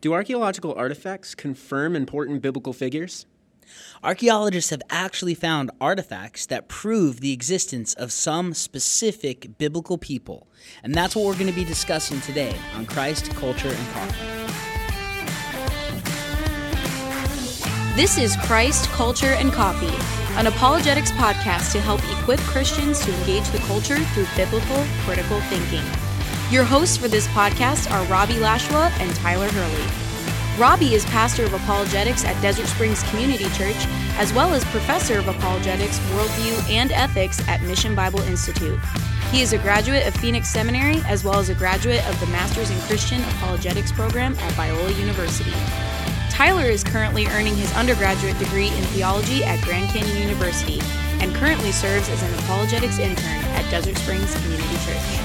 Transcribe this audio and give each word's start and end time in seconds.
Do 0.00 0.14
archaeological 0.14 0.72
artifacts 0.76 1.34
confirm 1.34 1.94
important 1.94 2.40
biblical 2.40 2.72
figures? 2.72 3.26
Archaeologists 4.02 4.70
have 4.70 4.80
actually 4.88 5.34
found 5.34 5.70
artifacts 5.78 6.46
that 6.46 6.68
prove 6.68 7.20
the 7.20 7.34
existence 7.34 7.92
of 7.92 8.10
some 8.10 8.54
specific 8.54 9.58
biblical 9.58 9.98
people. 9.98 10.48
And 10.82 10.94
that's 10.94 11.14
what 11.14 11.26
we're 11.26 11.34
going 11.34 11.48
to 11.48 11.52
be 11.52 11.66
discussing 11.66 12.18
today 12.22 12.56
on 12.76 12.86
Christ, 12.86 13.30
Culture, 13.32 13.68
and 13.68 13.88
Coffee. 13.88 14.26
This 17.94 18.16
is 18.16 18.36
Christ, 18.36 18.88
Culture, 18.88 19.34
and 19.34 19.52
Coffee, 19.52 19.94
an 20.38 20.46
apologetics 20.46 21.12
podcast 21.12 21.72
to 21.72 21.80
help 21.80 22.00
equip 22.18 22.40
Christians 22.40 23.04
to 23.04 23.14
engage 23.18 23.46
the 23.50 23.58
culture 23.58 23.98
through 23.98 24.26
biblical, 24.34 24.82
critical 25.04 25.42
thinking. 25.42 25.84
Your 26.50 26.64
hosts 26.64 26.96
for 26.96 27.06
this 27.06 27.28
podcast 27.28 27.88
are 27.92 28.04
Robbie 28.06 28.40
Lashua 28.40 28.90
and 28.98 29.14
Tyler 29.14 29.48
Hurley. 29.50 30.60
Robbie 30.60 30.94
is 30.94 31.04
pastor 31.04 31.44
of 31.44 31.54
apologetics 31.54 32.24
at 32.24 32.42
Desert 32.42 32.66
Springs 32.66 33.04
Community 33.04 33.44
Church, 33.50 33.76
as 34.18 34.32
well 34.32 34.52
as 34.52 34.64
professor 34.64 35.20
of 35.20 35.28
apologetics, 35.28 36.00
worldview, 36.10 36.68
and 36.68 36.90
ethics 36.90 37.40
at 37.46 37.62
Mission 37.62 37.94
Bible 37.94 38.18
Institute. 38.22 38.80
He 39.30 39.42
is 39.42 39.52
a 39.52 39.58
graduate 39.58 40.04
of 40.08 40.14
Phoenix 40.16 40.48
Seminary, 40.48 41.00
as 41.06 41.22
well 41.22 41.38
as 41.38 41.50
a 41.50 41.54
graduate 41.54 42.04
of 42.08 42.18
the 42.18 42.26
Masters 42.26 42.68
in 42.68 42.80
Christian 42.80 43.22
Apologetics 43.36 43.92
program 43.92 44.34
at 44.40 44.52
Biola 44.54 44.98
University. 44.98 45.54
Tyler 46.30 46.64
is 46.64 46.82
currently 46.82 47.28
earning 47.28 47.54
his 47.54 47.72
undergraduate 47.76 48.36
degree 48.40 48.70
in 48.70 48.82
theology 48.86 49.44
at 49.44 49.62
Grand 49.62 49.88
Canyon 49.90 50.18
University 50.18 50.80
and 51.20 51.32
currently 51.32 51.70
serves 51.70 52.08
as 52.08 52.20
an 52.24 52.34
apologetics 52.40 52.98
intern 52.98 53.44
at 53.54 53.70
Desert 53.70 53.96
Springs 53.98 54.34
Community 54.42 54.76
Church. 54.84 55.19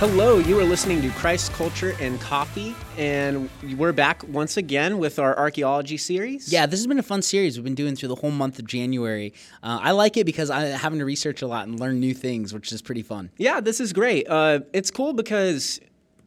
Hello, 0.00 0.38
you 0.38 0.58
are 0.58 0.64
listening 0.64 1.02
to 1.02 1.10
Christ, 1.10 1.52
Culture, 1.52 1.94
and 2.00 2.18
Coffee, 2.22 2.74
and 2.96 3.50
we're 3.76 3.92
back 3.92 4.26
once 4.28 4.56
again 4.56 4.96
with 4.96 5.18
our 5.18 5.36
archaeology 5.38 5.98
series. 5.98 6.50
Yeah, 6.50 6.64
this 6.64 6.80
has 6.80 6.86
been 6.86 6.98
a 6.98 7.02
fun 7.02 7.20
series 7.20 7.58
we've 7.58 7.64
been 7.64 7.74
doing 7.74 7.96
through 7.96 8.08
the 8.08 8.14
whole 8.14 8.30
month 8.30 8.58
of 8.58 8.66
January. 8.66 9.34
Uh, 9.62 9.78
I 9.82 9.90
like 9.90 10.16
it 10.16 10.24
because 10.24 10.48
I'm 10.48 10.72
having 10.72 11.00
to 11.00 11.04
research 11.04 11.42
a 11.42 11.46
lot 11.46 11.68
and 11.68 11.78
learn 11.78 12.00
new 12.00 12.14
things, 12.14 12.54
which 12.54 12.72
is 12.72 12.80
pretty 12.80 13.02
fun. 13.02 13.28
Yeah, 13.36 13.60
this 13.60 13.78
is 13.78 13.92
great. 13.92 14.26
Uh, 14.26 14.60
it's 14.72 14.90
cool 14.90 15.12
because 15.12 15.78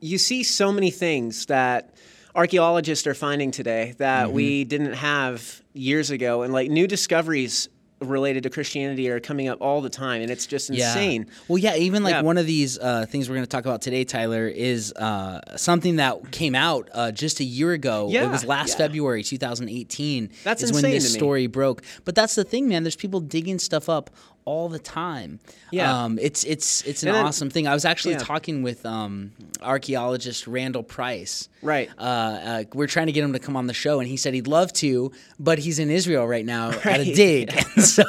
you 0.02 0.20
see 0.20 0.44
so 0.44 0.72
many 0.72 0.92
things 0.92 1.48
that 1.48 1.96
archaeologists 2.36 3.08
are 3.08 3.16
finding 3.16 3.50
today 3.50 3.96
that 3.98 4.28
Mm-hmm. 4.28 4.36
we 4.36 4.64
didn't 4.66 4.94
have 4.94 5.64
years 5.74 6.12
ago, 6.12 6.44
and 6.44 6.54
like 6.54 6.70
new 6.70 6.86
discoveries 6.86 7.70
related 8.10 8.44
to 8.44 8.50
Christianity 8.50 9.10
are 9.10 9.20
coming 9.20 9.48
up 9.48 9.62
all 9.62 9.82
the 9.82 9.90
time, 9.90 10.22
and 10.22 10.30
it's 10.32 10.46
just 10.46 10.70
insane. 10.70 11.24
Yeah. 11.28 11.34
Well, 11.48 11.58
yeah, 11.58 11.76
even 11.76 12.04
like 12.04 12.14
Yeah. 12.14 12.22
one 12.22 12.38
of 12.38 12.46
these 12.46 12.78
uh, 12.80 13.06
things 13.08 13.30
we're 13.30 13.36
going 13.36 13.46
to 13.46 13.50
talk 13.50 13.66
about 13.66 13.82
today, 13.82 14.04
Tyler, 14.04 14.48
is 14.48 14.94
uh, 14.94 15.40
something 15.56 15.98
that 15.98 16.32
came 16.32 16.56
out 16.56 16.90
uh, 16.94 17.12
just 17.12 17.40
a 17.40 17.44
year 17.44 17.72
ago. 17.74 18.08
Yeah, 18.10 18.26
it 18.26 18.30
was 18.30 18.46
last 18.46 18.72
yeah. 18.72 18.86
February 18.88 19.24
2018. 19.24 20.30
That's 20.44 20.64
is 20.64 20.72
when 20.72 20.84
this 20.84 21.14
story 21.14 21.48
broke. 21.48 21.84
But 22.06 22.16
that's 22.16 22.36
the 22.36 22.44
thing, 22.44 22.68
man. 22.68 22.84
There's 22.84 22.96
people 22.96 23.20
digging 23.20 23.60
stuff 23.60 23.90
up 23.90 24.10
all 24.46 24.70
the 24.70 24.80
time. 24.80 25.40
Yeah. 25.72 26.04
um, 26.04 26.20
it's 26.22 26.44
it's 26.44 26.82
it's 26.84 27.04
an 27.04 27.12
then- 27.12 27.26
awesome 27.26 27.50
thing. 27.50 27.68
I 27.68 27.74
was 27.74 27.86
actually 27.86 28.14
Yeah. 28.14 28.20
talking 28.20 28.64
with 28.64 28.86
um, 28.86 29.32
archaeologist 29.62 30.48
Randall 30.48 30.84
Price. 30.84 31.50
Right. 31.62 31.90
Uh, 31.98 32.02
uh, 32.02 32.64
we're 32.74 32.88
trying 32.88 33.06
to 33.08 33.14
get 33.14 33.24
him 33.24 33.32
to 33.34 33.40
come 33.40 33.56
on 33.56 33.68
the 33.68 33.74
show, 33.74 34.00
and 34.02 34.08
he 34.10 34.18
said 34.18 34.34
he'd 34.34 34.48
love 34.48 34.74
to, 34.74 35.14
but 35.40 35.60
he's 35.60 35.80
in 35.80 35.90
Israel 35.90 36.28
right 36.28 36.46
now 36.46 36.70
at 36.84 36.86
a 36.86 36.90
Right. 36.90 37.16
dig, 37.16 37.56
and 37.56 37.84
so 37.86 38.04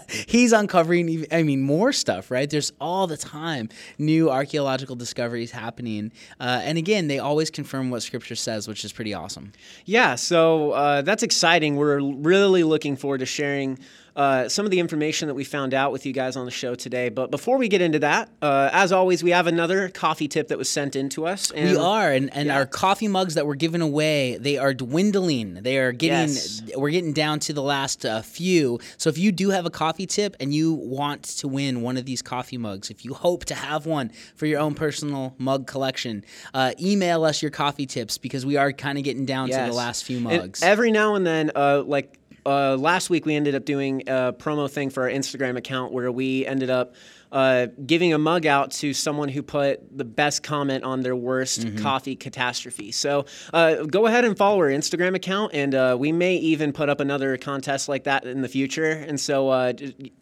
he's 0.28 0.52
uncovering. 0.52 1.26
I 1.32 1.42
mean, 1.42 1.60
more 1.62 1.92
stuff. 1.92 2.30
Right? 2.30 2.48
There's 2.48 2.72
all 2.80 3.06
the 3.06 3.16
time 3.16 3.68
new 3.98 4.30
archaeological 4.30 4.96
discoveries 4.96 5.50
happening, 5.50 6.12
uh, 6.38 6.60
and 6.62 6.78
again, 6.78 7.08
they 7.08 7.18
always 7.18 7.50
confirm 7.50 7.90
what 7.90 8.02
Scripture 8.02 8.36
says, 8.36 8.68
which 8.68 8.84
is 8.84 8.92
pretty 8.92 9.12
awesome. 9.12 9.52
Yeah, 9.84 10.14
so 10.14 10.70
uh, 10.72 11.02
that's 11.02 11.22
exciting. 11.24 11.76
We're 11.76 12.00
really 12.00 12.62
looking 12.62 12.96
forward 12.96 13.18
to 13.18 13.26
sharing 13.26 13.78
uh, 14.16 14.48
some 14.48 14.64
of 14.64 14.70
the 14.70 14.80
information 14.80 15.28
that 15.28 15.34
we 15.34 15.44
found 15.44 15.74
out 15.74 15.92
with 15.92 16.04
you 16.06 16.12
guys 16.12 16.36
on 16.36 16.44
the 16.44 16.50
show 16.50 16.74
today. 16.74 17.08
But 17.08 17.30
before 17.30 17.56
we 17.58 17.68
get 17.68 17.80
into 17.80 17.98
that, 18.00 18.28
uh, 18.42 18.70
as 18.72 18.92
always, 18.92 19.22
we 19.22 19.30
have 19.30 19.46
another 19.46 19.88
coffee 19.88 20.28
tip 20.28 20.48
that 20.48 20.58
was 20.58 20.68
sent 20.68 20.96
in 20.96 21.08
to 21.10 21.26
us. 21.26 21.50
And 21.50 21.70
we 21.70 21.76
are, 21.76 22.10
and, 22.12 22.32
and 22.34 22.46
yeah. 22.48 22.56
our 22.56 22.66
coffee 22.66 23.08
mugs 23.08 23.34
that 23.34 23.46
we're 23.46 23.54
giving 23.54 23.80
away, 23.80 24.36
they 24.38 24.58
are 24.58 24.74
dwindling. 24.74 25.54
They 25.62 25.78
are 25.78 25.92
getting, 25.92 26.10
Yes. 26.34 26.62
we're 26.76 26.90
getting 26.90 27.12
down 27.12 27.40
to 27.40 27.52
the 27.52 27.62
last 27.62 28.04
uh, 28.04 28.22
few. 28.22 28.78
So 28.96 29.08
if 29.10 29.18
you 29.18 29.32
do 29.32 29.50
have 29.50 29.66
a 29.66 29.70
coffee 29.70 30.06
tip 30.06 30.36
and 30.40 30.52
you 30.54 30.74
want 30.74 31.22
to 31.24 31.48
win 31.48 31.82
one 31.82 31.96
of 31.96 32.04
these 32.04 32.22
coffee 32.22 32.58
mugs, 32.58 32.90
if 32.90 33.04
you 33.04 33.14
hope 33.14 33.44
to 33.46 33.54
have 33.54 33.86
one 33.86 34.10
for 34.34 34.46
your 34.46 34.60
own 34.60 34.74
personal 34.74 35.34
mug 35.38 35.66
collection, 35.66 36.24
uh, 36.54 36.72
email 36.80 37.24
us 37.24 37.42
your 37.42 37.50
coffee 37.50 37.86
tips 37.86 38.18
because 38.18 38.44
we 38.44 38.56
are 38.56 38.72
kind 38.72 38.98
of 38.98 39.04
getting 39.04 39.24
down 39.26 39.48
to 39.48 39.56
the 39.56 39.72
last 39.72 40.04
few 40.04 40.16
And 40.18 40.24
mugs. 40.24 40.62
every 40.62 40.90
now 40.92 41.14
and 41.14 41.26
then, 41.26 41.50
uh, 41.54 41.82
like 41.86 42.16
uh, 42.50 42.76
last 42.76 43.10
week, 43.10 43.24
we 43.24 43.34
ended 43.36 43.54
up 43.54 43.64
doing 43.64 44.02
a 44.06 44.32
promo 44.32 44.70
thing 44.70 44.90
for 44.90 45.04
our 45.04 45.08
Instagram 45.08 45.56
account 45.56 45.92
where 45.92 46.10
we 46.10 46.44
ended 46.46 46.68
up 46.70 46.94
uh, 47.32 47.68
giving 47.86 48.12
a 48.12 48.18
mug 48.18 48.44
out 48.44 48.72
to 48.72 48.92
someone 48.92 49.28
who 49.28 49.40
put 49.42 49.96
the 49.96 50.04
best 50.04 50.42
comment 50.42 50.82
on 50.84 51.00
their 51.02 51.14
worst 51.14 51.60
Mm-hmm. 51.60 51.78
coffee 51.82 52.16
catastrophe. 52.16 52.90
So 52.92 53.24
uh, 53.52 53.84
go 53.84 54.06
ahead 54.06 54.24
and 54.24 54.36
follow 54.36 54.58
our 54.58 54.68
Instagram 54.68 55.14
account, 55.14 55.52
and 55.54 55.74
uh, 55.74 55.96
we 55.98 56.10
may 56.12 56.36
even 56.36 56.72
put 56.72 56.88
up 56.88 57.00
another 57.00 57.36
contest 57.36 57.88
like 57.88 58.04
that 58.04 58.24
in 58.24 58.40
the 58.42 58.48
future. 58.48 58.90
And 58.90 59.18
so, 59.20 59.48
uh, 59.48 59.72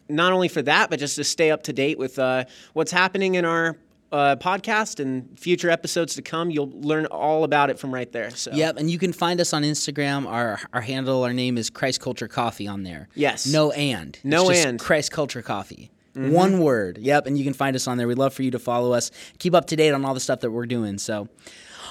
not 0.07 0.33
only 0.33 0.47
for 0.47 0.61
that, 0.63 0.89
but 0.89 0.99
just 0.99 1.15
to 1.15 1.23
stay 1.23 1.49
up 1.51 1.63
to 1.63 1.73
date 1.73 1.97
with 1.97 2.19
uh, 2.19 2.45
what's 2.73 2.91
happening 2.91 3.35
in 3.35 3.45
our 3.45 3.75
uh, 4.11 4.35
podcast 4.37 4.99
and 4.99 5.39
future 5.39 5.69
episodes 5.69 6.15
to 6.15 6.21
come, 6.21 6.49
you'll 6.49 6.71
learn 6.71 7.05
all 7.07 7.43
about 7.43 7.69
it 7.69 7.79
from 7.79 7.93
right 7.93 8.11
there. 8.11 8.29
So 8.31 8.51
Yep, 8.51 8.77
and 8.77 8.89
you 8.89 8.97
can 8.97 9.13
find 9.13 9.39
us 9.39 9.53
on 9.53 9.63
Instagram. 9.63 10.27
Our 10.27 10.59
our 10.73 10.81
handle, 10.81 11.23
our 11.23 11.33
name 11.33 11.57
is 11.57 11.69
Christ 11.69 12.01
Culture 12.01 12.27
Coffee 12.27 12.67
on 12.67 12.83
there. 12.83 13.07
Yes. 13.15 13.45
No 13.45 13.71
and. 13.71 14.17
No 14.23 14.49
just 14.49 14.65
and. 14.65 14.79
Mm-hmm. 14.79 14.85
Christ 14.85 15.11
Culture 15.11 15.41
Coffee. 15.41 15.91
One 16.15 16.59
word. 16.59 16.97
Yep, 16.97 17.27
and 17.27 17.37
you 17.37 17.45
can 17.45 17.53
find 17.53 17.77
us 17.77 17.87
on 17.87 17.97
there. 17.97 18.05
We'd 18.05 18.17
love 18.17 18.33
for 18.33 18.43
you 18.43 18.51
to 18.51 18.59
follow 18.59 18.91
us. 18.91 19.09
Keep 19.37 19.55
up 19.55 19.67
to 19.67 19.77
date 19.77 19.91
on 19.91 20.03
all 20.03 20.13
the 20.13 20.19
stuff 20.19 20.41
that 20.41 20.51
we're 20.51 20.65
doing. 20.65 20.97
So 20.97 21.29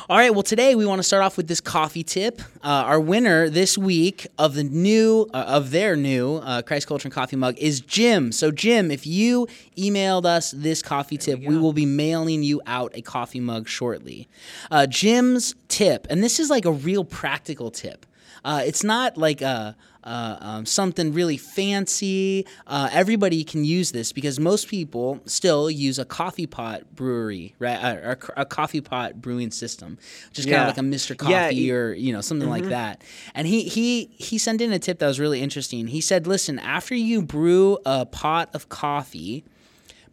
all 0.08 0.16
right, 0.16 0.32
well, 0.32 0.42
today 0.42 0.74
we 0.74 0.86
want 0.86 0.98
to 0.98 1.02
start 1.02 1.22
off 1.22 1.36
with 1.36 1.48
this 1.48 1.60
coffee 1.60 2.02
tip. 2.02 2.40
Uh, 2.62 2.68
our 2.86 3.00
winner 3.00 3.48
this 3.48 3.76
week 3.76 4.26
of 4.38 4.54
the 4.54 4.64
new, 4.64 5.28
uh, 5.34 5.44
of 5.48 5.70
their 5.70 5.96
new 5.96 6.36
uh, 6.36 6.62
Christ 6.62 6.86
Culture 6.86 7.08
and 7.08 7.14
Coffee 7.14 7.36
mug 7.36 7.56
is 7.58 7.80
Jim. 7.80 8.32
So, 8.32 8.50
Jim, 8.50 8.90
if 8.90 9.06
you 9.06 9.48
emailed 9.76 10.24
us 10.24 10.52
this 10.52 10.82
coffee 10.82 11.16
tip, 11.16 11.40
we, 11.40 11.56
will 11.58 11.72
be 11.72 11.86
mailing 11.86 12.42
you 12.42 12.60
out 12.66 12.92
a 12.94 13.02
coffee 13.02 13.40
mug 13.40 13.68
shortly. 13.68 14.28
Uh, 14.70 14.86
Jim's 14.86 15.54
tip, 15.68 16.06
and 16.10 16.22
this 16.22 16.38
is 16.38 16.50
like 16.50 16.64
a 16.64 16.72
real 16.72 17.04
practical 17.04 17.70
tip. 17.70 18.06
Uh, 18.44 18.62
it's 18.64 18.84
not 18.84 19.16
like 19.16 19.42
a, 19.42 19.76
uh, 20.08 20.38
um, 20.40 20.66
something 20.66 21.12
really 21.12 21.36
fancy. 21.36 22.46
Uh, 22.66 22.88
everybody 22.92 23.44
can 23.44 23.64
use 23.64 23.92
this 23.92 24.12
because 24.12 24.40
most 24.40 24.68
people 24.68 25.20
still 25.26 25.70
use 25.70 25.98
a 25.98 26.04
coffee 26.04 26.46
pot 26.46 26.82
brewery, 26.94 27.54
right? 27.58 27.96
Or 27.96 28.18
a, 28.36 28.40
a 28.42 28.44
coffee 28.46 28.80
pot 28.80 29.20
brewing 29.20 29.50
system, 29.50 29.98
just 30.32 30.48
kind 30.48 30.56
Yeah. 30.56 30.62
of 30.62 30.76
like 30.76 30.78
a 30.78 30.88
Mr. 30.88 31.16
Coffee 31.16 31.56
Yeah, 31.56 31.74
or 31.74 31.92
you 31.94 32.12
know 32.12 32.20
something 32.22 32.48
like 32.48 32.68
that. 32.70 33.02
And 33.34 33.46
he 33.46 33.64
he 33.64 34.10
he 34.16 34.38
sent 34.38 34.60
in 34.60 34.72
a 34.72 34.78
tip 34.78 34.98
that 35.00 35.06
was 35.06 35.20
really 35.20 35.40
interesting. 35.42 35.88
He 35.88 36.00
said, 36.00 36.26
"Listen, 36.26 36.58
after 36.58 36.94
you 36.94 37.20
brew 37.22 37.78
a 37.84 38.06
pot 38.06 38.50
of 38.54 38.68
coffee." 38.68 39.44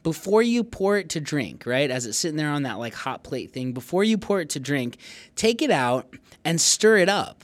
before 0.04 0.44
you 0.44 0.64
pour 0.64 0.98
it 1.00 1.10
to 1.10 1.20
drink, 1.20 1.66
right? 1.66 1.90
As 1.90 2.06
it's 2.06 2.16
sitting 2.16 2.38
there 2.38 2.52
on 2.52 2.62
that 2.62 2.78
like 2.78 2.94
hot 2.94 3.24
plate 3.24 3.52
thing, 3.52 3.74
before 3.74 4.04
you 4.04 4.20
pour 4.20 4.40
it 4.40 4.50
to 4.50 4.60
drink, 4.60 4.98
take 5.36 5.64
it 5.64 5.72
out 5.72 6.06
and 6.44 6.62
stir 6.62 6.98
it 6.98 7.10
up. 7.10 7.44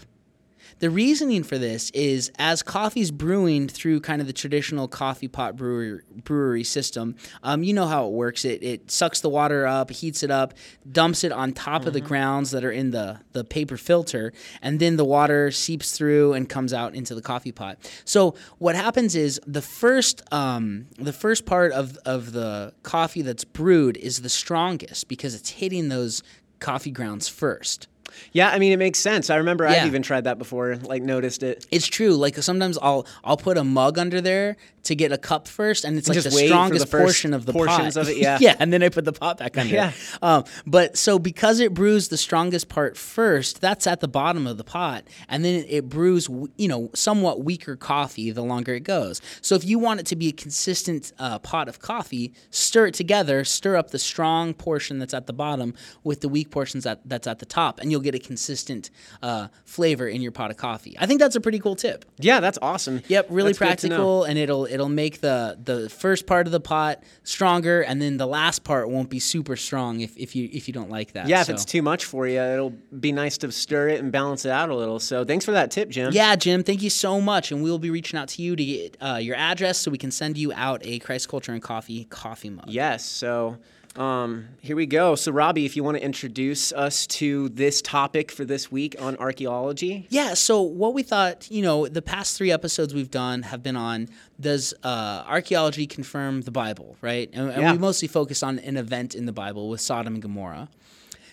The 0.82 0.90
reasoning 0.90 1.44
for 1.44 1.60
this 1.60 1.92
is 1.92 2.32
as 2.40 2.64
coffee's 2.64 3.12
brewing 3.12 3.68
through 3.68 4.00
kind 4.00 4.20
of 4.20 4.26
the 4.26 4.34
traditional 4.34 4.88
coffee 4.88 5.28
pot 5.28 5.56
brewery, 5.56 6.02
brewery 6.24 6.64
system, 6.64 7.18
um, 7.44 7.62
you 7.62 7.72
know 7.72 7.86
how 7.86 8.08
it 8.08 8.14
works. 8.14 8.46
It, 8.46 8.64
it 8.64 8.90
sucks 8.90 9.22
the 9.22 9.30
water 9.30 9.68
up, 9.68 9.92
heats 9.92 10.24
it 10.24 10.32
up, 10.32 10.56
dumps 10.92 11.24
it 11.24 11.32
on 11.32 11.54
top 11.54 11.86
of 11.86 11.94
the 11.94 12.02
grounds 12.02 12.50
that 12.50 12.64
are 12.66 12.72
in 12.72 12.90
the, 12.90 13.20
the 13.34 13.44
paper 13.44 13.78
filter, 13.78 14.34
and 14.64 14.80
then 14.80 14.96
the 14.96 15.06
water 15.06 15.52
seeps 15.52 15.96
through 15.96 16.34
and 16.34 16.50
comes 16.50 16.74
out 16.74 16.96
into 16.96 17.14
the 17.14 17.22
coffee 17.22 17.52
pot. 17.52 17.78
So 18.04 18.34
what 18.58 18.74
happens 18.74 19.16
is 19.16 19.40
the 19.46 19.62
first 19.62 20.24
um, 20.34 20.88
the 20.98 21.14
first 21.14 21.46
part 21.46 21.74
of, 21.74 21.96
of 22.08 22.32
the 22.32 22.74
coffee 22.82 23.22
that's 23.22 23.44
brewed 23.44 23.98
is 23.98 24.24
the 24.24 24.30
strongest 24.30 25.08
because 25.08 25.36
it's 25.36 25.52
hitting 25.52 25.90
those 25.90 26.24
coffee 26.60 26.90
grounds 26.90 27.28
first. 27.28 27.88
Yeah, 28.32 28.50
I 28.50 28.60
mean 28.60 28.72
it 28.72 28.78
makes 28.78 29.00
sense. 29.00 29.30
I 29.30 29.38
remember 29.38 29.66
Yeah. 29.66 29.82
I've 29.82 29.88
even 29.88 30.02
tried 30.02 30.26
that 30.26 30.38
before, 30.38 30.76
like 30.78 31.04
noticed 31.04 31.44
it. 31.44 31.66
It's 31.72 31.88
true. 31.88 32.16
Like 32.16 32.36
sometimes 32.38 32.78
I'll 32.82 33.06
I'll 33.24 33.38
put 33.38 33.58
a 33.58 33.64
mug 33.64 33.98
under 33.98 34.22
there 34.22 34.58
to 34.84 34.96
get 34.96 35.12
a 35.12 35.18
cup 35.18 35.48
first, 35.48 35.86
and 35.86 35.98
it's 35.98 36.08
like 36.08 36.22
the 36.22 36.32
strongest 36.32 36.90
the 36.90 36.98
portion 36.98 37.34
of 37.34 37.46
the 37.46 37.54
portions 37.54 37.96
pot. 37.96 38.02
of 38.02 38.10
it, 38.10 38.18
yeah. 38.18 38.38
yeah, 38.42 38.56
and 38.60 38.74
then 38.74 38.82
I 38.84 38.90
put 38.90 39.06
the 39.06 39.14
pot 39.14 39.38
back 39.38 39.58
under. 39.58 39.74
Yeah. 39.74 39.92
Um, 40.22 40.44
but 40.66 40.98
so 40.98 41.20
because 41.20 41.60
it 41.60 41.74
brews 41.74 42.08
the 42.08 42.18
strongest 42.18 42.70
part 42.70 42.98
first, 42.98 43.62
that's 43.62 43.88
at 43.88 44.00
the 44.00 44.08
bottom 44.08 44.48
of 44.48 44.58
the 44.58 44.64
pot, 44.64 45.04
and 45.28 45.46
then 45.46 45.66
it 45.68 45.90
brews, 45.90 46.28
you 46.58 46.68
know, 46.68 46.90
somewhat 46.94 47.44
weaker 47.44 47.76
coffee 47.76 48.32
the 48.32 48.44
longer 48.44 48.74
it 48.74 48.84
goes. 48.84 49.22
So 49.42 49.56
if 49.56 49.66
you 49.66 49.80
want 49.80 50.00
it 50.00 50.06
to 50.08 50.16
be 50.16 50.30
a 50.30 50.34
consistent 50.34 51.14
uh, 51.20 51.40
pot 51.40 51.68
of 51.68 51.80
coffee, 51.80 52.34
stir 52.50 52.88
it 52.88 52.94
together, 52.94 53.44
stir 53.44 53.76
up 53.76 53.92
the 53.92 54.00
strong 54.00 54.54
portion 54.54 55.00
that's 55.00 55.14
at 55.14 55.28
the 55.28 55.34
bottom 55.34 55.74
with 56.04 56.22
the 56.22 56.30
weak 56.30 56.50
portions 56.50 56.84
that, 56.84 57.02
that's 57.06 57.28
at 57.28 57.40
the 57.40 57.46
top, 57.46 57.80
and 57.80 57.92
you'll 57.92 58.02
get 58.02 58.16
a 58.16 58.20
consistent 58.20 58.90
uh, 59.22 59.48
flavor 59.66 60.08
in 60.08 60.22
your 60.22 60.32
pot 60.32 60.52
of 60.52 60.58
coffee. 60.58 60.96
I 61.00 61.06
think 61.06 61.20
that's 61.20 61.36
a 61.36 61.42
pretty 61.42 61.60
cool 61.60 61.76
tip. 61.76 62.06
Yeah, 62.18 62.40
that's 62.40 62.58
awesome. 62.62 63.02
Yep, 63.08 63.28
really 63.30 63.54
That's 63.54 63.60
good 63.60 63.88
to 63.88 63.90
know. 63.90 63.96
practical, 63.96 64.24
and 64.24 64.38
it'll 64.38 64.66
it'll 64.72 64.90
make 64.90 65.22
the 65.22 65.58
the 65.64 65.90
first 65.90 66.26
part 66.26 66.48
of 66.48 66.52
the 66.52 66.60
pot 66.60 67.04
stronger, 67.24 67.82
and 67.82 68.02
then 68.02 68.18
the 68.18 68.26
last 68.28 68.64
part 68.64 68.90
won't 68.90 69.10
be 69.10 69.20
super 69.20 69.56
strong 69.56 70.00
if, 70.02 70.16
if 70.18 70.36
you 70.36 70.50
if 70.52 70.68
you 70.68 70.74
don't 70.74 70.90
like 70.90 71.14
that. 71.14 71.28
Yeah, 71.28 71.44
So- 71.44 71.52
if 71.52 71.56
it's 71.56 71.66
too 71.66 71.82
much 71.82 72.06
for 72.06 72.28
you, 72.28 72.40
it'll 72.40 72.74
be 73.00 73.12
nice 73.12 73.38
to 73.40 73.52
stir 73.52 73.90
it 73.90 74.00
and 74.00 74.12
balance 74.12 74.46
it 74.46 74.52
out 74.52 74.70
a 74.70 74.76
little. 74.76 75.00
So 75.00 75.24
thanks 75.26 75.46
for 75.46 75.52
that 75.52 75.72
tip, 75.72 75.90
Jim. 75.90 76.12
yeah, 76.14 76.36
Jim, 76.36 76.64
thank 76.64 76.82
you 76.82 76.90
so 76.90 77.20
much, 77.22 77.52
and 77.52 77.62
we'll 77.62 77.80
be 77.80 77.90
reaching 77.90 78.18
out 78.20 78.30
to 78.30 78.42
you 78.42 78.56
to 78.56 78.64
get 78.66 78.98
uh, 79.02 79.20
your 79.22 79.36
address 79.36 79.78
so 79.78 79.92
we 79.92 79.98
can 79.98 80.12
send 80.12 80.38
you 80.38 80.52
out 80.54 80.82
a 80.86 81.00
Christ 81.00 81.30
Culture 81.30 81.52
and 81.52 81.62
Coffee 81.62 82.06
coffee 82.06 82.50
mug. 82.50 82.66
Yes. 82.68 83.04
So 83.06 83.58
um, 83.98 84.48
here 84.62 84.76
we 84.76 84.86
go. 84.86 85.16
So 85.16 85.32
Robbie, 85.32 85.66
if 85.66 85.76
you 85.76 85.84
want 85.84 85.98
to 85.98 86.04
introduce 86.04 86.72
us 86.72 87.06
to 87.08 87.50
this 87.50 87.82
topic 87.82 88.32
for 88.32 88.46
this 88.46 88.72
week 88.72 88.96
on 89.00 89.18
archaeology. 89.18 90.08
Yeah, 90.10 90.34
so 90.34 90.62
what 90.62 90.94
we 90.94 91.04
thought, 91.04 91.50
you 91.52 91.62
know, 91.62 91.88
the 91.88 92.02
past 92.02 92.38
three 92.38 92.52
episodes 92.52 92.94
we've 92.94 93.12
done 93.12 93.42
have 93.44 93.62
been 93.62 93.76
on 93.76 94.08
does 94.40 94.74
uh, 94.84 95.24
archaeology 95.28 95.88
confirm 95.88 96.42
the 96.42 96.52
Bible, 96.52 96.96
right? 97.02 97.30
And, 97.34 97.50
and 97.50 97.62
Yeah. 97.62 97.72
we 97.74 97.78
mostly 97.80 98.08
focused 98.08 98.44
on 98.44 98.60
an 98.60 98.78
event 98.78 99.14
in 99.14 99.26
the 99.26 99.34
Bible 99.34 99.68
with 99.70 99.82
Sodom 99.82 100.14
and 100.14 100.22
Gomorrah. 100.22 100.70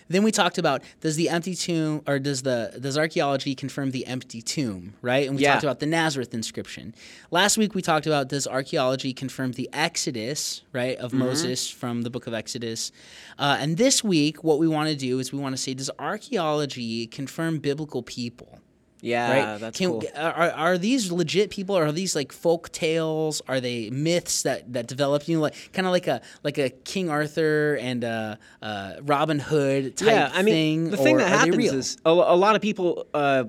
Then 0.09 0.23
we 0.23 0.31
talked 0.31 0.57
about 0.57 0.83
does 1.01 1.15
the 1.15 1.29
empty 1.29 1.53
tomb 1.55 2.01
or 2.07 2.17
does 2.19 2.41
the 2.41 2.77
does 2.81 2.97
archaeology 2.97 3.53
confirm 3.55 3.91
the 3.91 4.05
empty 4.07 4.41
tomb, 4.41 4.95
right? 5.01 5.27
And 5.27 5.35
we 5.37 5.43
Yeah. 5.43 5.51
talked 5.53 5.63
about 5.63 5.79
the 5.79 5.85
Nazareth 5.85 6.33
inscription. 6.33 6.95
Last 7.31 7.57
week 7.57 7.75
we 7.75 7.81
talked 7.81 8.07
about 8.07 8.27
does 8.27 8.47
archaeology 8.47 9.13
confirm 9.13 9.51
the 9.53 9.69
Exodus, 9.71 10.63
right, 10.73 10.97
of 10.97 11.11
Mm-hmm. 11.11 11.19
Moses 11.19 11.69
from 11.69 12.01
the 12.01 12.09
book 12.09 12.25
of 12.27 12.33
Exodus. 12.33 12.91
Uh, 13.37 13.57
and 13.59 13.77
this 13.77 14.03
week 14.03 14.43
what 14.43 14.57
we 14.59 14.67
want 14.67 14.89
to 14.89 14.95
do 14.95 15.19
is 15.19 15.31
we 15.31 15.39
want 15.39 15.53
to 15.55 15.61
say 15.61 15.73
does 15.75 15.91
archaeology 15.99 17.07
confirm 17.07 17.59
biblical 17.59 18.01
people? 18.03 18.59
Yeah, 19.01 19.51
right? 19.51 19.59
that's 19.59 19.77
Can, 19.77 19.91
cool. 19.91 20.03
Are, 20.15 20.51
are 20.51 20.77
these 20.77 21.11
legit 21.11 21.49
people? 21.49 21.77
Or 21.77 21.85
are 21.85 21.91
these 21.91 22.15
like 22.15 22.31
folk 22.31 22.69
tales? 22.71 23.41
Are 23.47 23.59
they 23.61 23.89
myths 23.89 24.43
that 24.43 24.73
that 24.73 24.87
develop? 24.87 25.27
You 25.27 25.37
know, 25.37 25.41
like 25.41 25.71
kind 25.73 25.85
of 25.85 25.91
like 25.91 26.07
a 26.07 26.21
like 26.43 26.57
a 26.57 26.69
King 26.69 27.09
Arthur 27.09 27.75
and 27.75 28.03
a, 28.03 28.37
uh 28.61 28.93
Robin 29.01 29.39
Hood 29.39 29.95
type 29.95 30.07
yeah, 30.07 30.31
I 30.33 30.41
mean, 30.41 30.53
thing. 30.53 30.89
the 30.91 30.97
thing 30.97 31.17
that 31.17 31.29
happens 31.29 31.71
is 31.71 31.97
a, 32.05 32.09
a 32.09 32.35
lot 32.35 32.55
of 32.55 32.61
people 32.61 33.07
uh, 33.13 33.45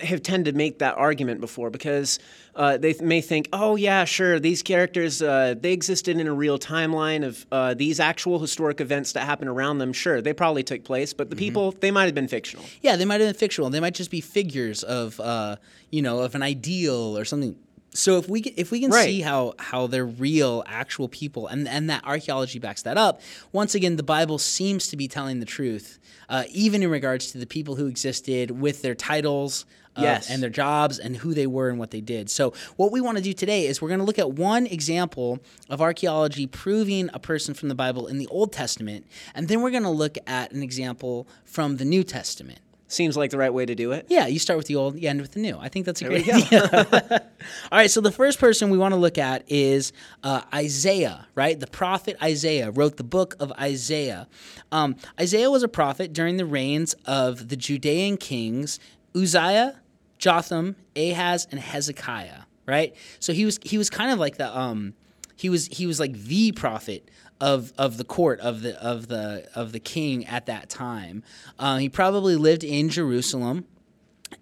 have 0.00 0.22
tended 0.22 0.54
to 0.54 0.58
make 0.58 0.78
that 0.80 0.96
argument 0.98 1.40
before 1.40 1.70
because 1.70 2.18
uh, 2.54 2.76
they 2.76 2.92
th- 2.92 3.02
may 3.02 3.20
think, 3.20 3.48
oh 3.52 3.76
yeah, 3.76 4.04
sure, 4.04 4.38
these 4.38 4.62
characters 4.62 5.22
uh, 5.22 5.54
they 5.58 5.72
existed 5.72 6.18
in 6.18 6.26
a 6.26 6.32
real 6.34 6.58
timeline 6.58 7.24
of 7.24 7.46
uh, 7.50 7.72
these 7.74 7.98
actual 8.00 8.38
historic 8.38 8.80
events 8.80 9.12
that 9.12 9.24
happened 9.24 9.48
around 9.48 9.78
them. 9.78 9.92
Sure, 9.92 10.20
they 10.20 10.32
probably 10.34 10.62
took 10.62 10.84
place, 10.84 11.12
but 11.14 11.30
the 11.30 11.36
Mm-hmm. 11.36 11.40
people 11.44 11.72
they 11.80 11.90
might 11.90 12.04
have 12.04 12.14
been 12.14 12.28
fictional. 12.28 12.64
yeah, 12.82 12.96
they 12.96 13.04
might 13.06 13.20
have 13.20 13.28
been 13.28 13.38
fictional. 13.38 13.70
They 13.70 13.80
might 13.80 13.94
just 13.94 14.10
be 14.10 14.20
figures 14.20 14.82
of 14.82 15.18
uh, 15.20 15.56
you 15.90 16.02
know 16.02 16.20
of 16.20 16.34
an 16.34 16.42
ideal 16.42 17.16
or 17.16 17.24
something. 17.24 17.56
So 17.92 18.18
if 18.18 18.28
we 18.28 18.40
can, 18.40 18.52
if 18.56 18.70
we 18.70 18.80
can 18.80 18.90
Right. 18.90 19.04
see 19.04 19.20
how 19.20 19.54
how 19.58 19.86
they're 19.88 20.06
real, 20.06 20.62
actual 20.66 21.08
people, 21.08 21.46
and 21.48 21.66
and 21.68 21.90
that 21.90 22.04
archaeology 22.04 22.58
backs 22.60 22.82
that 22.82 22.96
up, 22.96 23.20
once 23.52 23.74
again, 23.74 23.96
the 23.96 24.02
Bible 24.04 24.38
seems 24.38 24.86
to 24.88 24.96
be 24.96 25.08
telling 25.08 25.40
the 25.40 25.46
truth, 25.46 25.98
uh, 26.28 26.44
even 26.52 26.82
in 26.82 26.90
regards 26.90 27.32
to 27.32 27.38
the 27.38 27.46
people 27.46 27.74
who 27.76 27.86
existed 27.86 28.52
with 28.52 28.82
their 28.82 28.94
titles. 28.94 29.64
uh, 29.96 30.02
Yes. 30.02 30.30
and 30.30 30.40
their 30.40 30.48
jobs 30.50 31.00
and 31.00 31.16
who 31.16 31.34
they 31.34 31.48
were 31.48 31.68
and 31.68 31.76
what 31.76 31.90
they 31.90 32.00
did. 32.00 32.30
So, 32.30 32.52
what 32.76 32.92
we 32.92 33.00
want 33.00 33.16
to 33.18 33.24
do 33.24 33.32
today 33.32 33.66
is 33.66 33.82
we're 33.82 33.88
going 33.88 33.98
to 33.98 34.06
look 34.06 34.20
at 34.20 34.30
one 34.30 34.66
example 34.66 35.40
of 35.68 35.80
archaeology 35.80 36.46
proving 36.46 37.10
a 37.12 37.18
person 37.18 37.54
from 37.54 37.68
the 37.68 37.74
Bible 37.74 38.06
in 38.06 38.16
the 38.18 38.28
Old 38.28 38.52
Testament, 38.52 39.04
and 39.34 39.48
then 39.48 39.62
we're 39.62 39.72
going 39.72 39.82
to 39.82 39.90
look 39.90 40.16
at 40.28 40.52
an 40.52 40.62
example 40.62 41.26
from 41.44 41.78
the 41.78 41.84
New 41.84 42.04
Testament. 42.04 42.60
Seems 42.90 43.16
like 43.16 43.30
the 43.30 43.38
right 43.38 43.54
way 43.54 43.64
to 43.64 43.76
do 43.76 43.92
it. 43.92 44.06
Yeah, 44.08 44.26
you 44.26 44.40
start 44.40 44.56
with 44.56 44.66
the 44.66 44.74
old, 44.74 44.98
you 44.98 45.08
end 45.08 45.20
with 45.20 45.30
the 45.30 45.38
new. 45.38 45.56
I 45.56 45.68
think 45.68 45.86
that's 45.86 46.02
a 46.02 46.08
we 46.08 46.24
great 46.24 46.34
idea. 46.34 47.22
All 47.70 47.78
right, 47.78 47.88
so 47.88 48.00
the 48.00 48.10
first 48.10 48.40
person 48.40 48.68
we 48.68 48.78
want 48.78 48.94
to 48.94 48.98
look 48.98 49.16
at 49.16 49.44
is 49.46 49.92
uh, 50.24 50.42
Isaiah, 50.52 51.28
right? 51.36 51.58
The 51.58 51.68
prophet 51.68 52.16
Isaiah 52.20 52.72
wrote 52.72 52.96
the 52.96 53.04
book 53.04 53.36
of 53.38 53.52
Isaiah. 53.52 54.26
Um, 54.72 54.96
Isaiah 55.20 55.52
was 55.52 55.62
a 55.62 55.68
prophet 55.68 56.12
during 56.12 56.36
the 56.36 56.44
reigns 56.44 56.94
of 57.06 57.48
the 57.48 57.56
Judean 57.56 58.16
kings 58.16 58.80
Uzziah, 59.14 59.80
Jotham, 60.18 60.74
Ahaz, 60.96 61.46
and 61.52 61.60
Hezekiah, 61.60 62.42
right? 62.66 62.96
So 63.20 63.32
he 63.32 63.44
was 63.44 63.60
he 63.62 63.78
was 63.78 63.88
kind 63.88 64.10
of 64.10 64.18
like 64.18 64.36
the 64.36 64.58
um, 64.58 64.94
he 65.36 65.48
was 65.48 65.68
he 65.68 65.86
was 65.86 66.00
like 66.00 66.14
the 66.14 66.50
prophet 66.50 67.08
of 67.40 67.72
of 67.78 67.96
the 67.96 68.04
court 68.04 68.40
of 68.40 68.62
the 68.62 68.80
of 68.82 69.08
the 69.08 69.48
of 69.54 69.72
the 69.72 69.80
king 69.80 70.26
at 70.26 70.46
that 70.46 70.68
time. 70.68 71.22
Uh, 71.58 71.78
he 71.78 71.88
probably 71.88 72.36
lived 72.36 72.64
in 72.64 72.88
Jerusalem 72.88 73.66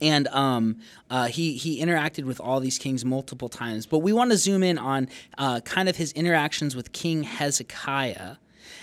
and 0.01 0.29
um, 0.29 0.79
uh, 1.11 1.27
he 1.27 1.55
he 1.55 1.83
interacted 1.83 2.25
with 2.25 2.41
all 2.41 2.61
these 2.61 2.79
kings 2.79 3.05
multiple 3.05 3.49
times. 3.49 3.87
But 3.87 3.99
we 3.99 4.13
want 4.13 4.31
to 4.31 4.37
zoom 4.37 4.63
in 4.63 4.79
on 4.79 5.09
uh, 5.37 5.61
kind 5.61 5.89
of 5.89 5.97
his 5.97 6.13
interactions 6.13 6.77
with 6.77 6.93
King 6.93 7.23
Hezekiah. 7.23 8.37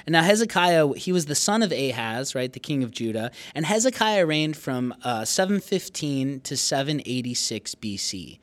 And 0.06 0.14
now 0.14 0.24
Hezekiah, 0.24 0.94
he 0.96 1.12
was 1.12 1.26
the 1.26 1.36
son 1.36 1.64
of 1.64 1.72
Ahaz, 1.72 2.36
right, 2.36 2.52
the 2.52 2.60
king 2.60 2.84
of 2.84 2.92
Judah, 2.92 3.32
and 3.56 3.66
Hezekiah 3.66 4.26
reigned 4.26 4.56
from 4.56 4.94
uh, 5.04 5.26
715 5.26 6.42
to 6.42 6.58
786 6.58 7.76
BC. 7.76 8.40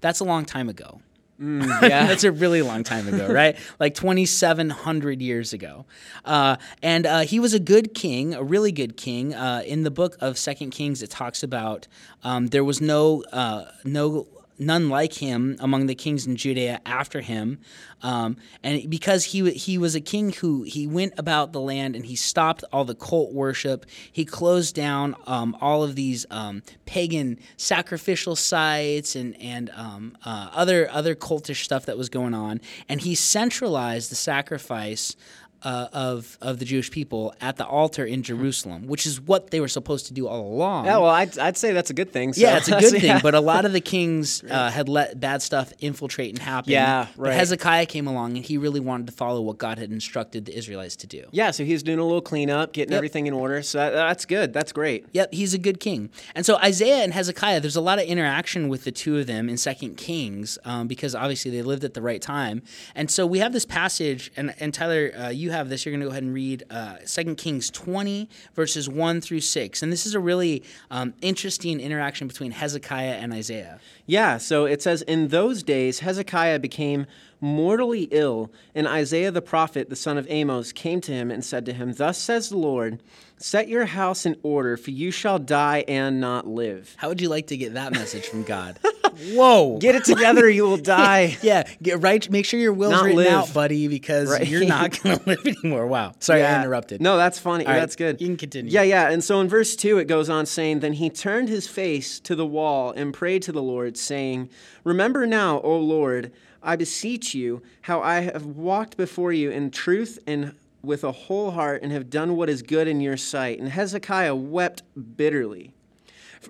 That's 0.00 0.20
a 0.20 0.24
long 0.24 0.44
time 0.44 0.68
ago. 0.68 1.00
Yeah. 1.38 1.80
That's 2.06 2.24
a 2.24 2.32
really 2.32 2.62
long 2.62 2.82
time 2.82 3.08
ago, 3.08 3.32
right? 3.32 3.56
Like 3.78 3.94
2,700 3.94 5.20
years 5.20 5.52
ago. 5.52 5.84
Uh, 6.24 6.56
and 6.82 7.04
uh, 7.06 7.20
he 7.20 7.38
was 7.38 7.52
a 7.52 7.60
good 7.60 7.94
king, 7.94 8.32
a 8.32 8.42
really 8.42 8.72
good 8.72 8.96
king. 8.96 9.34
Uh, 9.34 9.62
in 9.66 9.82
the 9.82 9.90
book 9.90 10.16
of 10.20 10.38
Second 10.38 10.70
Kings, 10.70 11.02
it 11.02 11.10
talks 11.10 11.42
about 11.42 11.86
um, 12.24 12.48
there 12.48 12.64
was 12.64 12.80
no 12.80 13.22
uh, 13.32 13.66
no 13.84 14.26
none 14.58 14.88
like 14.88 15.14
him 15.14 15.56
among 15.60 15.86
the 15.86 15.94
kings 15.94 16.26
in 16.26 16.36
Judea 16.36 16.80
after 16.84 17.20
him, 17.20 17.58
um, 18.02 18.36
and 18.62 18.88
because 18.88 19.24
he 19.26 19.50
he 19.52 19.78
was 19.78 19.94
a 19.94 20.00
king 20.00 20.32
who 20.32 20.62
he 20.62 20.86
went 20.86 21.14
about 21.16 21.52
the 21.52 21.60
land 21.60 21.96
and 21.96 22.06
he 22.06 22.16
stopped 22.16 22.64
all 22.72 22.84
the 22.84 22.94
cult 22.94 23.32
worship. 23.32 23.86
He 24.10 24.24
closed 24.24 24.74
down 24.74 25.16
um, 25.26 25.56
all 25.60 25.82
of 25.82 25.94
these 25.94 26.26
um, 26.30 26.62
pagan 26.84 27.38
sacrificial 27.56 28.36
sites 28.36 29.16
and 29.16 29.40
and 29.40 29.70
um, 29.70 30.16
uh, 30.24 30.50
other 30.52 30.88
other 30.90 31.14
cultish 31.14 31.64
stuff 31.64 31.86
that 31.86 31.98
was 31.98 32.08
going 32.08 32.34
on, 32.34 32.60
and 32.88 33.00
he 33.00 33.14
centralized 33.14 34.10
the 34.10 34.16
sacrifice 34.16 35.16
uh, 35.66 35.88
of 35.92 36.38
of 36.40 36.58
the 36.60 36.64
Jewish 36.64 36.90
people 36.98 37.34
at 37.40 37.54
the 37.56 37.66
altar 37.66 38.04
in 38.14 38.22
Jerusalem, 38.22 38.86
which 38.86 39.04
is 39.10 39.20
what 39.20 39.50
they 39.50 39.60
were 39.60 39.72
supposed 39.78 40.04
to 40.06 40.12
do 40.14 40.28
all 40.28 40.46
along. 40.54 40.84
Yeah, 40.86 40.98
well, 40.98 41.10
I'd, 41.22 41.36
I'd 41.46 41.56
say 41.56 41.72
that's 41.72 41.90
a 41.90 41.94
good 42.00 42.10
thing. 42.16 42.32
So. 42.32 42.40
Yeah, 42.42 42.56
it's 42.58 42.68
a 42.68 42.78
good 42.78 42.92
thing, 43.02 43.04
Yeah. 43.04 43.20
but 43.20 43.34
a 43.34 43.40
lot 43.40 43.64
of 43.64 43.72
the 43.72 43.80
kings 43.80 44.26
uh, 44.50 44.70
had 44.70 44.88
let 44.88 45.18
bad 45.18 45.42
stuff 45.42 45.72
infiltrate 45.80 46.30
and 46.34 46.38
happen. 46.38 46.70
Yeah, 46.72 47.08
But 47.16 47.22
right. 47.22 47.34
Hezekiah 47.34 47.86
came 47.86 48.06
along 48.06 48.36
and 48.36 48.44
he 48.44 48.56
really 48.58 48.80
wanted 48.80 49.06
to 49.08 49.12
follow 49.12 49.40
what 49.40 49.58
God 49.58 49.78
had 49.78 49.90
instructed 49.90 50.44
the 50.44 50.56
Israelites 50.56 50.96
to 50.96 51.06
do. 51.06 51.24
Yeah, 51.32 51.50
so 51.50 51.64
he's 51.64 51.82
doing 51.82 51.98
a 51.98 52.04
little 52.04 52.20
cleanup, 52.22 52.72
getting 52.72 52.92
Yep. 52.92 52.98
everything 52.98 53.26
in 53.26 53.32
order. 53.32 53.60
So 53.62 53.78
that, 53.78 53.90
that's 53.90 54.24
good. 54.24 54.52
That's 54.52 54.72
great. 54.72 55.06
Yep, 55.12 55.34
he's 55.34 55.52
a 55.54 55.58
good 55.58 55.80
king. 55.80 56.10
And 56.36 56.46
so 56.46 56.56
Isaiah 56.58 57.02
and 57.02 57.12
Hezekiah, 57.12 57.60
there's 57.60 57.76
a 57.76 57.80
lot 57.90 57.98
of 57.98 58.04
interaction 58.04 58.68
with 58.68 58.84
the 58.84 58.92
two 58.92 59.18
of 59.18 59.26
them 59.26 59.48
in 59.48 59.56
Second 59.56 59.96
Kings 59.96 60.58
um, 60.64 60.86
because 60.86 61.14
obviously 61.14 61.50
they 61.50 61.62
lived 61.62 61.82
at 61.84 61.94
the 61.94 62.02
right 62.02 62.22
time. 62.22 62.62
And 62.94 63.10
so 63.10 63.26
we 63.26 63.40
have 63.40 63.52
this 63.52 63.66
passage, 63.66 64.30
and, 64.36 64.54
and 64.60 64.72
Tyler, 64.72 65.10
uh, 65.18 65.28
you 65.30 65.50
have 65.56 65.68
this. 65.68 65.84
You're 65.84 65.92
going 65.92 66.00
to 66.00 66.06
go 66.06 66.10
ahead 66.10 66.22
and 66.22 66.34
read 66.34 66.64
uh, 66.70 66.96
2 67.06 67.34
Kings 67.34 67.70
20, 67.70 68.28
verses 68.54 68.88
1 68.88 69.20
through 69.20 69.40
6. 69.40 69.82
And 69.82 69.92
this 69.92 70.06
is 70.06 70.14
a 70.14 70.20
really 70.20 70.62
um, 70.90 71.14
interesting 71.22 71.80
interaction 71.80 72.28
between 72.28 72.52
Hezekiah 72.52 73.14
and 73.14 73.32
Isaiah. 73.32 73.80
Yeah, 74.06 74.38
so 74.38 74.66
it 74.66 74.82
says, 74.82 75.02
In 75.02 75.28
those 75.28 75.62
days, 75.62 76.00
Hezekiah 76.00 76.58
became 76.60 77.06
mortally 77.40 78.04
ill, 78.10 78.50
and 78.74 78.86
Isaiah 78.86 79.30
the 79.30 79.42
prophet, 79.42 79.90
the 79.90 79.96
son 79.96 80.18
of 80.18 80.26
Amos, 80.30 80.72
came 80.72 81.00
to 81.02 81.12
him 81.12 81.30
and 81.30 81.44
said 81.44 81.66
to 81.66 81.72
him, 81.72 81.92
Thus 81.92 82.18
says 82.18 82.48
the 82.48 82.56
Lord, 82.56 83.00
Set 83.38 83.68
your 83.68 83.84
house 83.84 84.24
in 84.24 84.36
order, 84.42 84.76
for 84.76 84.90
you 84.90 85.10
shall 85.10 85.38
die 85.38 85.84
and 85.86 86.20
not 86.20 86.46
live. 86.46 86.94
How 86.96 87.08
would 87.08 87.20
you 87.20 87.28
like 87.28 87.48
to 87.48 87.56
get 87.56 87.74
that 87.74 87.92
message 87.92 88.26
from 88.26 88.44
God? 88.44 88.78
Whoa. 89.32 89.78
Get 89.78 89.94
it 89.94 90.04
together, 90.04 90.48
you 90.48 90.64
will 90.64 90.76
die. 91.00 91.36
yeah, 91.42 91.64
get 91.82 92.02
right. 92.02 92.28
Make 92.30 92.44
sure 92.44 92.60
your 92.60 92.72
will's 92.72 92.92
Not 92.92 93.04
written 93.04 93.18
live. 93.24 93.32
out, 93.32 93.54
buddy, 93.54 93.88
because 93.88 94.30
Right. 94.30 94.46
you're 94.46 94.64
not 94.64 95.00
going 95.02 95.18
to 95.18 95.26
live 95.28 95.46
anymore. 95.46 95.86
Wow. 95.86 96.12
Sorry, 96.20 96.44
I 96.44 96.60
interrupted. 96.60 97.00
No, 97.00 97.16
that's 97.16 97.38
funny. 97.38 97.64
Right, 97.64 97.76
that's 97.78 97.96
good. 97.96 98.20
you 98.20 98.26
can 98.28 98.36
continue. 98.36 98.70
Yeah, 98.72 98.82
yeah. 98.82 99.08
And 99.10 99.22
so 99.24 99.40
in 99.40 99.48
verse 99.48 99.74
2, 99.76 99.98
it 99.98 100.04
goes 100.06 100.28
on 100.30 100.46
saying, 100.46 100.80
Then 100.80 100.94
he 100.94 101.10
turned 101.10 101.48
his 101.48 101.66
face 101.66 102.20
to 102.20 102.34
the 102.34 102.46
wall 102.46 102.92
and 102.92 103.12
prayed 103.14 103.42
to 103.42 103.52
the 103.52 103.62
Lord, 103.62 103.96
saying, 103.96 104.50
Remember 104.84 105.26
now, 105.26 105.60
O 105.62 105.76
Lord, 105.78 106.32
I 106.62 106.76
beseech 106.76 107.34
you, 107.34 107.62
how 107.82 108.00
I 108.00 108.20
have 108.20 108.44
walked 108.44 108.96
before 108.96 109.32
you 109.32 109.50
in 109.50 109.70
truth 109.70 110.18
and 110.26 110.54
with 110.82 111.02
a 111.04 111.12
whole 111.12 111.50
heart 111.52 111.82
and 111.82 111.90
have 111.92 112.10
done 112.10 112.36
what 112.36 112.48
is 112.48 112.62
good 112.62 112.86
in 112.86 113.00
your 113.00 113.16
sight. 113.16 113.58
And 113.58 113.68
Hezekiah 113.68 114.34
wept 114.36 114.82
bitterly. 115.16 115.72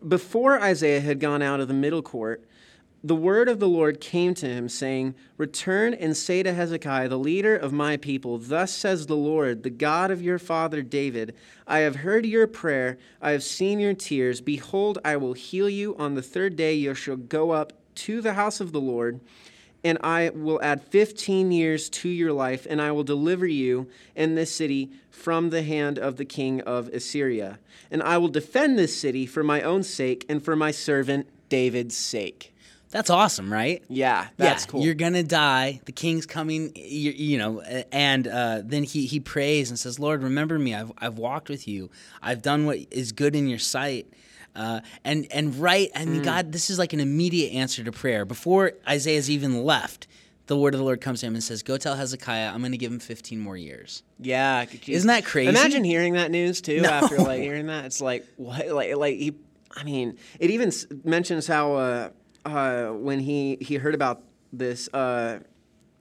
Before 0.06 0.60
Isaiah 0.60 1.00
had 1.00 1.20
gone 1.20 1.40
out 1.42 1.60
of 1.60 1.68
the 1.68 1.74
middle 1.74 2.02
court, 2.02 2.44
the 3.06 3.14
word 3.14 3.48
of 3.48 3.60
the 3.60 3.68
Lord 3.68 4.00
came 4.00 4.34
to 4.34 4.48
him, 4.48 4.68
saying, 4.68 5.14
Return 5.36 5.94
and 5.94 6.16
say 6.16 6.42
to 6.42 6.52
Hezekiah, 6.52 7.08
the 7.08 7.16
leader 7.16 7.54
of 7.54 7.72
my 7.72 7.96
people, 7.96 8.36
Thus 8.36 8.72
says 8.72 9.06
the 9.06 9.14
Lord, 9.14 9.62
the 9.62 9.70
God 9.70 10.10
of 10.10 10.22
your 10.22 10.40
father 10.40 10.82
David, 10.82 11.32
I 11.68 11.80
have 11.80 11.96
heard 11.96 12.26
your 12.26 12.48
prayer, 12.48 12.98
I 13.22 13.30
have 13.30 13.44
seen 13.44 13.78
your 13.78 13.94
tears. 13.94 14.40
Behold, 14.40 14.98
I 15.04 15.18
will 15.18 15.34
heal 15.34 15.70
you. 15.70 15.94
On 16.00 16.16
the 16.16 16.22
third 16.22 16.56
day 16.56 16.74
you 16.74 16.94
shall 16.94 17.16
go 17.16 17.52
up 17.52 17.72
to 17.94 18.20
the 18.20 18.34
house 18.34 18.58
of 18.58 18.72
the 18.72 18.80
Lord, 18.80 19.20
and 19.84 19.98
I 20.00 20.30
will 20.30 20.60
add 20.60 20.82
15 20.82 21.52
years 21.52 21.88
to 21.90 22.08
your 22.08 22.32
life, 22.32 22.66
and 22.68 22.82
I 22.82 22.90
will 22.90 23.04
deliver 23.04 23.46
you 23.46 23.86
and 24.16 24.36
this 24.36 24.52
city 24.52 24.90
from 25.10 25.50
the 25.50 25.62
hand 25.62 25.96
of 25.96 26.16
the 26.16 26.24
king 26.24 26.60
of 26.62 26.88
Assyria. 26.88 27.60
And 27.88 28.02
I 28.02 28.18
will 28.18 28.26
defend 28.26 28.76
this 28.76 28.98
city 28.98 29.26
for 29.26 29.44
my 29.44 29.62
own 29.62 29.84
sake 29.84 30.26
and 30.28 30.44
for 30.44 30.56
my 30.56 30.72
servant 30.72 31.28
David's 31.48 31.96
sake. 31.96 32.52
That's 32.96 33.10
awesome, 33.10 33.52
right? 33.52 33.84
Yeah, 33.88 34.28
that's 34.38 34.64
yeah, 34.64 34.70
cool. 34.70 34.82
You're 34.82 34.94
gonna 34.94 35.22
die. 35.22 35.82
The 35.84 35.92
king's 35.92 36.24
coming. 36.24 36.72
You, 36.74 37.10
you 37.10 37.36
know, 37.36 37.60
and 37.92 38.26
uh, 38.26 38.62
then 38.64 38.84
he 38.84 39.04
he 39.04 39.20
prays 39.20 39.68
and 39.68 39.78
says, 39.78 39.98
"Lord, 39.98 40.22
remember 40.22 40.58
me. 40.58 40.74
I've 40.74 40.90
I've 40.96 41.18
walked 41.18 41.50
with 41.50 41.68
you. 41.68 41.90
I've 42.22 42.40
done 42.40 42.64
what 42.64 42.78
is 42.90 43.12
good 43.12 43.36
in 43.36 43.48
your 43.48 43.58
sight." 43.58 44.10
Uh, 44.54 44.80
and 45.04 45.26
and 45.30 45.56
right, 45.56 45.90
I 45.94 46.06
mean, 46.06 46.22
mm. 46.22 46.24
God, 46.24 46.52
this 46.52 46.70
is 46.70 46.78
like 46.78 46.94
an 46.94 47.00
immediate 47.00 47.52
answer 47.52 47.84
to 47.84 47.92
prayer. 47.92 48.24
Before 48.24 48.72
Isaiah's 48.88 49.28
even 49.28 49.62
left, 49.62 50.06
the 50.46 50.56
word 50.56 50.72
of 50.72 50.78
the 50.78 50.84
Lord 50.84 51.02
comes 51.02 51.20
to 51.20 51.26
him 51.26 51.34
and 51.34 51.44
says, 51.44 51.62
"Go 51.62 51.76
tell 51.76 51.96
Hezekiah, 51.96 52.50
I'm 52.50 52.60
going 52.60 52.72
to 52.72 52.78
give 52.78 52.90
him 52.90 52.98
15 52.98 53.38
more 53.38 53.58
years." 53.58 54.04
Yeah, 54.18 54.64
isn't 54.86 55.08
that 55.08 55.26
crazy? 55.26 55.50
Imagine 55.50 55.84
hearing 55.84 56.14
that 56.14 56.30
news 56.30 56.62
too. 56.62 56.80
No. 56.80 56.88
After 56.88 57.18
like 57.18 57.42
hearing 57.42 57.66
that, 57.66 57.84
it's 57.84 58.00
like 58.00 58.26
what? 58.36 58.68
Like 58.68 58.96
like 58.96 59.18
he. 59.18 59.34
I 59.78 59.84
mean, 59.84 60.16
it 60.40 60.48
even 60.48 60.72
mentions 61.04 61.46
how. 61.46 61.74
Uh, 61.74 62.08
uh, 62.46 62.92
when 62.92 63.20
he 63.20 63.58
he 63.60 63.76
heard 63.76 63.94
about 63.94 64.22
this, 64.52 64.88
uh, 64.92 65.40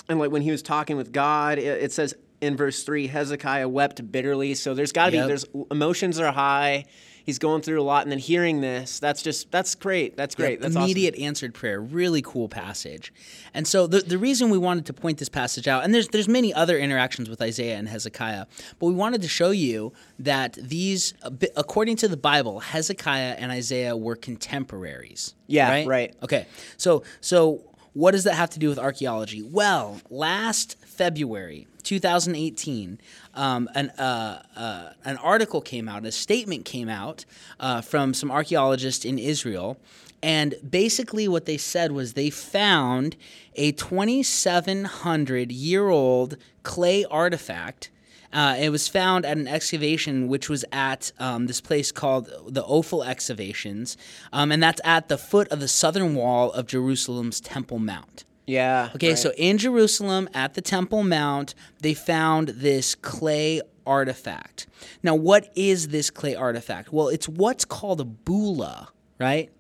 and 0.07 0.19
like 0.19 0.31
when 0.31 0.41
he 0.41 0.51
was 0.51 0.61
talking 0.61 0.97
with 0.97 1.11
God, 1.11 1.57
it, 1.57 1.83
it, 1.83 1.91
says 1.91 2.15
in 2.41 2.55
verse 2.55 2.83
three, 2.83 3.07
Hezekiah 3.07 3.67
wept 3.67 4.11
bitterly. 4.11 4.53
So 4.53 4.73
there's 4.73 4.91
got 4.91 5.09
to 5.09 5.15
yep. 5.15 5.23
be 5.23 5.27
there's 5.27 5.45
emotions 5.71 6.19
are 6.19 6.31
high. 6.31 6.85
He's 7.25 7.39
going 7.39 7.63
through 7.63 7.81
a 7.81 7.83
lot, 7.83 8.03
and 8.03 8.11
then 8.11 8.19
hearing 8.19 8.61
this, 8.61 8.99
that's 8.99 9.23
just 9.23 9.49
that's 9.49 9.73
great. 9.73 10.15
That's 10.15 10.35
great. 10.35 10.51
Yep. 10.51 10.59
That's 10.61 10.75
immediate 10.75 11.15
awesome. 11.15 11.25
answered 11.25 11.53
prayer. 11.55 11.81
Really 11.81 12.21
cool 12.21 12.47
passage. 12.47 13.11
And 13.53 13.67
so 13.67 13.87
the 13.87 14.01
the 14.01 14.19
reason 14.19 14.51
we 14.51 14.59
wanted 14.59 14.85
to 14.85 14.93
point 14.93 15.17
this 15.17 15.27
passage 15.27 15.67
out, 15.67 15.83
and 15.83 15.93
there's 15.93 16.07
there's 16.09 16.27
many 16.27 16.53
other 16.53 16.77
interactions 16.77 17.27
with 17.27 17.41
Isaiah 17.41 17.77
and 17.77 17.89
Hezekiah, 17.89 18.45
but 18.77 18.85
we 18.85 18.93
wanted 18.93 19.23
to 19.23 19.27
show 19.27 19.49
you 19.49 19.91
that 20.19 20.53
these, 20.53 21.15
according 21.55 21.95
to 21.97 22.07
the 22.07 22.17
Bible, 22.17 22.59
Hezekiah 22.59 23.35
and 23.39 23.51
Isaiah 23.51 23.97
were 23.97 24.15
contemporaries. 24.15 25.33
Yeah, 25.47 25.69
right. 25.69 25.87
right. 25.87 26.15
Okay. 26.21 26.45
So 26.77 27.01
so 27.21 27.63
what 27.93 28.11
does 28.11 28.25
that 28.25 28.35
have 28.35 28.51
to 28.51 28.59
do 28.59 28.69
with 28.69 28.77
archaeology? 28.77 29.41
Well, 29.41 29.99
last 30.09 30.77
February 30.85 31.65
2018, 31.85 32.99
um, 33.33 33.69
an, 33.73 33.89
uh, 33.91 34.43
uh, 34.55 34.89
an 35.05 35.17
article 35.17 35.61
came 35.61 35.87
out, 35.87 36.05
a 36.05 36.11
statement 36.11 36.65
came 36.65 36.89
out 36.89 37.23
uh, 37.59 37.81
from 37.81 38.13
some 38.13 38.29
archaeologists 38.31 39.05
in 39.05 39.17
Israel. 39.17 39.77
And 40.21 40.55
basically, 40.67 41.27
what 41.27 41.45
they 41.45 41.57
said 41.57 41.91
was 41.91 42.13
they 42.13 42.29
found 42.29 43.15
a 43.55 43.71
2,700 43.73 45.51
year 45.51 45.89
old 45.89 46.37
clay 46.63 47.05
artifact 47.05 47.91
uh, 48.35 48.57
it 48.59 48.69
was 48.69 48.89
found 48.89 49.25
at 49.25 49.37
an 49.37 49.47
excavation 49.47 50.27
which 50.27 50.49
was 50.49 50.65
at 50.73 51.09
um, 51.19 51.47
this 51.47 51.61
place 51.61 51.89
called 51.89 52.29
the 52.49 52.63
Ophel 52.63 53.01
Excavations, 53.01 53.95
um, 54.33 54.51
and 54.51 54.61
that's 54.61 54.81
at 54.83 55.07
the 55.07 55.17
foot 55.17 55.47
of 55.47 55.61
the 55.61 55.69
southern 55.69 56.15
wall 56.15 56.51
of 56.51 56.67
Jerusalem's 56.67 57.39
Temple 57.39 57.79
Mount. 57.79 58.25
Yeah. 58.47 58.89
Okay, 58.95 59.09
right. 59.09 59.17
so 59.17 59.31
in 59.37 59.57
Jerusalem 59.57 60.29
at 60.33 60.53
the 60.53 60.61
Temple 60.61 61.03
Mount, 61.03 61.55
they 61.81 61.93
found 61.93 62.49
this 62.49 62.95
clay 62.95 63.61
artifact. 63.85 64.67
Now, 65.03 65.15
what 65.15 65.51
is 65.55 65.89
this 65.89 66.09
clay 66.09 66.35
artifact? 66.35 66.91
Well, 66.91 67.09
it's 67.09 67.27
what's 67.27 67.65
called 67.65 68.01
a 68.01 68.05
bulla, 68.05 68.89
right? 69.19 69.51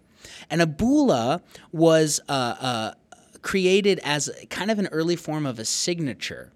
And 0.49 0.61
a 0.61 0.67
bulla 0.67 1.41
was 1.71 2.19
uh, 2.27 2.31
uh, 2.59 2.93
created 3.41 3.99
as 4.03 4.29
kind 4.49 4.71
of 4.71 4.79
an 4.79 4.87
early 4.87 5.15
form 5.15 5.45
of 5.45 5.59
a 5.59 5.65
signature 5.65 6.51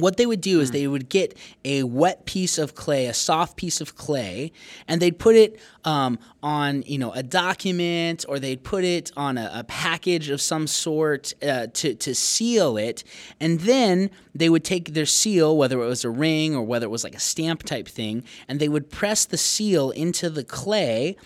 what 0.00 0.16
they 0.16 0.26
would 0.26 0.40
do 0.40 0.60
is 0.60 0.70
hmm. 0.70 0.74
they 0.74 0.86
would 0.86 1.08
get 1.08 1.36
a 1.64 1.82
wet 1.82 2.24
piece 2.24 2.58
of 2.58 2.74
clay, 2.74 3.06
a 3.06 3.14
soft 3.14 3.56
piece 3.56 3.80
of 3.80 3.96
clay, 3.96 4.52
and 4.88 5.00
they'd 5.00 5.18
put 5.18 5.36
it 5.36 5.58
um, 5.84 6.18
on, 6.42 6.82
you 6.82 6.98
know, 6.98 7.12
a 7.12 7.22
document 7.22 8.24
or 8.28 8.38
they'd 8.38 8.62
put 8.62 8.84
it 8.84 9.12
on 9.16 9.38
a, 9.38 9.50
a 9.54 9.64
package 9.64 10.30
of 10.30 10.40
some 10.40 10.66
sort 10.66 11.34
uh, 11.42 11.66
to 11.74 11.94
to 11.94 12.14
seal 12.14 12.76
it, 12.76 13.04
and 13.40 13.60
then 13.60 14.10
they 14.34 14.48
would 14.48 14.64
take 14.64 14.94
their 14.94 15.06
seal, 15.06 15.56
whether 15.56 15.80
it 15.82 15.86
was 15.86 16.04
a 16.04 16.10
ring 16.10 16.54
or 16.54 16.62
whether 16.62 16.86
it 16.86 16.90
was 16.90 17.04
like 17.04 17.14
a 17.14 17.20
stamp 17.20 17.62
type 17.62 17.88
thing, 17.88 18.24
and 18.48 18.60
they 18.60 18.68
would 18.68 18.90
press 18.90 19.24
the 19.24 19.38
seal 19.38 19.90
into 19.90 20.30
the 20.30 20.44
clay 20.44 21.16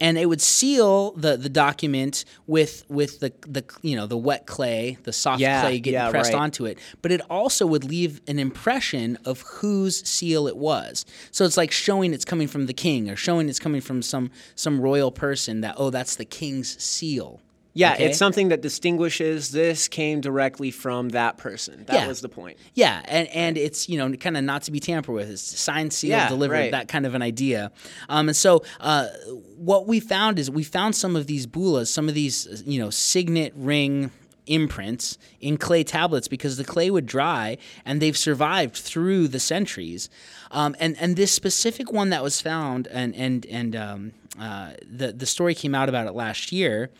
and 0.00 0.16
it 0.16 0.26
would 0.26 0.40
seal 0.40 1.12
the, 1.12 1.36
the 1.36 1.48
document 1.48 2.24
with 2.46 2.84
with 2.88 3.20
the, 3.20 3.32
the 3.46 3.64
you 3.82 3.96
know 3.96 4.06
the 4.06 4.16
wet 4.16 4.46
clay, 4.46 4.96
the 5.04 5.12
soft 5.12 5.40
yeah, 5.40 5.60
clay 5.60 5.78
getting 5.78 6.00
yeah, 6.00 6.10
pressed 6.10 6.32
right. 6.32 6.42
onto 6.42 6.64
it. 6.64 6.78
But 7.02 7.12
it 7.12 7.20
also 7.28 7.66
would 7.66 7.84
leave 7.84 8.20
an 8.26 8.38
impression 8.38 9.18
of 9.24 9.42
whose 9.42 10.06
seal 10.08 10.46
it 10.46 10.56
was. 10.56 11.04
So 11.30 11.44
it's 11.44 11.56
like 11.56 11.70
showing 11.70 12.14
it's 12.14 12.24
coming 12.24 12.48
from 12.48 12.66
the 12.66 12.72
king 12.72 13.10
or 13.10 13.16
showing 13.16 13.48
it's 13.48 13.60
coming 13.60 13.80
from 13.80 14.02
some 14.02 14.30
some 14.54 14.80
royal 14.80 15.10
person 15.12 15.60
that 15.60 15.74
oh 15.76 15.90
that's 15.90 16.16
the 16.16 16.24
king's 16.24 16.82
seal. 16.82 17.40
Yeah, 17.72 17.94
okay? 17.94 18.06
it's 18.06 18.18
something 18.18 18.48
that 18.48 18.62
distinguishes 18.62 19.52
this 19.52 19.86
came 19.86 20.20
directly 20.20 20.70
from 20.70 21.10
that 21.10 21.38
person. 21.38 21.84
That 21.86 21.94
yeah. 21.94 22.08
was 22.08 22.20
the 22.20 22.28
point. 22.28 22.58
Yeah, 22.74 23.00
and 23.04 23.28
and 23.28 23.56
it's 23.56 23.88
you 23.88 23.98
know 23.98 24.16
kind 24.16 24.36
of 24.36 24.44
not 24.44 24.62
to 24.62 24.72
be 24.72 24.80
tampered 24.80 25.14
with. 25.14 25.30
It's 25.30 25.42
signed, 25.42 25.92
sealed, 25.92 26.10
yeah, 26.10 26.28
delivered. 26.28 26.54
Right. 26.54 26.70
That 26.72 26.88
kind 26.88 27.06
of 27.06 27.14
an 27.14 27.22
idea. 27.22 27.70
Um, 28.08 28.28
and 28.28 28.36
so 28.36 28.64
uh, 28.80 29.08
what 29.56 29.86
we 29.86 30.00
found 30.00 30.38
is 30.38 30.50
we 30.50 30.64
found 30.64 30.96
some 30.96 31.14
of 31.14 31.26
these 31.26 31.46
bullas, 31.46 31.88
some 31.88 32.08
of 32.08 32.14
these 32.14 32.62
you 32.66 32.80
know 32.80 32.90
signet 32.90 33.52
ring 33.54 34.10
imprints 34.46 35.16
in 35.40 35.56
clay 35.56 35.84
tablets 35.84 36.26
because 36.26 36.56
the 36.56 36.64
clay 36.64 36.90
would 36.90 37.06
dry 37.06 37.56
and 37.84 38.02
they've 38.02 38.16
survived 38.16 38.74
through 38.74 39.28
the 39.28 39.38
centuries. 39.38 40.10
Um, 40.50 40.74
and 40.80 40.96
and 40.98 41.14
this 41.14 41.30
specific 41.30 41.92
one 41.92 42.10
that 42.10 42.22
was 42.22 42.40
found 42.40 42.88
and 42.88 43.14
and 43.14 43.46
and 43.46 43.76
um, 43.76 44.12
uh, 44.40 44.72
the 44.82 45.12
the 45.12 45.26
story 45.26 45.54
came 45.54 45.74
out 45.74 45.88
about 45.88 46.08
it 46.08 46.14
last 46.14 46.50
year 46.50 46.90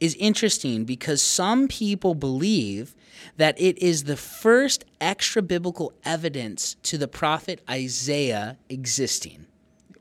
is 0.00 0.14
interesting 0.16 0.84
because 0.84 1.22
some 1.22 1.68
people 1.68 2.14
believe 2.14 2.94
that 3.36 3.58
it 3.60 3.78
is 3.78 4.04
the 4.04 4.16
first 4.16 4.84
extra 5.00 5.42
biblical 5.42 5.92
evidence 6.04 6.76
to 6.82 6.98
the 6.98 7.08
prophet 7.08 7.60
Isaiah 7.68 8.58
existing. 8.68 9.46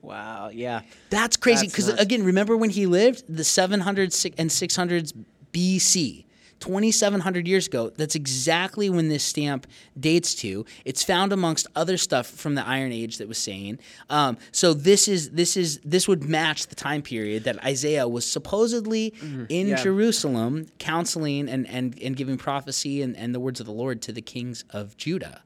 Wow, 0.01 0.49
yeah. 0.53 0.81
That's 1.09 1.37
crazy 1.37 1.67
because 1.67 1.87
again, 1.87 2.23
remember 2.23 2.57
when 2.57 2.69
he 2.69 2.85
lived 2.85 3.23
the 3.27 3.43
700s 3.43 4.33
and 4.37 4.49
600s 4.49 5.13
BC. 5.53 6.25
2,700 6.63 7.45
years 7.45 7.67
ago. 7.67 7.89
That's 7.89 8.15
exactly 8.15 8.89
when 8.89 9.09
this 9.09 9.21
stamp 9.21 9.67
dates 9.99 10.33
to. 10.35 10.65
It's 10.85 11.03
found 11.03 11.33
amongst 11.33 11.67
other 11.75 11.97
stuff 11.97 12.25
from 12.25 12.55
the 12.55 12.65
Iron 12.65 12.93
Age 12.93 13.17
that 13.17 13.27
was 13.27 13.37
saying. 13.37 13.79
Um, 14.09 14.37
so 14.53 14.73
this 14.73 15.09
is 15.09 15.31
this 15.31 15.57
is 15.57 15.79
this 15.83 16.07
would 16.07 16.23
match 16.23 16.67
the 16.67 16.75
time 16.75 17.01
period 17.01 17.43
that 17.43 17.61
Isaiah 17.65 18.07
was 18.07 18.25
supposedly 18.25 19.11
mm-hmm. 19.11 19.43
in 19.49 19.67
yeah. 19.67 19.75
Jerusalem, 19.75 20.67
counseling 20.79 21.49
and, 21.49 21.67
and 21.67 22.01
and 22.01 22.15
giving 22.15 22.37
prophecy 22.37 23.01
and, 23.01 23.17
and 23.17 23.35
the 23.35 23.41
words 23.41 23.59
of 23.59 23.65
the 23.65 23.73
Lord 23.73 24.01
to 24.03 24.13
the 24.13 24.21
kings 24.21 24.63
of 24.69 24.95
Judah. 24.95 25.41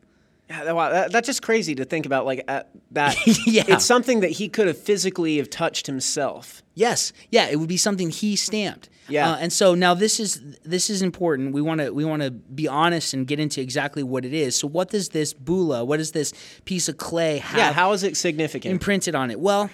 Yeah, 0.51 0.71
wow, 0.71 0.91
that, 0.91 1.11
that's 1.11 1.25
just 1.25 1.41
crazy 1.41 1.73
to 1.75 1.85
think 1.85 2.05
about. 2.05 2.27
Like 2.27 2.43
uh, 2.47 2.61
that, 2.91 3.17
yeah. 3.47 3.63
it's 3.67 3.85
something 3.85 4.19
that 4.19 4.31
he 4.31 4.49
could 4.49 4.67
have 4.67 4.77
physically 4.77 5.37
have 5.37 5.49
touched 5.49 5.87
himself. 5.87 6.61
Yes, 6.77 7.11
yeah, 7.31 7.47
it 7.47 7.55
would 7.55 7.67
be 7.67 7.75
something 7.77 8.11
he 8.11 8.35
stamped. 8.35 8.87
Yeah, 9.09 9.31
uh, 9.31 9.37
and 9.37 9.51
so 9.51 9.73
now 9.73 9.95
this 9.95 10.19
is 10.19 10.39
this 10.63 10.91
is 10.91 11.01
important. 11.01 11.51
We 11.51 11.61
want 11.61 11.81
to 11.81 11.89
we 11.89 12.05
want 12.05 12.21
to 12.21 12.29
be 12.29 12.67
honest 12.67 13.15
and 13.15 13.25
get 13.25 13.39
into 13.39 13.61
exactly 13.61 14.03
what 14.03 14.25
it 14.25 14.33
is. 14.33 14.55
So, 14.55 14.67
what 14.67 14.91
does 14.91 15.09
this 15.09 15.33
bulla? 15.33 15.83
What 15.83 15.97
does 15.97 16.11
this 16.11 16.33
piece 16.65 16.87
of 16.87 16.97
clay 16.97 17.39
have? 17.39 17.57
Yeah, 17.57 17.73
how 17.73 17.93
is 17.93 18.03
it 18.03 18.15
significant? 18.15 18.71
Imprinted 18.71 19.15
on 19.15 19.31
it. 19.31 19.39
Well, 19.39 19.71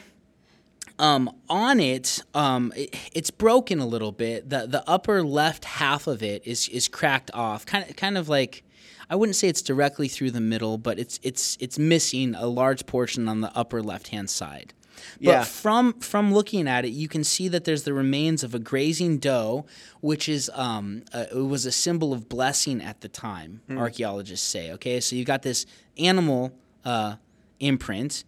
um, 0.98 1.30
on 1.50 1.82
it, 1.82 2.24
um, 2.34 2.72
it, 2.74 2.96
it's 3.12 3.32
broken 3.32 3.80
a 3.80 3.86
little 3.86 4.14
bit. 4.14 4.50
the 4.50 4.66
The 4.66 4.90
upper 4.90 5.24
left 5.24 5.66
half 5.66 6.08
of 6.08 6.24
it 6.24 6.48
is 6.48 6.70
is 6.70 6.88
cracked 6.88 7.32
off, 7.34 7.66
kind 7.66 7.90
of 7.90 7.98
kind 7.98 8.18
of 8.18 8.30
like 8.30 8.64
I 9.10 9.18
wouldn't 9.18 9.36
say 9.36 9.50
it's 9.50 9.62
directly 9.62 10.08
through 10.08 10.32
the 10.32 10.40
middle, 10.40 10.78
but 10.78 11.00
it's 11.00 11.20
it's 11.22 11.58
it's 11.60 11.78
missing 11.78 12.34
a 12.34 12.48
large 12.48 12.86
portion 12.86 13.28
on 13.28 13.42
the 13.42 13.52
upper 13.58 13.84
left 13.84 14.08
hand 14.08 14.30
side. 14.30 14.74
But 15.22 15.22
Yeah. 15.32 15.44
from 15.44 15.94
from 16.00 16.34
looking 16.34 16.68
at 16.68 16.86
it, 16.86 16.90
you 16.90 17.08
can 17.08 17.24
see 17.24 17.48
that 17.50 17.64
there's 17.66 17.84
the 17.84 17.94
remains 17.94 18.44
of 18.44 18.54
a 18.56 18.60
grazing 18.60 19.18
doe, 19.20 19.66
which 20.02 20.28
is 20.30 20.50
um, 20.54 21.04
uh, 21.14 21.26
it 21.32 21.38
was 21.46 21.66
a 21.66 21.72
symbol 21.72 22.14
of 22.14 22.30
blessing 22.30 22.82
at 22.82 23.02
the 23.02 23.08
time. 23.10 23.62
Hmm. 23.68 23.78
Archaeologists 23.78 24.48
say. 24.48 24.72
Okay, 24.74 25.00
so 25.00 25.16
you 25.16 25.26
got 25.26 25.42
this 25.42 25.66
animal 25.98 26.52
uh, 26.86 27.16
imprint. 27.60 28.24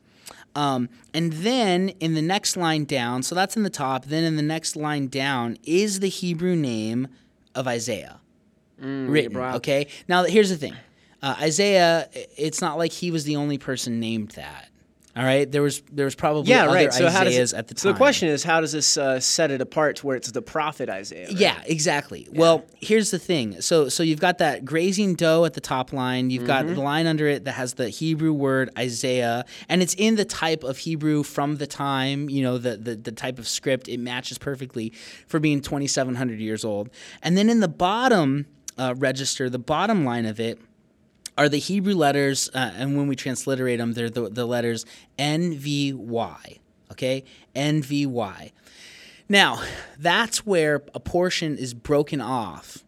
Um, 0.55 0.87
and 1.13 1.33
then 1.33 1.89
in 1.99 2.13
the 2.13 2.21
next 2.21 2.55
line 2.55 2.85
down, 2.85 3.23
so 3.23 3.35
that's 3.35 3.57
in 3.57 3.63
the 3.63 3.69
top. 3.69 4.05
Then 4.05 4.23
in 4.23 4.37
the 4.37 4.41
next 4.41 4.75
line 4.77 5.07
down 5.07 5.57
is 5.63 5.99
the 5.99 6.07
Hebrew 6.07 6.55
name 6.55 7.09
of 7.53 7.67
Isaiah 7.67 8.21
written. 8.79 9.37
wow. 9.37 9.55
Okay. 9.57 9.87
Now 10.07 10.23
here's 10.23 10.49
the 10.49 10.55
thing, 10.57 10.73
uh, 11.21 11.35
Isaiah. 11.41 12.07
It's 12.37 12.61
not 12.61 12.77
like 12.77 12.93
he 12.93 13.11
was 13.11 13.25
the 13.25 13.35
only 13.35 13.57
person 13.57 13.99
named 13.99 14.29
that. 14.31 14.69
All 15.17 15.23
right. 15.23 15.49
There 15.49 15.61
was 15.61 15.81
there 15.91 16.03
was 16.03 16.13
probably 16.15 16.49
Yeah, 16.49 16.65
other 16.65 16.73
right. 16.73 16.91
So 16.93 17.09
how 17.09 17.23
does 17.23 17.37
it, 17.53 17.57
at 17.57 17.67
the 17.69 17.73
time. 17.73 17.79
so 17.81 17.91
the 17.93 17.97
question 17.97 18.27
is, 18.27 18.43
how 18.43 18.59
does 18.59 18.73
this 18.73 18.97
uh, 18.97 19.19
set 19.21 19.49
it 19.49 19.61
apart 19.61 19.95
to 19.97 20.07
where 20.07 20.17
it's 20.17 20.29
the 20.29 20.41
prophet 20.41 20.89
Isaiah? 20.89 21.27
right? 21.27 21.37
Yeah, 21.37 21.61
exactly. 21.65 22.27
Well, 22.33 22.65
here's 22.81 23.11
the 23.11 23.19
thing. 23.19 23.61
So 23.61 23.87
so 23.87 24.03
you've 24.03 24.19
got 24.19 24.39
that 24.39 24.65
grazing 24.65 25.15
doe 25.15 25.45
at 25.45 25.53
the 25.53 25.61
top 25.61 25.93
line. 25.93 26.31
You've 26.31 26.45
got 26.45 26.65
Mm-hmm. 26.65 26.75
the 26.75 26.81
line 26.81 27.07
under 27.07 27.27
it 27.27 27.45
that 27.45 27.53
has 27.53 27.75
the 27.75 27.87
Hebrew 27.89 28.33
word 28.33 28.69
Isaiah, 28.77 29.45
and 29.69 29.81
it's 29.81 29.93
in 29.93 30.15
the 30.15 30.25
type 30.25 30.63
of 30.65 30.79
Hebrew 30.79 31.23
from 31.23 31.55
the 31.57 31.67
time. 31.67 32.29
You 32.29 32.43
know, 32.43 32.57
the 32.57 32.75
the, 32.75 32.95
the 32.97 33.11
type 33.13 33.39
of 33.39 33.47
script. 33.47 33.87
It 33.87 33.99
matches 34.01 34.37
perfectly 34.37 34.91
for 35.27 35.39
being 35.39 35.61
2,700 35.61 36.39
years 36.39 36.65
old. 36.65 36.89
And 37.21 37.37
then 37.37 37.49
in 37.49 37.61
the 37.61 37.67
bottom 37.69 38.47
uh, 38.77 38.95
register, 38.97 39.49
the 39.49 39.59
bottom 39.59 40.03
line 40.03 40.25
of 40.25 40.41
it 40.41 40.59
are 41.37 41.49
the 41.49 41.57
Hebrew 41.57 41.95
letters, 41.95 42.49
uh, 42.53 42.71
and 42.75 42.97
when 42.97 43.07
we 43.07 43.15
transliterate 43.15 43.79
them, 43.79 43.93
they're 43.93 44.09
the, 44.09 44.29
the 44.29 44.45
letters 44.45 44.85
NVY. 45.19 46.59
Okay, 46.91 47.23
NVY. 47.55 48.51
Now, 49.27 49.61
that's 49.97 50.45
where 50.45 50.83
a 50.93 50.99
portion 50.99 51.57
is 51.57 51.73
broken 51.73 52.21
off. 52.21 52.83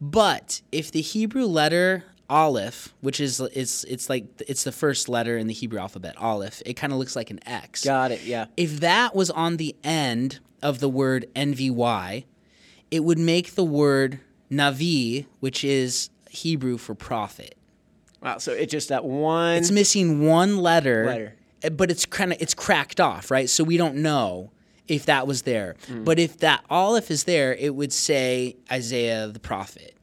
But 0.00 0.62
if 0.72 0.90
the 0.90 1.02
Hebrew 1.02 1.44
letter 1.44 2.04
Aleph, 2.30 2.94
which 3.00 3.20
is 3.20 3.40
it's 3.40 3.84
it's 3.84 4.08
like 4.08 4.24
it's 4.46 4.62
the 4.62 4.72
first 4.72 5.08
letter 5.08 5.36
in 5.36 5.48
the 5.48 5.52
Hebrew 5.52 5.80
alphabet, 5.80 6.16
Aleph, 6.16 6.62
it 6.64 6.74
kind 6.74 6.92
of 6.92 6.98
looks 6.98 7.16
like 7.16 7.30
an 7.30 7.40
X. 7.46 7.84
Got 7.84 8.12
it. 8.12 8.22
Yeah. 8.22 8.46
If 8.56 8.80
that 8.80 9.14
was 9.16 9.30
on 9.30 9.56
the 9.56 9.74
end 9.82 10.38
of 10.62 10.78
the 10.78 10.88
word 10.88 11.26
NVY, 11.34 12.24
it 12.90 13.00
would 13.04 13.18
make 13.18 13.56
the 13.56 13.64
word 13.64 14.20
Navi, 14.50 15.26
which 15.40 15.64
is 15.64 16.10
Hebrew 16.30 16.78
for 16.78 16.94
prophet. 16.94 17.56
Wow. 18.22 18.38
So 18.38 18.52
it's 18.52 18.70
just 18.70 18.88
that 18.90 19.04
one. 19.04 19.56
It's 19.56 19.70
missing 19.70 20.24
one 20.26 20.58
letter, 20.58 21.06
Letter. 21.06 21.34
uh, 21.64 21.70
but 21.70 21.90
it's 21.90 22.06
kind 22.06 22.32
of 22.32 22.40
it's 22.40 22.54
cracked 22.54 23.00
off, 23.00 23.30
right? 23.30 23.48
So 23.48 23.64
we 23.64 23.76
don't 23.76 23.96
know 23.96 24.50
if 24.88 25.06
that 25.06 25.26
was 25.26 25.42
there. 25.42 25.76
But 25.88 26.18
if 26.18 26.38
that 26.38 26.64
Aleph 26.68 27.10
is 27.10 27.24
there, 27.24 27.54
it 27.54 27.74
would 27.74 27.92
say 27.92 28.56
Isaiah 28.70 29.28
the 29.28 29.40
prophet. 29.40 29.94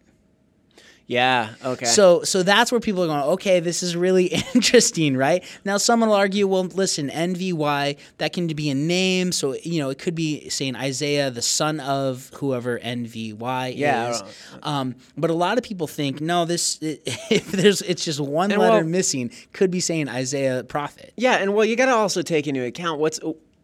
Yeah. 1.08 1.56
Okay. 1.64 1.86
So 1.86 2.24
so 2.24 2.44
that's 2.44 2.72
where 2.72 2.82
people 2.82 3.02
are 3.04 3.08
going, 3.08 3.22
okay, 3.36 3.60
this 3.62 3.82
is 3.82 3.96
really 3.96 4.26
interesting, 4.54 5.16
right? 5.18 5.44
Now 5.66 5.78
someone 5.78 6.10
will 6.10 6.16
argue, 6.18 6.46
well, 6.48 6.66
listen, 6.66 7.10
NVY, 7.10 7.98
that 8.18 8.34
can 8.34 8.48
be 8.48 8.70
a 8.70 8.76
name, 8.76 9.32
so 9.32 9.56
you 9.64 9.80
know, 9.80 9.90
it 9.90 10.00
could 10.00 10.16
be 10.16 10.50
saying 10.50 10.76
Isaiah, 10.76 11.32
the 11.32 11.42
son 11.42 11.80
of 11.80 12.30
whoever 12.36 12.78
NVY 12.80 13.74
Yeah, 13.78 14.10
is. 14.12 14.24
Um, 14.64 14.96
but 15.18 15.30
a 15.30 15.34
lot 15.34 15.58
of 15.58 15.64
people 15.64 15.88
think, 15.88 16.20
no, 16.22 16.46
this 16.46 16.78
if 16.82 17.52
there's 17.52 17.82
it's 17.82 18.04
just 18.04 18.20
one 18.20 18.52
And 18.52 18.60
letter 18.62 18.76
well- 18.80 18.84
missing, 18.84 19.32
could 19.54 19.72
be 19.72 19.80
saying 19.80 20.10
Isaiah 20.10 20.64
prophet. 20.64 21.14
yeah, 21.16 21.36
and 21.38 21.54
well, 21.56 21.66
you 21.66 21.76
got 21.76 21.86
to 21.86 21.94
also 21.94 22.22
take 22.22 22.48
into 22.48 22.64
account 22.66 23.00
what's 23.00 23.20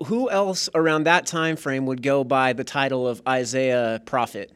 who 0.08 0.30
else 0.30 0.70
around 0.76 1.04
that 1.06 1.26
time 1.26 1.56
frame 1.56 1.86
would 1.86 2.02
go 2.02 2.24
by 2.24 2.52
the 2.54 2.64
title 2.64 3.08
of 3.08 3.22
Isaiah 3.28 4.02
prophet. 4.06 4.52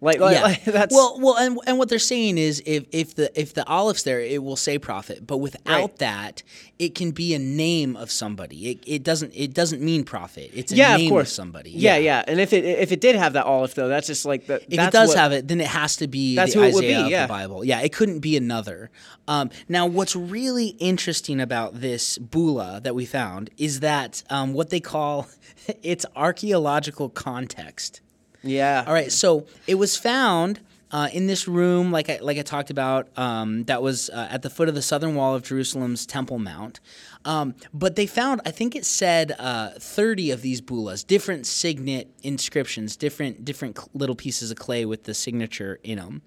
Like, 0.00 0.20
like, 0.20 0.36
yeah. 0.36 0.42
like, 0.42 0.64
that's 0.64 0.94
well, 0.94 1.18
well, 1.20 1.36
and, 1.36 1.58
and 1.66 1.78
what 1.78 1.88
they're 1.88 1.98
saying 1.98 2.36
is 2.36 2.62
if 2.66 2.84
if 2.92 3.14
the 3.14 3.38
if 3.40 3.54
the 3.54 3.64
Aleph's 3.66 4.02
there, 4.02 4.20
it 4.20 4.42
will 4.42 4.56
say 4.56 4.78
prophet, 4.78 5.26
but 5.26 5.38
without 5.38 5.66
Right. 5.66 5.96
that, 5.98 6.42
it 6.78 6.94
can 6.94 7.12
be 7.12 7.32
a 7.34 7.38
name 7.38 7.96
of 7.96 8.10
somebody. 8.10 8.70
It, 8.72 8.84
it 8.86 9.02
doesn't 9.02 9.32
it 9.34 9.54
doesn't 9.54 9.80
mean 9.80 10.04
prophet. 10.04 10.50
It's 10.52 10.70
a 10.70 10.76
yeah, 10.76 10.96
name 10.96 11.06
of 11.06 11.10
course. 11.10 11.32
somebody. 11.32 11.70
Yeah, 11.70 11.96
yeah, 11.96 12.22
And 12.26 12.38
if 12.40 12.52
it 12.52 12.64
if 12.64 12.92
it 12.92 13.00
did 13.00 13.16
have 13.16 13.32
that 13.32 13.46
Aleph 13.46 13.74
though, 13.74 13.88
that's 13.88 14.06
just 14.06 14.26
like 14.26 14.46
the. 14.46 14.56
If 14.72 14.78
it 14.78 14.92
does 14.92 15.14
have 15.14 15.32
it, 15.32 15.48
then 15.48 15.60
it 15.60 15.66
has 15.68 15.96
to 15.96 16.08
be 16.08 16.36
That's 16.36 16.52
the 16.52 16.60
who 16.60 16.64
it 16.66 16.74
would 16.74 16.80
be, 16.82 16.88
Isaiah 16.88 17.04
of 17.04 17.10
yeah. 17.10 17.26
the 17.26 17.28
Bible. 17.32 17.64
Yeah, 17.64 17.80
it 17.80 17.92
couldn't 17.92 18.20
be 18.20 18.36
another. 18.36 18.90
Um, 19.28 19.50
now, 19.68 19.86
what's 19.86 20.14
really 20.14 20.68
interesting 20.78 21.40
about 21.40 21.80
this 21.80 22.18
bulla 22.18 22.80
that 22.84 22.94
we 22.94 23.06
found 23.06 23.50
is 23.56 23.80
that 23.80 24.22
um, 24.30 24.52
what 24.52 24.70
they 24.70 24.80
call 24.80 25.26
its 25.82 26.04
archaeological 26.14 27.08
context. 27.08 28.02
Yeah. 28.46 28.84
All 28.86 28.92
right, 28.92 29.10
so 29.12 29.46
it 29.66 29.74
was 29.76 29.96
found 29.96 30.60
uh, 30.92 31.08
in 31.12 31.26
this 31.26 31.48
room, 31.48 31.90
like 31.90 32.08
I, 32.08 32.18
like 32.22 32.38
I 32.38 32.42
talked 32.42 32.70
about, 32.70 33.08
um, 33.18 33.64
that 33.64 33.82
was 33.82 34.08
uh, 34.10 34.28
at 34.30 34.42
the 34.42 34.50
foot 34.50 34.68
of 34.68 34.74
the 34.76 34.82
southern 34.82 35.14
wall 35.16 35.34
of 35.34 35.42
Jerusalem's 35.42 36.06
Temple 36.06 36.38
Mount. 36.38 36.78
Um, 37.24 37.56
but 37.74 37.96
they 37.96 38.06
found, 38.06 38.40
I 38.46 38.52
think 38.52 38.76
it 38.76 38.86
said, 38.86 39.32
uh, 39.38 39.70
thirty 39.80 40.30
of 40.30 40.42
these 40.42 40.60
bullas, 40.62 41.04
different 41.04 41.44
signet 41.44 42.08
inscriptions, 42.22 42.96
different 42.96 43.44
different 43.44 43.76
cl- 43.76 43.90
little 43.94 44.14
pieces 44.14 44.52
of 44.52 44.58
clay 44.58 44.84
with 44.84 45.04
the 45.04 45.12
signature 45.12 45.80
in 45.82 45.98
them. 45.98 46.22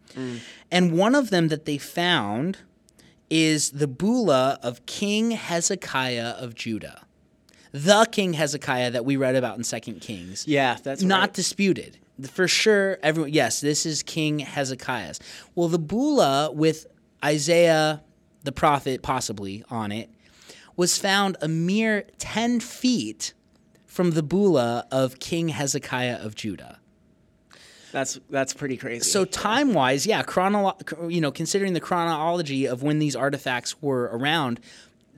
And 0.70 0.92
one 0.98 1.16
of 1.16 1.30
them 1.30 1.48
that 1.48 1.64
they 1.64 1.78
found 1.78 2.58
is 3.30 3.72
the 3.72 3.88
bulla 3.88 4.60
of 4.62 4.86
King 4.86 5.32
Hezekiah 5.32 6.32
of 6.38 6.54
Judah, 6.54 7.04
the 7.72 8.06
King 8.12 8.34
Hezekiah 8.34 8.92
that 8.92 9.06
we 9.06 9.16
read 9.16 9.36
about 9.36 9.58
in 9.58 9.64
Second 9.64 10.02
Kings 10.02 10.46
Yeah, 10.48 10.78
that's 10.84 11.02
not 11.02 11.20
right. 11.22 11.34
disputed. 11.34 11.98
For 12.28 12.48
sure, 12.48 12.98
everyone. 13.02 13.32
Yes, 13.32 13.62
this 13.62 13.86
is 13.86 14.04
King 14.04 14.40
Hezekiah's. 14.40 15.20
Well, 15.56 15.68
the 15.68 15.80
bulla 15.80 16.52
with 16.52 16.86
Isaiah 17.24 18.04
the 18.44 18.52
prophet 18.52 19.02
possibly 19.02 19.64
on 19.70 19.92
it 19.92 20.10
was 20.76 20.98
found 20.98 21.38
a 21.42 21.48
mere 21.48 22.06
ten 22.18 22.60
feet 22.60 23.34
from 23.86 24.12
the 24.12 24.24
bulla 24.24 24.88
of 24.92 25.20
King 25.20 25.50
Hezekiah 25.50 26.18
of 26.24 26.36
Judah. 26.36 26.80
That's 27.92 28.20
that's 28.30 28.54
pretty 28.54 28.78
crazy. 28.78 29.04
So 29.04 29.26
time 29.26 29.74
wise, 29.74 30.06
yeah, 30.06 30.24
chronolo- 30.24 31.12
you 31.12 31.22
know, 31.22 31.32
considering 31.32 31.74
the 31.74 31.80
chronology 31.80 32.66
of 32.68 32.84
when 32.84 33.00
these 33.00 33.16
artifacts 33.16 33.82
were 33.82 34.04
around, 34.14 34.60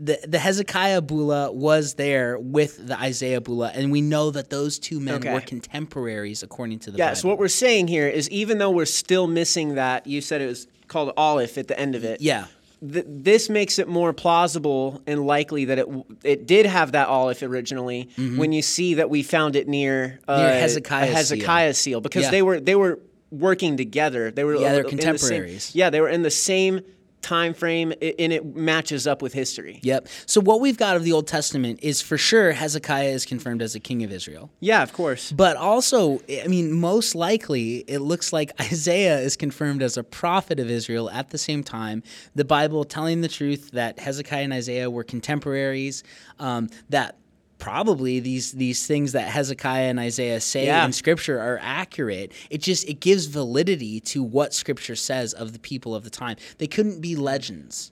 the 0.03 0.17
the 0.27 0.39
Hezekiah 0.39 1.01
bulla 1.03 1.51
was 1.51 1.93
there 1.93 2.39
with 2.39 2.87
the 2.87 2.99
Isaiah 2.99 3.39
bulla, 3.41 3.71
and 3.75 3.91
we 3.91 4.01
know 4.01 4.31
that 4.31 4.49
those 4.49 4.79
two 4.79 4.99
men 4.99 5.15
Okay. 5.15 5.33
were 5.33 5.41
contemporaries 5.41 6.41
according 6.43 6.79
to 6.79 6.91
the 6.91 6.97
yeah. 6.97 7.07
Bible. 7.07 7.15
So 7.17 7.27
what 7.29 7.37
we're 7.37 7.47
saying 7.47 7.87
here 7.87 8.07
is, 8.07 8.29
even 8.31 8.57
though 8.57 8.71
we're 8.71 8.85
still 8.85 9.27
missing 9.27 9.75
that, 9.75 10.07
you 10.07 10.21
said 10.21 10.41
it 10.41 10.47
was 10.47 10.67
called 10.87 11.13
Aleph 11.17 11.57
at 11.57 11.67
the 11.67 11.79
end 11.79 11.95
of 11.95 12.03
it. 12.03 12.19
yeah. 12.21 12.45
th- 12.93 13.05
this 13.07 13.47
makes 13.47 13.77
it 13.77 13.87
more 13.87 14.11
plausible 14.11 15.01
and 15.05 15.25
likely 15.27 15.65
that 15.65 15.77
it 15.77 15.85
w- 15.85 16.03
it 16.23 16.47
did 16.47 16.65
have 16.65 16.93
that 16.93 17.07
Aleph 17.07 17.43
originally. 17.43 18.09
When 18.17 18.51
you 18.51 18.63
see 18.63 18.95
that 18.95 19.07
we 19.09 19.21
found 19.21 19.55
it 19.55 19.67
near, 19.67 20.19
uh, 20.27 20.33
Mm-hmm. 20.37 20.47
Near 20.47 20.59
Hezekiah's 20.61 21.09
a 21.09 21.13
Hezekiah 21.15 21.73
seal, 21.75 22.01
because 22.01 22.23
Yeah. 22.23 22.31
they 22.31 22.41
were 22.41 22.59
they 22.59 22.73
were 22.75 22.97
working 23.29 23.77
together. 23.77 24.31
They 24.31 24.43
were 24.43 24.55
Yeah, 24.55 24.73
they're 24.73 24.83
the 24.83 24.89
same- 24.89 24.97
contemporaries. 24.99 25.71
yeah, 25.75 25.89
they 25.91 26.01
were 26.01 26.09
in 26.09 26.23
the 26.23 26.31
same 26.31 26.81
time 27.21 27.53
frame, 27.53 27.91
and 28.01 28.33
it 28.33 28.55
matches 28.55 29.07
up 29.07 29.21
with 29.21 29.33
history. 29.33 29.79
Yep. 29.83 30.07
So 30.25 30.41
what 30.41 30.61
we've 30.61 30.77
got 30.77 30.95
of 30.95 31.03
the 31.03 31.11
Old 31.11 31.27
Testament 31.27 31.79
is 31.81 32.01
for 32.01 32.17
sure 32.17 32.51
Hezekiah 32.51 33.09
is 33.09 33.25
confirmed 33.25 33.61
as 33.61 33.75
a 33.75 33.79
king 33.79 34.03
of 34.03 34.11
Israel. 34.11 34.51
Yeah, 34.59 34.83
of 34.83 34.93
course. 34.93 35.31
But 35.31 35.57
also, 35.57 36.19
I 36.29 36.47
mean, 36.47 36.73
most 36.73 37.15
likely, 37.15 37.77
it 37.87 37.99
looks 37.99 38.33
like 38.33 38.51
Isaiah 38.61 39.19
is 39.19 39.35
confirmed 39.35 39.81
as 39.81 39.97
a 39.97 40.03
prophet 40.03 40.59
of 40.59 40.69
Israel 40.69 41.09
at 41.09 41.29
the 41.29 41.37
same 41.37 41.63
time. 41.63 42.03
The 42.35 42.45
Bible 42.45 42.83
telling 42.83 43.21
the 43.21 43.27
truth 43.27 43.71
that 43.71 43.99
Hezekiah 43.99 44.43
and 44.43 44.53
Isaiah 44.53 44.89
were 44.89 45.03
contemporaries, 45.03 46.03
um, 46.39 46.69
that 46.89 47.17
probably 47.61 48.19
these 48.19 48.51
these 48.51 48.85
things 48.85 49.13
that 49.13 49.27
Hezekiah 49.29 49.87
and 49.89 49.99
Isaiah 49.99 50.41
say 50.41 50.65
Yeah. 50.65 50.83
in 50.83 50.91
Scripture 50.91 51.39
are 51.39 51.59
accurate. 51.61 52.33
It 52.49 52.61
just 52.61 52.89
it 52.89 52.99
gives 52.99 53.27
validity 53.27 53.99
to 54.01 54.21
what 54.23 54.53
Scripture 54.53 54.95
says 54.97 55.31
of 55.33 55.53
the 55.53 55.59
people 55.59 55.95
of 55.95 56.03
the 56.03 56.09
time. 56.09 56.35
They 56.57 56.67
couldn't 56.67 56.99
be 56.99 57.15
legends. 57.15 57.91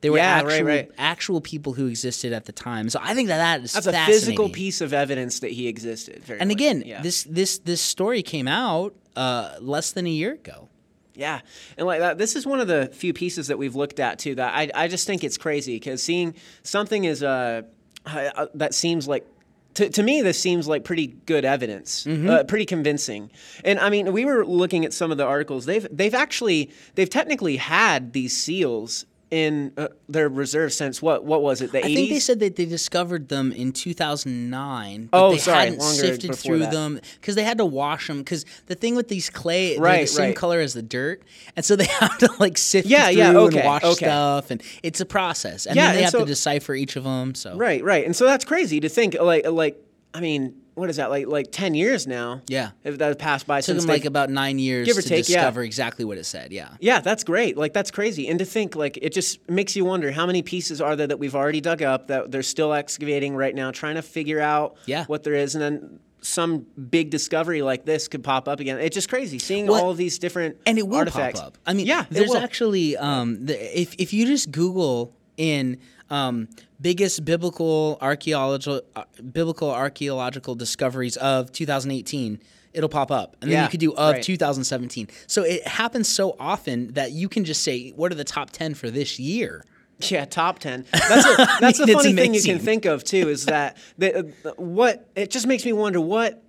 They 0.00 0.10
were 0.10 0.18
Yeah, 0.18 0.36
actual, 0.44 0.62
right. 0.66 0.90
actual 0.96 1.40
people 1.40 1.72
who 1.72 1.86
existed 1.88 2.32
at 2.32 2.44
the 2.44 2.52
time. 2.52 2.88
So 2.88 3.00
I 3.02 3.14
think 3.14 3.26
that 3.28 3.38
that 3.38 3.64
is 3.64 3.72
That's 3.72 3.88
a 3.88 3.92
physical 4.06 4.48
piece 4.48 4.80
of 4.80 4.92
evidence 4.94 5.40
that 5.40 5.50
he 5.50 5.66
existed. 5.66 6.24
Very 6.24 6.38
And 6.38 6.48
much. 6.48 6.54
again, 6.54 6.84
yeah. 6.86 7.02
this 7.02 7.24
this 7.24 7.58
this 7.58 7.80
story 7.80 8.22
came 8.22 8.46
out 8.46 8.94
uh, 9.16 9.56
less 9.60 9.90
than 9.90 10.06
a 10.06 10.10
year 10.10 10.34
ago. 10.34 10.68
Yeah, 11.16 11.40
and 11.76 11.84
like 11.84 11.98
that, 11.98 12.16
this 12.16 12.36
is 12.36 12.46
one 12.46 12.60
of 12.60 12.68
the 12.68 12.90
few 12.94 13.12
pieces 13.12 13.48
that 13.48 13.58
we've 13.58 13.74
looked 13.74 13.98
at 13.98 14.20
too. 14.20 14.36
That 14.36 14.54
I, 14.54 14.70
I 14.72 14.86
just 14.86 15.04
think 15.04 15.24
it's 15.24 15.36
crazy 15.36 15.74
because 15.74 16.00
seeing 16.00 16.34
something 16.62 17.02
is 17.02 17.24
uh, 17.24 17.62
uh, 18.06 18.46
that 18.54 18.74
seems 18.74 19.06
like. 19.08 19.26
To, 19.74 19.88
to 19.90 20.02
me, 20.02 20.22
this 20.22 20.40
seems 20.40 20.66
like 20.66 20.82
pretty 20.82 21.06
good 21.26 21.44
evidence, 21.44 22.02
Mm-hmm. 22.04 22.28
uh, 22.28 22.42
pretty 22.44 22.64
convincing. 22.66 23.30
And 23.64 23.78
I 23.78 23.90
mean, 23.90 24.12
we 24.12 24.24
were 24.24 24.44
looking 24.44 24.84
at 24.84 24.92
some 24.92 25.12
of 25.12 25.18
the 25.18 25.24
articles. 25.24 25.66
They've 25.66 25.86
they've 25.92 26.14
actually 26.14 26.70
they've 26.96 27.08
technically 27.10 27.58
had 27.58 28.12
these 28.12 28.36
seals 28.36 29.06
in 29.30 29.72
uh, 29.76 29.88
their 30.08 30.28
reserve 30.28 30.72
since 30.72 31.02
what? 31.02 31.24
What 31.24 31.42
was 31.42 31.60
it? 31.60 31.72
The 31.72 31.78
I 31.84 31.88
80s? 31.88 31.94
think 31.94 32.10
they 32.10 32.18
said 32.18 32.40
that 32.40 32.56
they 32.56 32.64
discovered 32.64 33.28
them 33.28 33.52
in 33.52 33.72
2009. 33.72 35.08
But 35.10 35.26
Oh, 35.26 35.32
they 35.32 35.38
sorry, 35.38 35.58
hadn't 35.64 35.78
longer 35.78 35.94
sifted 35.94 36.34
through 36.34 36.60
that. 36.60 36.70
them 36.72 37.00
because 37.20 37.34
they 37.34 37.42
had 37.44 37.58
to 37.58 37.64
wash 37.66 38.06
them. 38.06 38.18
Because 38.18 38.44
the 38.66 38.74
thing 38.74 38.94
with 38.96 39.08
these 39.08 39.30
clay, 39.30 39.68
they're 39.70 39.76
the 39.76 39.82
Right, 39.82 40.08
same 40.08 40.26
right. 40.28 40.36
color 40.36 40.60
as 40.60 40.74
the 40.74 40.82
dirt, 40.82 41.22
and 41.56 41.64
so 41.64 41.76
they 41.76 41.84
have 41.86 42.16
to 42.18 42.30
like 42.38 42.56
sift 42.58 42.88
Yeah, 42.88 43.06
through 43.08 43.16
yeah, 43.18 43.28
and 43.28 43.36
okay, 43.38 43.66
wash 43.66 43.84
okay. 43.84 44.06
stuff, 44.06 44.50
and 44.50 44.62
it's 44.82 45.00
a 45.00 45.06
process. 45.06 45.66
And 45.66 45.76
Yeah, 45.76 45.86
then 45.86 45.92
they 45.92 45.98
and 45.98 46.04
have 46.04 46.12
so- 46.12 46.20
to 46.20 46.24
decipher 46.26 46.74
each 46.74 46.96
of 46.96 47.04
them. 47.04 47.34
So 47.34 47.56
Right, 47.56 47.82
right. 47.84 48.04
And 48.04 48.14
so 48.16 48.24
that's 48.24 48.44
crazy 48.44 48.80
to 48.80 48.88
think. 48.88 49.14
Like, 49.20 49.46
like 49.46 49.78
I 50.14 50.20
mean, 50.20 50.54
what 50.78 50.88
is 50.90 50.96
that? 50.96 51.10
Like, 51.10 51.26
like 51.26 51.48
ten 51.52 51.74
years 51.74 52.06
now. 52.06 52.42
Yeah. 52.48 52.70
if 52.84 52.98
that 52.98 53.18
passed 53.18 53.46
by 53.46 53.58
Took 53.58 53.64
since 53.66 53.82
them 53.84 53.92
like 53.94 54.04
about 54.04 54.30
nine 54.30 54.58
years 54.58 54.86
Give 54.86 54.96
or 54.96 55.02
to 55.02 55.08
take, 55.08 55.28
yeah. 55.28 55.36
discover 55.36 55.62
exactly 55.62 56.04
what 56.04 56.16
it 56.18 56.24
said. 56.24 56.52
Yeah. 56.52 56.70
Yeah, 56.80 57.00
that's 57.00 57.24
great. 57.24 57.56
Like 57.56 57.72
that's 57.72 57.90
crazy. 57.90 58.28
And 58.28 58.38
to 58.38 58.44
think 58.44 58.76
like 58.76 58.98
it 59.02 59.12
just 59.12 59.48
makes 59.50 59.76
you 59.76 59.84
wonder 59.84 60.10
how 60.12 60.26
many 60.26 60.42
pieces 60.42 60.80
are 60.80 60.96
there 60.96 61.06
that 61.06 61.18
we've 61.18 61.34
already 61.36 61.60
dug 61.60 61.82
up 61.82 62.06
that 62.08 62.30
they're 62.30 62.42
still 62.42 62.72
excavating 62.72 63.34
right 63.36 63.54
now, 63.54 63.70
trying 63.70 63.96
to 63.96 64.02
figure 64.02 64.40
out 64.40 64.76
Yeah. 64.86 65.04
what 65.06 65.22
there 65.24 65.34
is, 65.34 65.54
and 65.54 65.62
then 65.62 66.00
some 66.20 66.66
big 66.90 67.10
discovery 67.10 67.62
like 67.62 67.84
this 67.84 68.08
could 68.08 68.24
pop 68.24 68.48
up 68.48 68.58
again. 68.58 68.78
It's 68.80 68.94
just 68.94 69.08
crazy 69.08 69.38
seeing 69.38 69.66
Well, 69.66 69.84
all 69.84 69.94
these 69.94 70.18
different 70.18 70.56
and 70.66 70.76
it 70.76 70.86
will 70.88 70.96
artifacts. 70.98 71.38
pop 71.40 71.48
up. 71.48 71.58
I 71.66 71.74
mean, 71.74 71.86
yeah, 71.86 72.06
there's 72.10 72.34
actually 72.34 72.96
um, 72.96 73.46
the, 73.46 73.80
if 73.80 73.94
if 73.98 74.12
you 74.12 74.26
just 74.26 74.50
Google 74.50 75.14
in 75.36 75.78
um, 76.10 76.48
biggest 76.80 77.24
biblical 77.24 77.98
archaeological 78.00 78.82
uh, 78.96 79.04
biblical 79.32 79.70
archaeological 79.70 80.54
discoveries 80.54 81.16
of 81.16 81.52
2018. 81.52 82.40
It'll 82.74 82.88
pop 82.88 83.10
up, 83.10 83.36
and 83.40 83.50
then 83.50 83.58
Yeah, 83.58 83.64
you 83.64 83.70
could 83.70 83.80
do 83.80 83.92
of 83.94 84.14
right. 84.14 84.22
2017. 84.22 85.08
So 85.26 85.42
it 85.42 85.66
happens 85.66 86.06
so 86.08 86.36
often 86.38 86.92
that 86.92 87.12
you 87.12 87.28
can 87.28 87.44
just 87.44 87.62
say, 87.62 87.90
"What 87.90 88.12
are 88.12 88.14
the 88.14 88.24
top 88.24 88.50
10 88.50 88.74
for 88.74 88.90
this 88.90 89.18
year?" 89.18 89.64
Yeah, 90.00 90.26
top 90.26 90.60
ten. 90.60 90.84
That's 90.92 91.26
a, 91.26 91.46
that's 91.60 91.78
the 91.78 91.92
funny 91.92 92.12
thing 92.12 92.32
you 92.32 92.42
can 92.42 92.60
think 92.60 92.84
of 92.84 93.02
too. 93.02 93.28
Is 93.28 93.46
that 93.46 93.76
the, 93.96 94.32
uh, 94.44 94.50
what 94.56 95.08
it 95.16 95.30
just 95.30 95.46
makes 95.46 95.64
me 95.64 95.72
wonder 95.72 96.00
what 96.00 96.40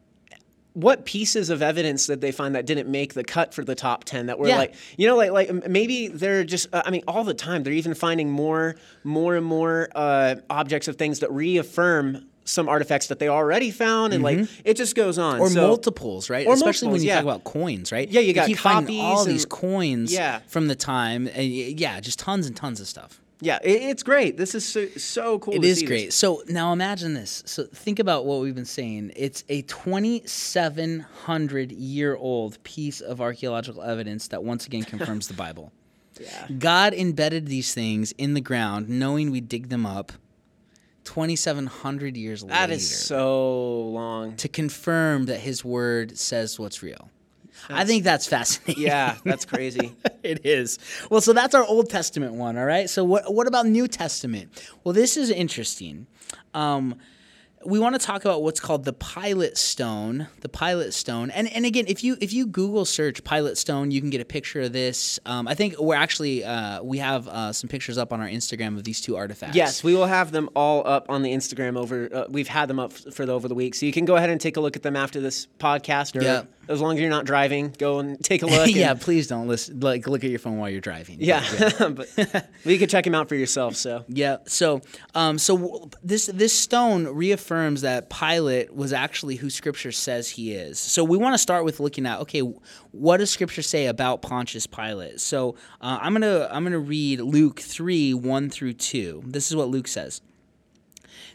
what 0.74 1.04
pieces 1.06 1.50
of 1.50 1.62
evidence 1.62 2.06
did 2.08 2.22
they 2.22 2.32
find 2.32 2.54
that 2.56 2.66
didn't 2.66 2.88
make 2.88 3.14
the 3.16 3.24
cut 3.24 3.54
for 3.54 3.64
the 3.66 3.76
top 3.76 4.04
10 4.04 4.28
that 4.28 4.38
were 4.40 4.48
Yeah. 4.48 4.58
like 4.58 4.76
you 4.98 5.08
know 5.08 5.16
like 5.18 5.32
like 5.32 5.52
maybe 5.68 6.08
they're 6.08 6.44
just 6.44 6.68
uh, 6.74 6.84
i 6.86 6.92
mean 6.92 7.02
all 7.08 7.24
the 7.24 7.34
time 7.34 7.64
they're 7.64 7.74
even 7.74 7.96
finding 7.96 8.30
more 8.30 8.76
more 9.04 9.36
and 9.36 9.46
more 9.46 9.90
uh, 9.96 10.36
objects 10.50 10.88
of 10.88 10.96
things 10.96 11.20
that 11.20 11.32
reaffirm 11.32 12.26
some 12.46 12.68
artifacts 12.70 13.08
that 13.08 13.20
they 13.20 13.28
already 13.28 13.70
found 13.72 14.14
and 14.14 14.24
like 14.24 14.48
it 14.64 14.76
just 14.76 14.96
goes 14.96 15.18
on 15.20 15.36
Mm-hmm. 15.36 15.42
or 15.44 15.50
So- 15.50 15.68
multiples, 15.68 16.30
right? 16.32 16.48
or 16.48 16.54
Especially 16.54 16.88
when 16.88 17.02
you 17.02 17.08
yeah. 17.08 17.16
talk 17.16 17.24
about 17.24 17.44
coins, 17.44 17.92
right? 17.92 18.10
Yeah, 18.10 18.22
you 18.22 18.34
got 18.34 18.48
keep 18.48 18.58
finding 18.58 19.00
all 19.02 19.18
copies 19.18 19.34
these 19.34 19.46
coins 19.46 20.12
Yeah. 20.12 20.40
from 20.48 20.68
the 20.68 20.76
time. 20.76 21.28
and 21.28 21.48
yeah, 21.48 22.00
just 22.00 22.18
tons 22.18 22.48
and 22.48 22.56
tons 22.56 22.80
of 22.80 22.88
stuff. 22.88 23.22
Yeah 23.42 23.60
it, 23.64 23.82
it's 23.84 24.04
great 24.04 24.38
this 24.38 24.56
is 24.56 24.66
so, 24.68 24.88
so 24.98 25.40
cool 25.40 25.54
It 25.54 25.64
is 25.64 25.84
great. 25.84 26.08
this. 26.08 26.16
So 26.16 26.42
now 26.48 26.74
imagine 26.74 27.14
this. 27.14 27.44
So 27.46 27.64
think 27.66 28.00
about 28.00 28.26
what 28.26 28.42
we've 28.42 28.56
been 28.56 28.66
saying. 28.66 29.12
It's 29.16 29.44
a 29.50 29.62
2,700 29.64 31.72
year 31.72 32.16
old 32.16 32.62
piece 32.64 33.02
of 33.02 33.22
archaeological 33.22 33.82
evidence 33.82 34.28
that 34.30 34.44
once 34.44 34.66
again 34.66 34.84
confirms 34.94 35.28
the 35.28 35.34
Bible. 35.34 35.72
yeah 36.20 36.48
God 36.58 36.94
embedded 36.94 37.48
these 37.48 37.74
things 37.74 38.12
in 38.18 38.34
the 38.34 38.42
ground, 38.42 38.90
knowing 38.90 39.32
we 39.32 39.42
dig 39.42 39.70
them 39.70 39.86
up 39.86 40.12
2,700 41.06 42.18
years 42.18 42.44
later. 42.44 42.54
that 42.54 42.70
is 42.70 42.90
so 42.90 43.80
long 43.82 44.36
to 44.36 44.48
confirm 44.48 45.26
that 45.26 45.40
His 45.40 45.66
Word 45.66 46.18
says 46.18 46.60
what's 46.60 46.84
real. 46.84 47.10
I 47.68 47.86
think 47.86 48.04
that's 48.04 48.28
fascinating. 48.28 48.84
yeah 48.84 49.16
that's 49.24 49.46
crazy 49.46 49.96
it 50.24 50.46
is. 50.46 50.80
Well, 51.10 51.22
so 51.22 51.34
that's 51.34 51.56
our 51.56 51.64
Old 51.66 51.90
Testament 51.90 52.34
one, 52.34 52.58
all 52.58 52.66
right? 52.66 52.90
So 52.90 53.04
what 53.04 53.34
what 53.34 53.48
about 53.48 53.66
New 53.66 53.88
Testament? 53.88 54.50
Well, 54.84 54.94
this 54.94 55.18
is 55.18 55.30
interesting. 55.30 56.08
Um, 56.54 56.96
we 57.66 57.78
want 57.78 58.00
to 58.00 58.06
talk 58.06 58.24
about 58.24 58.42
what's 58.42 58.62
called 58.62 58.86
the 58.86 58.94
Pilate 58.94 59.58
Stone, 59.58 60.28
the 60.40 60.48
Pilate 60.50 60.94
Stone, 60.94 61.30
and 61.32 61.52
and 61.52 61.66
again, 61.66 61.86
if 61.88 62.04
you 62.04 62.16
if 62.22 62.32
you 62.32 62.46
Google 62.48 62.86
search 62.86 63.22
Pilate 63.24 63.58
Stone, 63.58 63.92
you 63.92 64.00
can 64.00 64.10
get 64.10 64.22
a 64.22 64.26
picture 64.26 64.62
of 64.62 64.72
this. 64.72 65.20
Um, 65.26 65.48
I 65.48 65.56
think 65.56 65.78
we're 65.78 65.96
actually 65.96 66.44
uh, 66.46 66.82
we 66.82 67.00
have 67.00 67.28
uh, 67.28 67.52
some 67.52 67.68
pictures 67.70 67.98
up 67.98 68.14
on 68.14 68.22
our 68.22 68.28
Instagram 68.28 68.78
of 68.78 68.86
these 68.86 69.02
two 69.02 69.18
artifacts. 69.18 69.56
Yes, 69.58 69.84
we 69.84 69.94
will 69.94 70.06
have 70.06 70.32
them 70.32 70.50
all 70.56 70.88
up 70.88 71.10
on 71.10 71.22
the 71.22 71.34
Instagram 71.34 71.78
over. 71.78 72.08
Uh, 72.14 72.26
we've 72.30 72.48
had 72.48 72.70
them 72.70 72.80
up 72.80 72.94
for 72.94 73.26
the, 73.26 73.34
over 73.34 73.48
the 73.50 73.56
week, 73.56 73.76
so 73.76 73.86
you 73.86 73.92
can 73.92 74.06
go 74.06 74.16
ahead 74.16 74.30
and 74.30 74.40
take 74.40 74.56
a 74.56 74.62
look 74.62 74.78
at 74.78 74.84
them 74.84 74.96
after 74.96 75.20
this 75.20 75.48
podcast, 75.60 76.16
or 76.16 76.24
Yeah. 76.24 76.44
As 76.70 76.80
long 76.80 76.94
as 76.96 77.02
you're 77.02 77.10
not 77.10 77.26
driving, 77.26 77.74
go 77.78 78.00
and 78.00 78.24
take 78.24 78.44
a 78.44 78.46
look. 78.46 78.68
and- 78.68 78.76
yeah. 78.76 78.94
Please 78.94 79.28
don't 79.28 79.48
listen. 79.48 79.80
Like, 79.82 80.08
look 80.08 80.24
at 80.24 80.30
your 80.30 80.40
phone 80.40 80.58
while 80.58 80.70
you're 80.70 80.80
driving. 80.80 81.18
But, 81.18 81.26
yeah, 81.26 81.90
but 81.90 82.48
you 82.64 82.78
can 82.80 82.88
check 82.88 83.04
them 83.04 83.16
out 83.16 83.28
for 83.28 83.36
yourself. 83.36 83.76
So 83.76 84.06
Yeah. 84.10 84.38
So, 84.46 84.82
um, 85.16 85.38
so 85.38 85.90
this 86.04 86.28
this 86.28 86.54
stone 86.54 87.08
reaffirms 87.08 87.82
that 87.82 88.10
Pilate 88.10 88.74
was 88.74 88.94
actually 88.94 89.36
who 89.36 89.50
Scripture 89.50 89.92
says 89.92 90.30
he 90.30 90.54
is. 90.54 90.80
So 90.80 91.04
we 91.04 91.18
want 91.18 91.34
to 91.34 91.38
start 91.40 91.66
with 91.66 91.80
looking 91.80 92.06
at 92.06 92.20
okay, 92.22 92.42
what 92.92 93.18
does 93.18 93.30
Scripture 93.32 93.62
say 93.64 93.88
about 93.88 94.22
Pontius 94.22 94.68
Pilate? 94.68 95.20
So 95.20 95.56
uh, 95.82 95.98
I'm 96.02 96.14
gonna 96.14 96.48
I'm 96.52 96.64
gonna 96.64 96.80
read 96.80 97.20
Luke 97.22 97.60
three 97.60 98.14
one 98.14 98.50
through 98.50 98.74
two. 98.74 99.24
This 99.26 99.50
is 99.50 99.56
what 99.56 99.70
Luke 99.70 99.88
says. 99.88 100.22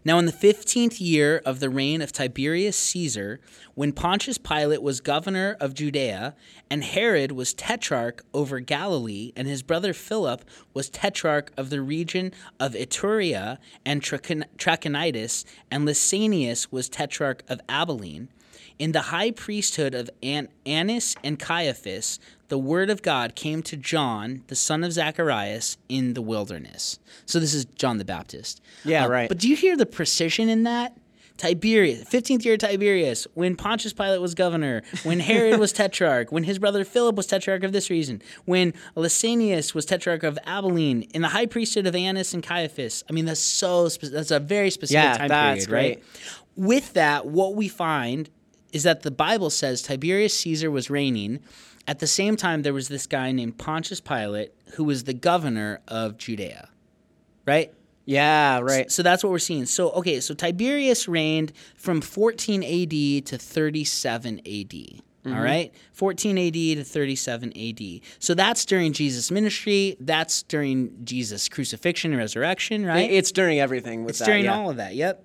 Now, 0.07 0.19
in 0.19 0.27
the 0.27 0.33
fifteenth 0.33 1.01
year 1.01 1.41
of 1.47 1.61
the 1.61 1.71
reign 1.71 2.03
of 2.03 2.13
Tiberius 2.13 2.77
Caesar, 2.77 3.41
when 3.75 3.93
Pontius 3.93 4.37
Pilate 4.37 4.83
was 4.83 5.01
governor 5.01 5.57
of 5.61 5.73
Judea, 5.73 6.35
and 6.69 6.85
Herod 6.85 7.33
was 7.33 7.55
tetrarch 7.55 8.23
over 8.35 8.61
Galilee, 8.61 9.33
and 9.35 9.49
his 9.49 9.63
brother 9.63 9.95
Philip 9.95 10.45
was 10.75 10.91
tetrarch 10.91 11.53
of 11.57 11.71
the 11.71 11.81
region 11.81 12.33
of 12.61 12.75
Iturea 12.75 13.57
and 13.87 14.03
Trachonitis, 14.03 15.47
and 15.71 15.87
Lysanias 15.87 16.71
was 16.71 16.91
tetrarch 16.91 17.43
of 17.49 17.63
Abilene, 17.67 18.29
in 18.79 18.93
the 18.93 19.03
high 19.03 19.31
priesthood 19.31 19.95
of 19.95 20.11
An- 20.23 20.49
Annas 20.67 21.17
and 21.25 21.39
Caiaphas, 21.39 22.19
the 22.55 22.59
word 22.59 22.89
of 22.89 23.03
God 23.03 23.35
came 23.35 23.65
to 23.65 23.77
John, 23.77 24.45
the 24.47 24.55
son 24.55 24.85
of 24.85 24.93
Zacharias, 24.93 25.77
in 25.89 26.15
the 26.15 26.23
wilderness. 26.23 27.01
So 27.27 27.41
this 27.41 27.53
is 27.53 27.65
John 27.65 27.99
the 27.99 28.05
Baptist. 28.05 28.61
Yeah, 28.85 29.07
Uh, 29.07 29.09
right. 29.09 29.29
But 29.29 29.39
do 29.39 29.49
you 29.49 29.57
hear 29.57 29.77
the 29.77 29.87
precision 29.87 30.49
in 30.49 30.63
that? 30.63 30.97
Tiberius, 31.37 32.05
15th 32.09 32.45
year 32.45 32.55
of 32.55 32.61
Tiberius, 32.61 33.27
when 33.35 33.57
Pontius 33.57 33.93
Pilate 33.93 34.21
was 34.21 34.37
governor, 34.37 34.83
when 35.03 35.19
Herod 35.19 35.59
was 35.59 35.73
tetrarch, 35.73 36.31
when 36.31 36.45
his 36.45 36.61
brother 36.61 36.85
Philip 36.85 37.17
was 37.17 37.27
tetrarch 37.27 37.65
of 37.65 37.73
this 37.73 37.91
region, 37.91 38.23
when 38.45 38.73
Lysanias 38.97 39.75
was 39.75 39.85
tetrarch 39.85 40.23
of 40.23 40.39
Abilene, 40.47 41.03
in 41.13 41.23
the 41.23 41.29
high 41.31 41.47
priesthood 41.47 41.89
of 41.89 41.97
Annas 41.97 42.35
and 42.35 42.43
Caiaphas. 42.45 43.03
I 43.11 43.13
mean, 43.13 43.25
that's 43.25 43.41
so 43.41 43.89
spe- 43.89 44.13
that's 44.13 44.31
a 44.31 44.39
very 44.39 44.71
specific 44.71 45.03
Yeah, 45.03 45.19
time 45.19 45.29
that's 45.29 45.67
period, 45.67 45.97
right? 45.97 46.03
With 46.55 46.93
that, 46.93 47.27
what 47.27 47.57
we 47.57 47.67
find 47.67 48.31
is 48.73 48.85
that 48.85 49.03
the 49.03 49.11
Bible 49.11 49.51
says 49.51 49.83
Tiberius 49.83 50.39
Caesar 50.39 50.71
was 50.71 50.89
reigning. 50.89 51.41
At 51.87 51.99
the 51.99 52.07
same 52.07 52.37
time, 52.37 52.63
there 52.63 52.73
was 52.73 52.89
this 52.89 53.07
guy 53.07 53.31
named 53.33 53.59
Pontius 53.59 54.01
Pilate 54.01 54.53
who 54.75 54.85
was 54.85 55.05
the 55.05 55.15
governor 55.15 55.81
of 55.87 56.17
Judea, 56.17 56.69
right? 57.47 57.73
yeah, 58.07 58.61
right. 58.61 58.91
So 58.91 59.03
that's 59.03 59.25
what 59.25 59.31
we're 59.31 59.39
seeing. 59.39 59.67
So 59.67 59.91
okay, 59.93 60.21
so 60.21 60.35
Tiberius 60.35 61.09
reigned 61.09 61.53
from 61.77 62.01
14 62.01 62.63
AD 62.63 63.27
to 63.27 63.39
37 63.39 64.41
AD. 64.47 65.01
All 65.27 65.41
right, 65.41 65.73
14 65.95 66.37
AD 66.37 66.53
to 66.53 66.85
37 66.85 67.53
AD. 67.57 68.01
So 68.19 68.35
that's 68.35 68.67
during 68.67 68.93
Jesus' 68.93 69.31
ministry. 69.31 69.97
That's 69.99 70.43
during 70.43 71.03
Jesus' 71.03 71.49
crucifixion 71.49 72.13
and 72.13 72.19
resurrection, 72.19 72.85
right? 72.85 73.11
It's 73.11 73.33
during 73.33 73.59
everything. 73.59 74.05
With 74.05 74.11
It's 74.11 74.19
that, 74.19 74.27
during 74.27 74.45
yeah. 74.45 74.55
all 74.55 74.69
of 74.69 74.77
that. 74.77 74.95
Yep. 74.95 75.25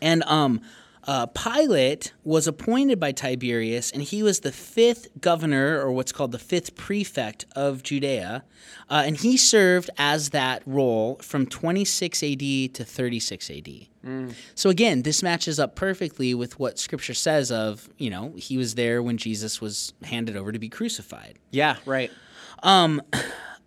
And 0.00 0.22
um, 0.22 0.62
uh, 1.06 1.26
Pilate 1.26 2.12
was 2.24 2.46
appointed 2.46 2.98
by 2.98 3.12
Tiberius, 3.12 3.90
and 3.90 4.02
he 4.02 4.22
was 4.22 4.40
the 4.40 4.52
fifth 4.52 5.08
governor, 5.20 5.80
or 5.80 5.92
what's 5.92 6.12
called 6.12 6.32
the 6.32 6.38
fifth 6.38 6.74
prefect 6.76 7.44
of 7.54 7.82
Judea, 7.82 8.44
uh, 8.88 9.02
and 9.06 9.16
he 9.16 9.36
served 9.36 9.90
as 9.98 10.30
that 10.30 10.62
role 10.66 11.16
from 11.16 11.46
26 11.46 12.22
AD 12.22 12.38
to 12.38 12.84
36 12.84 13.50
AD. 13.50 13.68
So 14.54 14.68
again, 14.68 15.02
this 15.02 15.22
matches 15.22 15.58
up 15.58 15.76
perfectly 15.76 16.34
with 16.34 16.58
what 16.58 16.78
Scripture 16.78 17.14
says 17.14 17.50
of 17.50 17.88
you 17.96 18.10
know 18.10 18.34
he 18.36 18.58
was 18.58 18.74
there 18.74 19.02
when 19.02 19.16
Jesus 19.16 19.62
was 19.62 19.94
handed 20.02 20.36
over 20.36 20.52
to 20.52 20.58
be 20.58 20.68
crucified. 20.68 21.38
Yeah, 21.50 21.76
right. 21.86 22.10
Um, 22.62 23.00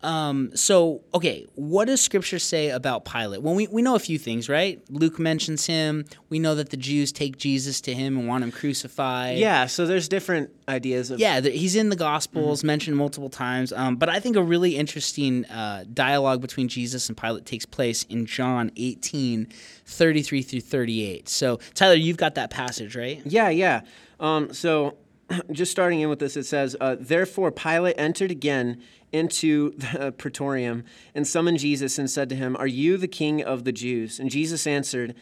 so, 0.04 1.02
okay, 1.14 1.48
what 1.56 1.86
does 1.86 2.00
Scripture 2.02 2.40
say 2.40 2.70
about 2.70 3.04
Pilate? 3.04 3.42
Well, 3.42 3.56
we, 3.56 3.68
we 3.68 3.82
know 3.82 3.96
a 3.96 4.00
few 4.00 4.18
things, 4.20 4.48
right? 4.48 4.80
Luke 4.90 5.18
mentions 5.20 5.66
him. 5.66 6.06
We 6.30 6.40
know 6.40 6.56
that 6.56 6.70
the 6.70 6.78
Jews 6.78 7.12
take 7.12 7.38
Jesus 7.38 7.82
to 7.82 7.94
him 7.94 8.18
and 8.18 8.28
want 8.28 8.44
him 8.44 8.52
crucified. 8.52 9.38
Yeah, 9.38 9.66
so 9.66 9.86
there's 9.86 10.08
different 10.08 10.52
ideas 10.70 11.10
of 11.12 11.20
Yeah, 11.20 11.42
he's 11.42 11.76
in 11.76 11.90
the 11.90 11.96
Gospels, 11.96 12.60
Mm-hmm. 12.60 12.68
mentioned 12.68 12.98
multiple 12.98 13.30
times. 13.30 13.74
Um, 13.74 13.96
but 13.96 14.08
I 14.10 14.20
think 14.20 14.36
a 14.36 14.44
really 14.44 14.78
interesting 14.78 15.46
uh, 15.46 15.84
dialogue 15.94 16.42
between 16.42 16.68
Jesus 16.68 17.10
and 17.10 17.18
Pilate 17.18 17.46
takes 17.46 17.66
place 17.66 18.04
in 18.04 18.26
John 18.26 18.72
18, 18.78 19.48
33 19.86 20.42
through 20.44 20.62
38. 20.62 21.28
So, 21.28 21.60
Tyler, 21.74 21.96
you've 21.96 22.18
got 22.18 22.36
that 22.36 22.50
passage, 22.52 22.96
right? 22.96 23.22
Yeah, 23.26 23.50
yeah. 23.50 23.82
Um, 24.20 24.54
so 24.54 24.96
just 25.52 25.72
starting 25.72 26.00
in 26.02 26.10
with 26.10 26.20
this, 26.20 26.38
it 26.38 26.46
says, 26.46 26.76
uh, 26.80 26.96
Therefore 27.00 27.52
Pilate 27.52 27.96
entered 27.98 28.32
again 28.32 28.82
into 29.12 29.72
the 29.78 30.12
praetorium 30.12 30.84
and 31.16 31.28
summoned 31.28 31.60
Jesus 31.60 31.98
and 31.98 32.10
said 32.10 32.30
to 32.30 32.36
him, 32.36 32.56
Are 32.58 32.68
you 32.68 32.98
the 32.98 33.08
king 33.08 33.44
of 33.44 33.64
the 33.64 33.72
Jews? 33.72 34.20
And 34.20 34.30
Jesus 34.30 34.68
answered, 34.68 35.16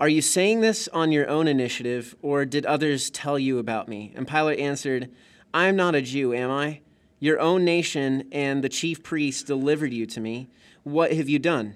Are 0.00 0.08
you 0.08 0.22
saying 0.22 0.60
this 0.60 0.88
on 0.88 1.12
your 1.12 1.28
own 1.28 1.48
initiative, 1.48 2.14
or 2.22 2.44
did 2.44 2.66
others 2.66 3.10
tell 3.10 3.38
you 3.38 3.58
about 3.58 3.88
me? 3.88 4.12
And 4.14 4.26
Pilate 4.26 4.58
answered, 4.58 5.10
I 5.52 5.66
am 5.66 5.76
not 5.76 5.94
a 5.94 6.02
Jew, 6.02 6.34
am 6.34 6.50
I? 6.50 6.80
Your 7.20 7.40
own 7.40 7.64
nation 7.64 8.28
and 8.30 8.62
the 8.62 8.68
chief 8.68 9.02
priests 9.02 9.42
delivered 9.42 9.92
you 9.92 10.06
to 10.06 10.20
me. 10.20 10.48
What 10.84 11.12
have 11.12 11.28
you 11.28 11.38
done? 11.38 11.74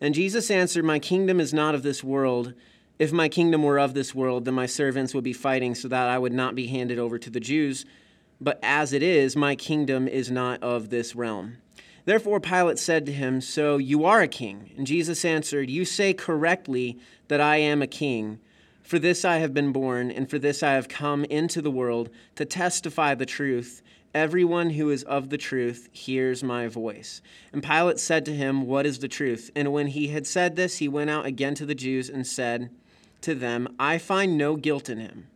And 0.00 0.14
Jesus 0.14 0.50
answered, 0.50 0.84
My 0.84 0.98
kingdom 0.98 1.40
is 1.40 1.52
not 1.52 1.74
of 1.74 1.82
this 1.82 2.04
world. 2.04 2.54
If 2.98 3.12
my 3.12 3.28
kingdom 3.28 3.62
were 3.62 3.78
of 3.78 3.92
this 3.92 4.14
world, 4.14 4.46
then 4.46 4.54
my 4.54 4.64
servants 4.64 5.14
would 5.14 5.24
be 5.24 5.34
fighting 5.34 5.74
so 5.74 5.86
that 5.88 6.08
I 6.08 6.18
would 6.18 6.32
not 6.32 6.54
be 6.54 6.66
handed 6.66 6.98
over 6.98 7.18
to 7.18 7.28
the 7.28 7.40
Jews. 7.40 7.84
But 8.40 8.58
as 8.62 8.94
it 8.94 9.02
is, 9.02 9.36
my 9.36 9.54
kingdom 9.54 10.08
is 10.08 10.30
not 10.30 10.62
of 10.62 10.88
this 10.88 11.14
realm. 11.14 11.58
Therefore 12.06 12.40
Pilate 12.40 12.78
said 12.78 13.04
to 13.06 13.12
him, 13.12 13.40
So 13.42 13.76
you 13.76 14.04
are 14.06 14.22
a 14.22 14.28
king? 14.28 14.72
And 14.78 14.86
Jesus 14.86 15.24
answered, 15.24 15.68
You 15.68 15.84
say 15.84 16.14
correctly 16.14 16.98
that 17.28 17.40
I 17.40 17.56
am 17.56 17.82
a 17.82 17.86
king. 17.86 18.38
For 18.82 18.98
this 18.98 19.24
I 19.24 19.38
have 19.38 19.52
been 19.52 19.72
born, 19.72 20.10
and 20.10 20.30
for 20.30 20.38
this 20.38 20.62
I 20.62 20.72
have 20.72 20.88
come 20.88 21.24
into 21.24 21.60
the 21.60 21.72
world, 21.72 22.08
to 22.36 22.44
testify 22.44 23.14
the 23.14 23.26
truth. 23.26 23.82
Everyone 24.14 24.70
who 24.70 24.88
is 24.88 25.02
of 25.02 25.28
the 25.28 25.36
truth 25.36 25.88
hears 25.92 26.44
my 26.44 26.68
voice. 26.68 27.20
And 27.52 27.62
Pilate 27.62 27.98
said 27.98 28.24
to 28.26 28.34
him, 28.34 28.66
What 28.66 28.86
is 28.86 29.00
the 29.00 29.08
truth? 29.08 29.50
And 29.54 29.72
when 29.72 29.88
he 29.88 30.08
had 30.08 30.26
said 30.26 30.56
this, 30.56 30.78
he 30.78 30.88
went 30.88 31.10
out 31.10 31.26
again 31.26 31.54
to 31.56 31.66
the 31.66 31.74
Jews 31.74 32.08
and 32.08 32.26
said 32.26 32.70
to 33.26 33.34
them, 33.34 33.68
I 33.78 33.98
find 33.98 34.36
no 34.36 34.56
guilt 34.56 34.88
in 34.88 34.98
him. 34.98 35.28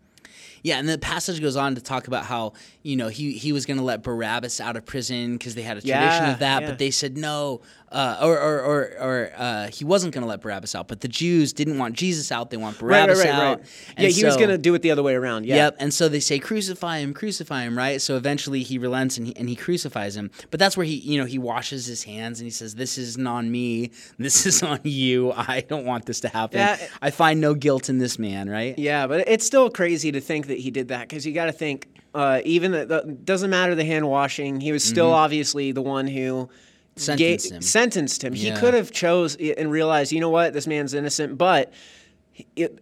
Yeah, 0.62 0.78
and 0.78 0.86
the 0.86 0.98
passage 0.98 1.40
goes 1.40 1.56
on 1.56 1.74
to 1.76 1.80
talk 1.80 2.06
about 2.06 2.26
how 2.26 2.52
you 2.82 2.94
know 2.96 3.08
he 3.08 3.32
he 3.32 3.50
was 3.52 3.64
going 3.64 3.78
to 3.78 3.82
let 3.82 4.02
Barabbas 4.02 4.60
out 4.60 4.76
of 4.76 4.84
prison 4.84 5.32
because 5.38 5.54
they 5.54 5.62
had 5.62 5.78
a 5.78 5.80
tradition 5.80 5.96
Yeah, 6.24 6.32
of 6.32 6.38
that, 6.40 6.62
yeah. 6.62 6.68
but 6.68 6.78
they 6.78 6.90
said 6.90 7.16
no, 7.16 7.62
uh, 7.92 8.18
or 8.22 8.38
or 8.38 8.60
or, 8.60 8.80
or 9.00 9.32
uh, 9.36 9.68
he 9.68 9.84
wasn't 9.84 10.14
going 10.14 10.22
to 10.22 10.28
let 10.28 10.40
Barabbas 10.40 10.74
out. 10.74 10.88
But 10.88 11.00
the 11.00 11.08
Jews 11.08 11.52
didn't 11.52 11.78
want 11.78 11.94
Jesus 11.94 12.30
out; 12.30 12.50
they 12.50 12.56
want 12.56 12.78
Barabbas 12.78 13.24
out. 13.24 13.58
Yeah, 13.60 13.66
And 13.96 14.12
he 14.12 14.24
was 14.24 14.36
going 14.36 14.50
to 14.50 14.58
do 14.58 14.74
it 14.74 14.82
the 14.82 14.90
other 14.90 15.02
way 15.02 15.14
around. 15.14 15.46
Yeah. 15.46 15.56
Yep. 15.56 15.76
And 15.80 15.92
so 15.92 16.08
they 16.08 16.20
say, 16.20 16.38
crucify 16.38 16.98
him, 16.98 17.12
crucify 17.14 17.62
him, 17.62 17.76
right? 17.76 18.00
So 18.00 18.16
eventually 18.16 18.62
he 18.62 18.78
relents 18.78 19.18
and 19.18 19.26
he, 19.26 19.36
and 19.36 19.48
he 19.48 19.56
crucifies 19.56 20.16
him. 20.16 20.30
But 20.50 20.60
that's 20.60 20.76
where 20.76 20.86
he, 20.86 20.96
you 20.96 21.18
know, 21.18 21.26
he 21.26 21.38
washes 21.38 21.86
his 21.86 22.04
hands 22.04 22.40
and 22.40 22.46
he 22.46 22.50
says, 22.50 22.74
this 22.74 22.98
isn't 22.98 23.26
on 23.26 23.50
me. 23.50 23.90
This 24.18 24.46
is 24.50 24.62
on 24.62 24.80
you. 24.84 25.32
I 25.32 25.64
don't 25.66 25.84
want 25.84 26.06
this 26.06 26.20
to 26.20 26.28
happen. 26.28 26.58
Yeah. 26.58 26.78
I 27.02 27.10
find 27.10 27.40
no 27.40 27.54
guilt 27.54 27.88
in 27.88 27.98
this 27.98 28.18
man, 28.18 28.48
right? 28.48 28.78
Yeah, 28.78 29.06
but 29.06 29.28
it's 29.28 29.46
still 29.46 29.70
crazy 29.70 30.12
to 30.12 30.20
think 30.20 30.46
that 30.46 30.58
he 30.58 30.70
did 30.70 30.88
that 30.88 31.08
because 31.08 31.26
you 31.26 31.32
got 31.32 31.46
to 31.46 31.52
think, 31.52 31.88
uh, 32.14 32.40
even 32.44 32.72
the, 32.72 32.86
the 32.86 33.18
doesn't 33.24 33.50
matter 33.50 33.74
the 33.74 33.84
hand 33.84 34.08
washing. 34.08 34.60
He 34.60 34.72
was 34.72 34.82
still 34.82 35.12
obviously 35.12 35.70
the 35.70 35.82
one 35.82 36.08
who 36.08 36.48
Sentenced 37.00 37.50
him. 37.50 37.62
sentenced 37.62 38.24
him. 38.24 38.32
He 38.34 38.52
could 38.52 38.74
have 38.74 38.90
chose 38.92 39.36
and 39.36 39.70
realized, 39.70 40.12
you 40.12 40.20
know 40.20 40.30
what, 40.30 40.52
this 40.52 40.66
man's 40.66 40.94
innocent, 40.94 41.38
but. 41.38 41.72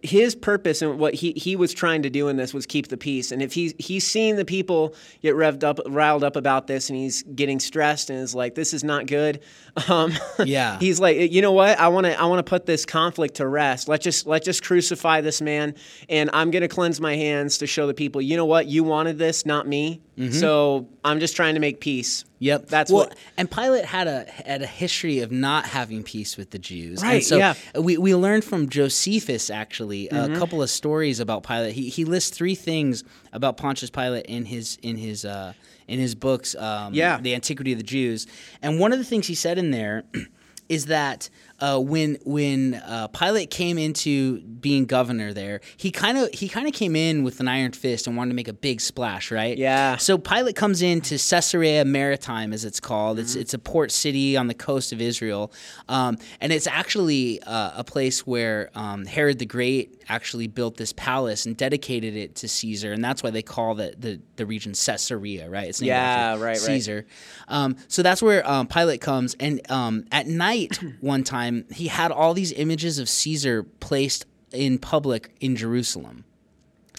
His 0.03 0.35
purpose 0.35 0.81
and 0.81 0.99
what 0.99 1.13
he, 1.13 1.33
he 1.35 1.57
was 1.57 1.73
trying 1.73 2.03
to 2.03 2.09
do 2.09 2.29
in 2.29 2.37
this 2.37 2.53
was 2.53 2.65
keep 2.65 2.87
the 2.87 2.95
peace. 2.95 3.29
And 3.33 3.41
if 3.41 3.51
he 3.51 3.75
he's 3.77 4.07
seen 4.07 4.37
the 4.37 4.45
people 4.45 4.95
get 5.21 5.35
revved 5.35 5.65
up, 5.65 5.79
riled 5.85 6.23
up 6.23 6.37
about 6.37 6.67
this, 6.67 6.89
and 6.89 6.97
he's 6.97 7.23
getting 7.23 7.59
stressed 7.59 8.09
and 8.09 8.19
is 8.19 8.33
like, 8.33 8.55
"This 8.55 8.73
is 8.73 8.85
not 8.85 9.05
good," 9.05 9.41
um, 9.89 10.13
Yeah. 10.45 10.77
he's 10.79 11.01
like, 11.01 11.33
you 11.33 11.41
know 11.41 11.51
what? 11.51 11.77
I 11.77 11.89
want 11.89 12.05
to 12.05 12.17
I 12.17 12.23
want 12.25 12.39
to 12.39 12.49
put 12.49 12.67
this 12.67 12.85
conflict 12.85 13.35
to 13.35 13.47
rest. 13.47 13.89
Let's 13.89 14.03
just 14.05 14.25
let's 14.25 14.45
just 14.45 14.63
crucify 14.63 15.19
this 15.19 15.41
man, 15.41 15.75
and 16.07 16.29
I'm 16.31 16.51
gonna 16.51 16.69
cleanse 16.69 17.01
my 17.01 17.17
hands 17.17 17.57
to 17.57 17.67
show 17.67 17.85
the 17.85 17.93
people, 17.93 18.21
you 18.21 18.37
know 18.37 18.45
what? 18.45 18.67
You 18.67 18.85
wanted 18.85 19.17
this, 19.17 19.45
not 19.45 19.67
me. 19.67 19.99
So 20.31 20.89
I'm 21.05 21.21
just 21.21 21.35
trying 21.37 21.53
to 21.53 21.61
make 21.61 21.79
peace. 21.79 22.25
Yep, 22.39 22.67
That's 22.67 22.91
well, 22.91 23.05
what- 23.07 23.17
And 23.37 23.49
Pilate 23.49 23.85
had 23.85 24.07
a 24.07 24.25
had 24.29 24.61
a 24.61 24.65
history 24.65 25.19
of 25.19 25.31
not 25.31 25.65
having 25.65 26.03
peace 26.03 26.35
with 26.35 26.49
the 26.51 26.59
Jews. 26.59 27.01
And 27.01 27.09
Right, 27.11 27.23
so 27.23 27.37
yeah. 27.37 27.53
Mm-hmm. 27.53 27.83
we 27.83 27.97
we 27.97 28.15
learned 28.15 28.43
from 28.43 28.67
Josephus 28.67 29.49
actually 29.49 30.09
a 30.09 30.27
couple 30.37 30.61
of 30.61 30.69
stories 30.69 31.19
about 31.21 31.43
Pilate. 31.43 31.73
He 31.73 31.87
he 31.89 32.03
lists 32.03 32.35
three 32.35 32.55
things 32.55 33.03
about 33.31 33.55
Pontius 33.57 33.89
Pilate 33.89 34.25
in 34.25 34.43
his 34.45 34.77
in 34.81 34.97
his 34.97 35.23
uh, 35.23 35.53
in 35.87 35.99
his 35.99 36.15
books. 36.15 36.53
Um, 36.55 36.93
Yeah. 36.93 37.19
the 37.21 37.33
Antiquity 37.33 37.71
of 37.71 37.77
the 37.77 37.83
Jews. 37.85 38.27
And 38.61 38.77
one 38.79 38.91
of 38.91 38.99
the 38.99 39.05
things 39.05 39.27
he 39.27 39.35
said 39.35 39.57
in 39.57 39.71
there 39.71 40.03
is 40.69 40.87
that 40.87 41.29
uh, 41.61 41.79
when 41.79 42.17
when 42.25 42.75
uh, 42.75 43.07
Pilate 43.07 43.49
came 43.49 43.77
into 43.77 44.41
being 44.41 44.85
governor 44.85 45.33
there, 45.33 45.61
he 45.77 45.91
kind 45.91 46.17
of 46.17 46.29
he 46.33 46.47
kind 46.49 46.67
of 46.67 46.73
came 46.73 46.95
in 46.95 47.23
with 47.23 47.39
an 47.39 47.47
iron 47.47 47.71
fist 47.71 48.07
and 48.07 48.15
wanted 48.15 48.29
to 48.31 48.35
make 48.35 48.47
a 48.47 48.53
big 48.53 48.81
splash, 48.81 49.31
right? 49.31 49.57
Yeah. 49.57 49.97
So 49.97 50.17
Pilate 50.17 50.55
comes 50.55 50.81
into 50.81 51.17
Caesarea 51.17 51.85
Maritime, 51.85 52.53
as 52.53 52.65
it's 52.65 52.79
called. 52.79 53.19
It's 53.19 53.35
it's 53.35 53.53
a 53.53 53.59
port 53.59 53.91
city 53.91 54.37
on 54.37 54.47
the 54.47 54.53
coast 54.53 54.91
of 54.91 55.01
Israel, 55.01 55.51
um, 55.87 56.17
and 56.41 56.51
it's 56.53 56.67
actually 56.67 57.41
uh, 57.43 57.71
a 57.75 57.83
place 57.83 58.25
where 58.27 58.69
um, 58.75 59.05
Herod 59.05 59.39
the 59.39 59.45
Great 59.45 60.01
actually 60.09 60.47
built 60.47 60.77
this 60.77 60.93
palace 60.93 61.45
and 61.45 61.55
dedicated 61.55 62.15
it 62.15 62.35
to 62.35 62.47
Caesar, 62.47 62.93
and 62.93 63.03
that's 63.03 63.21
why 63.23 63.29
they 63.29 63.41
call 63.41 63.75
the 63.75 63.93
the, 63.97 64.21
the 64.35 64.45
region 64.45 64.73
Caesarea, 64.73 65.49
right? 65.49 65.67
It's 65.69 65.81
named 65.81 65.89
Yeah, 65.89 66.33
after 66.33 66.43
right, 66.43 66.49
right. 66.51 66.57
Caesar. 66.57 67.05
Um, 67.47 67.75
so 67.87 68.01
that's 68.03 68.21
where 68.21 68.47
um, 68.49 68.67
Pilate 68.67 69.01
comes, 69.01 69.35
and 69.39 69.59
um, 69.71 70.05
at 70.11 70.27
night 70.27 70.79
one 71.01 71.23
time 71.23 71.48
he 71.73 71.87
had 71.87 72.11
all 72.11 72.33
these 72.33 72.51
images 72.51 72.99
of 72.99 73.07
Caesar 73.09 73.63
placed 73.79 74.25
in 74.51 74.77
public 74.79 75.35
in 75.39 75.55
Jerusalem. 75.55 76.25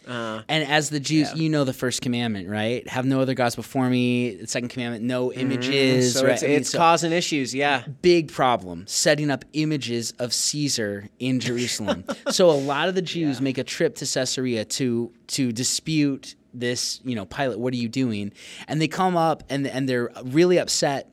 Uh, 0.07 0.43
And 0.49 0.65
as 0.69 0.89
the 0.91 0.99
Jews, 0.99 1.29
Yeah. 1.35 1.43
you 1.43 1.49
know 1.51 1.65
the 1.65 1.75
first 1.75 2.01
commandment, 2.01 2.49
right? 2.49 2.87
Have 2.89 3.05
no 3.05 3.21
other 3.21 3.35
gods 3.35 3.55
before 3.55 3.89
me. 3.91 4.35
The 4.37 4.47
second 4.47 4.71
commandment, 4.71 5.05
no 5.05 5.31
images. 5.33 6.15
Mm-hmm. 6.15 6.19
so 6.19 6.25
right? 6.25 6.33
it's, 6.35 6.43
I 6.43 6.47
mean, 6.47 6.57
it's 6.57 6.71
so- 6.71 6.79
causing 6.79 7.13
issues. 7.13 7.55
Yeah. 7.55 7.85
big 8.03 8.33
problem 8.33 8.85
setting 8.87 9.31
up 9.31 9.45
images 9.53 10.13
of 10.19 10.33
Caesar 10.33 11.09
in 11.19 11.39
Jerusalem. 11.49 12.05
so 12.31 12.51
a 12.51 12.53
lot 12.59 12.89
of 12.89 12.95
the 12.95 13.03
Jews 13.03 13.41
make 13.41 13.59
a 13.59 13.65
trip 13.65 13.95
to 13.97 14.07
Caesarea 14.07 14.65
to 14.65 15.13
to 15.29 15.53
dispute 15.53 16.35
this, 16.55 17.01
you 17.05 17.15
know, 17.15 17.27
Pilate, 17.27 17.59
what 17.61 17.73
are 17.73 17.77
you 17.77 17.89
doing? 17.89 18.33
And 18.67 18.81
they 18.81 18.89
come 18.89 19.17
up 19.17 19.45
and 19.51 19.67
and 19.67 19.89
they're 19.89 20.11
really 20.25 20.59
upset 20.59 21.13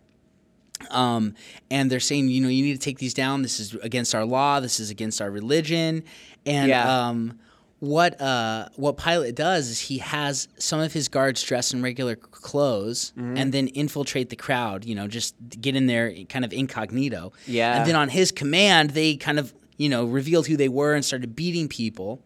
um, 0.91 1.34
and 1.71 1.89
they're 1.91 2.00
saying, 2.00 2.30
you 2.30 2.41
know, 2.41 2.47
you 2.50 2.63
need 2.63 2.73
to 2.73 2.80
take 2.80 2.97
these 3.00 3.13
down. 3.13 3.41
This 3.41 3.60
is 3.60 3.73
against 3.76 4.13
our 4.15 4.26
law. 4.26 4.60
This 4.60 4.80
is 4.80 4.89
against 4.89 5.21
our 5.21 5.30
religion. 5.32 6.04
And 6.45 6.69
Yeah. 6.69 7.08
um, 7.10 7.39
what 7.80 8.19
uh, 8.19 8.69
what 8.76 8.97
Pilate 8.97 9.36
does 9.36 9.69
is 9.69 9.80
he 9.82 10.00
has 10.00 10.47
some 10.58 10.80
of 10.80 10.93
his 10.93 11.08
guards 11.08 11.43
dress 11.43 11.73
in 11.73 11.84
regular 11.84 12.15
clothes 12.15 13.13
Mm-hmm. 13.17 13.38
and 13.38 13.54
then 13.54 13.67
infiltrate 13.67 14.30
the 14.30 14.36
crowd. 14.36 14.84
You 14.86 14.95
know, 14.95 15.08
just 15.08 15.36
get 15.62 15.76
in 15.76 15.86
there 15.86 16.12
kind 16.30 16.43
of 16.43 16.52
incognito. 16.54 17.34
Yeah. 17.45 17.78
And 17.78 17.88
then 17.88 17.95
on 17.95 18.10
his 18.10 18.32
command, 18.32 18.91
they 18.91 19.15
kind 19.15 19.38
of 19.38 19.54
you 19.78 19.89
know 19.89 20.06
revealed 20.06 20.47
who 20.47 20.58
they 20.58 20.69
were 20.69 20.95
and 20.95 21.06
started 21.06 21.36
beating 21.36 21.67
people. 21.67 22.23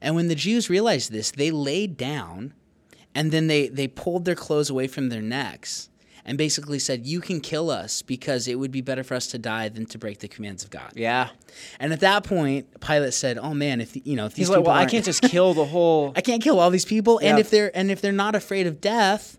And 0.00 0.14
when 0.14 0.28
the 0.28 0.34
Jews 0.34 0.70
realized 0.70 1.10
this, 1.12 1.30
they 1.30 1.50
laid 1.50 1.96
down 1.98 2.54
and 3.14 3.32
then 3.32 3.48
they 3.48 3.68
they 3.68 3.88
pulled 3.88 4.24
their 4.24 4.34
clothes 4.34 4.70
away 4.70 4.86
from 4.86 5.08
their 5.10 5.22
necks 5.22 5.90
and 6.26 6.36
basically 6.36 6.78
said 6.78 7.06
you 7.06 7.20
can 7.20 7.40
kill 7.40 7.70
us 7.70 8.02
because 8.02 8.46
it 8.48 8.56
would 8.56 8.70
be 8.72 8.80
better 8.82 9.02
for 9.04 9.14
us 9.14 9.26
to 9.28 9.38
die 9.38 9.68
than 9.70 9.86
to 9.86 9.96
break 9.98 10.18
the 10.18 10.28
commands 10.28 10.62
of 10.64 10.70
god 10.70 10.92
Yeah. 10.94 11.28
and 11.80 11.92
at 11.92 12.00
that 12.00 12.24
point 12.24 12.80
pilate 12.80 13.14
said 13.14 13.38
oh 13.38 13.54
man 13.54 13.80
if 13.80 13.96
you 14.06 14.16
know 14.16 14.26
if 14.26 14.34
these 14.34 14.48
He's 14.48 14.50
like, 14.56 14.64
well, 14.66 14.74
I 14.74 14.86
can't 14.86 15.04
just 15.04 15.22
kill 15.22 15.54
the 15.54 15.64
whole. 15.64 16.12
i 16.16 16.20
can't 16.20 16.42
kill 16.42 16.60
all 16.60 16.70
these 16.70 16.84
people 16.84 17.18
and 17.22 17.38
if 17.38 17.48
they're 17.50 17.70
and 17.74 17.90
if 17.90 18.00
they're 18.02 18.12
not 18.12 18.34
afraid 18.34 18.66
of 18.66 18.80
death 18.80 19.38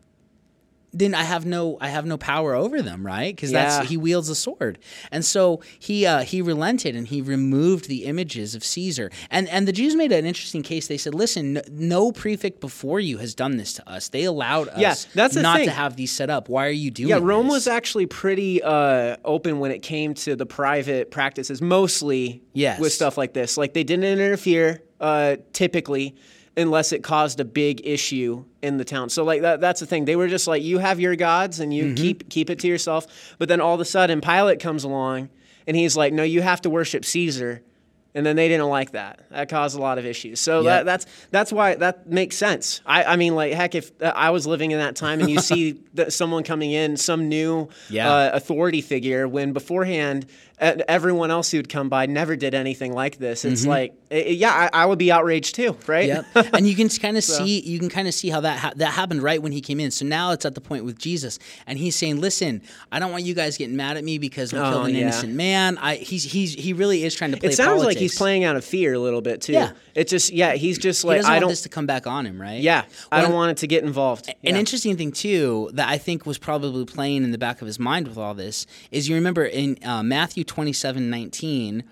then 0.97 1.13
I 1.13 1.23
have 1.23 1.45
no 1.45 1.77
I 1.81 1.89
have 1.89 2.05
no 2.05 2.17
power 2.17 2.53
over 2.55 2.81
them, 2.81 3.05
right? 3.05 3.35
Because 3.35 3.51
Yeah. 3.51 3.63
that's 3.77 3.89
he 3.89 3.97
wields 3.97 4.29
a 4.29 4.35
sword, 4.35 4.79
and 5.11 5.23
so 5.23 5.61
he 5.79 6.05
uh, 6.05 6.21
he 6.23 6.41
relented 6.41 6.95
and 6.95 7.07
he 7.07 7.21
removed 7.21 7.87
the 7.87 8.05
images 8.05 8.55
of 8.55 8.63
Caesar. 8.63 9.09
And 9.29 9.47
and 9.49 9.67
the 9.67 9.71
Jews 9.71 9.95
made 9.95 10.11
an 10.11 10.25
interesting 10.25 10.63
case. 10.63 10.87
They 10.87 10.97
said, 10.97 11.13
"Listen, 11.13 11.53
no, 11.53 11.61
no 11.71 12.11
prefect 12.11 12.59
before 12.61 12.99
you 12.99 13.17
has 13.19 13.35
done 13.35 13.57
this 13.57 13.73
to 13.73 13.89
us. 13.89 14.09
They 14.09 14.23
allowed 14.23 14.69
us 14.69 14.79
Yeah, 14.79 14.95
that's 15.13 15.35
not 15.35 15.57
thing. 15.57 15.65
to 15.67 15.71
have 15.73 15.95
these 15.95 16.11
set 16.11 16.29
up. 16.29 16.49
Why 16.49 16.65
are 16.67 16.69
you 16.69 16.91
doing?" 16.91 17.09
This? 17.09 17.19
Yeah, 17.19 17.23
Rome 17.25 17.45
this?" 17.47 17.53
was 17.53 17.67
actually 17.67 18.05
pretty 18.07 18.61
uh, 18.63 19.17
open 19.25 19.59
when 19.59 19.71
it 19.71 19.81
came 19.81 20.13
to 20.15 20.35
the 20.35 20.45
private 20.45 21.11
practices, 21.11 21.61
mostly 21.61 22.41
Yes. 22.53 22.79
with 22.79 22.91
stuff 22.93 23.17
like 23.17 23.33
this. 23.33 23.57
Like 23.57 23.73
they 23.73 23.83
didn't 23.83 24.05
interfere 24.05 24.81
uh, 24.99 25.35
typically 25.53 26.15
unless 26.57 26.91
it 26.91 27.03
caused 27.03 27.39
a 27.39 27.45
big 27.45 27.85
issue 27.85 28.43
in 28.63 28.77
the 28.77 28.83
town. 28.83 29.09
So 29.09 29.23
like 29.23 29.41
that, 29.43 29.61
that's 29.61 29.79
the 29.79 29.85
thing. 29.85 30.05
They 30.05 30.15
were 30.15 30.27
just 30.27 30.47
like, 30.47 30.63
you 30.63 30.79
have 30.79 30.99
your 30.99 31.15
gods 31.15 31.59
and 31.59 31.73
you 31.73 31.85
Mm-hmm. 31.85 31.95
keep 31.95 32.29
keep 32.29 32.49
it 32.49 32.59
to 32.59 32.67
yourself. 32.67 33.35
But 33.37 33.47
then 33.47 33.61
all 33.61 33.75
of 33.75 33.79
a 33.79 33.85
sudden, 33.85 34.19
Pilate 34.21 34.59
comes 34.59 34.83
along 34.83 35.29
and 35.67 35.77
he's 35.77 35.95
like, 35.95 36.11
no, 36.13 36.23
you 36.23 36.41
have 36.41 36.61
to 36.61 36.69
worship 36.69 37.05
Caesar. 37.05 37.61
And 38.15 38.25
then 38.25 38.35
they 38.35 38.47
didn't 38.47 38.69
like 38.69 38.91
that. 38.93 39.25
That 39.29 39.47
caused 39.47 39.77
a 39.77 39.81
lot 39.81 39.99
of 39.99 40.05
issues. 40.05 40.39
So 40.39 40.61
Yep. 40.61 40.65
that, 40.65 40.85
that's 40.85 41.05
that's 41.29 41.53
why 41.53 41.75
that 41.75 42.09
makes 42.09 42.35
sense. 42.35 42.81
I, 42.83 43.03
I 43.03 43.15
mean, 43.15 43.35
like 43.35 43.53
heck, 43.53 43.75
if 43.75 43.91
uh, 44.01 44.11
I 44.15 44.31
was 44.31 44.47
living 44.47 44.71
in 44.71 44.79
that 44.79 44.95
time 44.95 45.19
and 45.19 45.29
you 45.29 45.39
see 45.51 45.79
someone 46.09 46.43
coming 46.43 46.71
in, 46.71 46.97
some 46.97 47.29
new 47.29 47.69
Yeah. 47.91 48.11
uh, 48.11 48.31
authority 48.33 48.81
figure, 48.81 49.27
when 49.27 49.53
beforehand 49.53 50.25
everyone 50.59 51.31
else 51.31 51.51
who'd 51.51 51.69
come 51.69 51.89
by 51.89 52.05
never 52.07 52.35
did 52.35 52.53
anything 52.53 52.93
like 52.93 53.17
this, 53.17 53.45
it's 53.45 53.65
like, 53.65 53.93
uh, 54.11 54.15
yeah, 54.15 54.69
I, 54.73 54.83
I 54.83 54.85
would 54.85 54.97
be 54.99 55.11
outraged 55.11 55.55
too, 55.55 55.77
right? 55.85 56.07
Yep. 56.07 56.25
and 56.53 56.67
you 56.67 56.75
can 56.75 56.89
kind 56.89 57.17
of 57.17 57.23
see 57.23 57.59
you 57.61 57.77
can 57.79 57.89
kind 57.89 58.07
of 58.07 58.13
see 58.13 58.29
how 58.29 58.41
that 58.41 58.57
ha- 58.57 58.73
that 58.77 58.93
happened 58.93 59.21
right 59.21 59.41
when 59.41 59.51
he 59.51 59.61
came 59.61 59.79
in. 59.79 59.91
So 59.91 60.05
now 60.05 60.31
it's 60.31 60.45
at 60.45 60.55
the 60.55 60.61
point 60.61 60.85
with 60.85 60.97
Jesus, 60.97 61.37
and 61.67 61.77
he's 61.77 61.95
saying, 61.95 62.19
"Listen, 62.21 62.61
I 62.91 62.99
don't 62.99 63.11
want 63.11 63.23
you 63.23 63.33
guys 63.33 63.57
getting 63.57 63.75
mad 63.75 63.97
at 63.97 64.03
me 64.03 64.17
because 64.17 64.51
we 64.53 64.59
Oh, 64.59 64.71
killed 64.71 64.87
an 64.87 64.95
yeah. 64.95 65.01
innocent 65.01 65.33
man. 65.33 65.77
I 65.77 65.95
he's 65.95 66.23
he's 66.23 66.53
he 66.53 66.73
really 66.73 67.03
is 67.03 67.13
trying 67.13 67.31
to 67.31 67.37
play. 67.37 67.49
It 67.49 67.55
sounds 67.55 67.83
like 67.83 67.97
he's 67.97 68.17
playing 68.17 68.43
out 68.43 68.55
of 68.55 68.65
fear 68.65 68.93
a 68.93 68.99
little 68.99 69.21
bit 69.21 69.41
too. 69.41 69.53
Yeah. 69.53 69.71
It's 69.93 70.09
just 70.11 70.31
yeah, 70.31 70.53
he's 70.53 70.77
just 70.77 71.03
like 71.03 71.17
I 71.23 71.23
want 71.23 71.25
don't. 71.27 71.41
Want 71.43 71.51
this 71.51 71.61
to 71.63 71.69
come 71.69 71.85
back 71.85 72.07
on 72.07 72.25
him, 72.25 72.41
right? 72.41 72.61
yeah, 72.61 72.85
I 73.11 73.21
don't 73.21 73.33
want 73.33 73.51
it 73.51 73.57
to 73.57 73.67
get 73.67 73.83
involved. 73.83 74.27
An 74.27 74.35
Yeah. 74.41 74.55
interesting 74.57 74.95
thing 74.97 75.11
too 75.11 75.69
that 75.73 75.87
I 75.89 75.97
think 75.97 76.25
was 76.25 76.37
probably 76.37 76.85
playing 76.85 77.23
in 77.23 77.31
the 77.31 77.37
back 77.37 77.61
of 77.61 77.67
his 77.67 77.79
mind 77.79 78.07
with 78.07 78.17
all 78.17 78.33
this 78.33 78.65
is 78.91 79.07
you 79.09 79.15
remember 79.15 79.45
in 79.45 79.77
uh, 79.83 80.01
Matthew 80.03 80.43
twenty 80.47 80.73
seven 80.73 81.09
nineteen. 81.09 81.83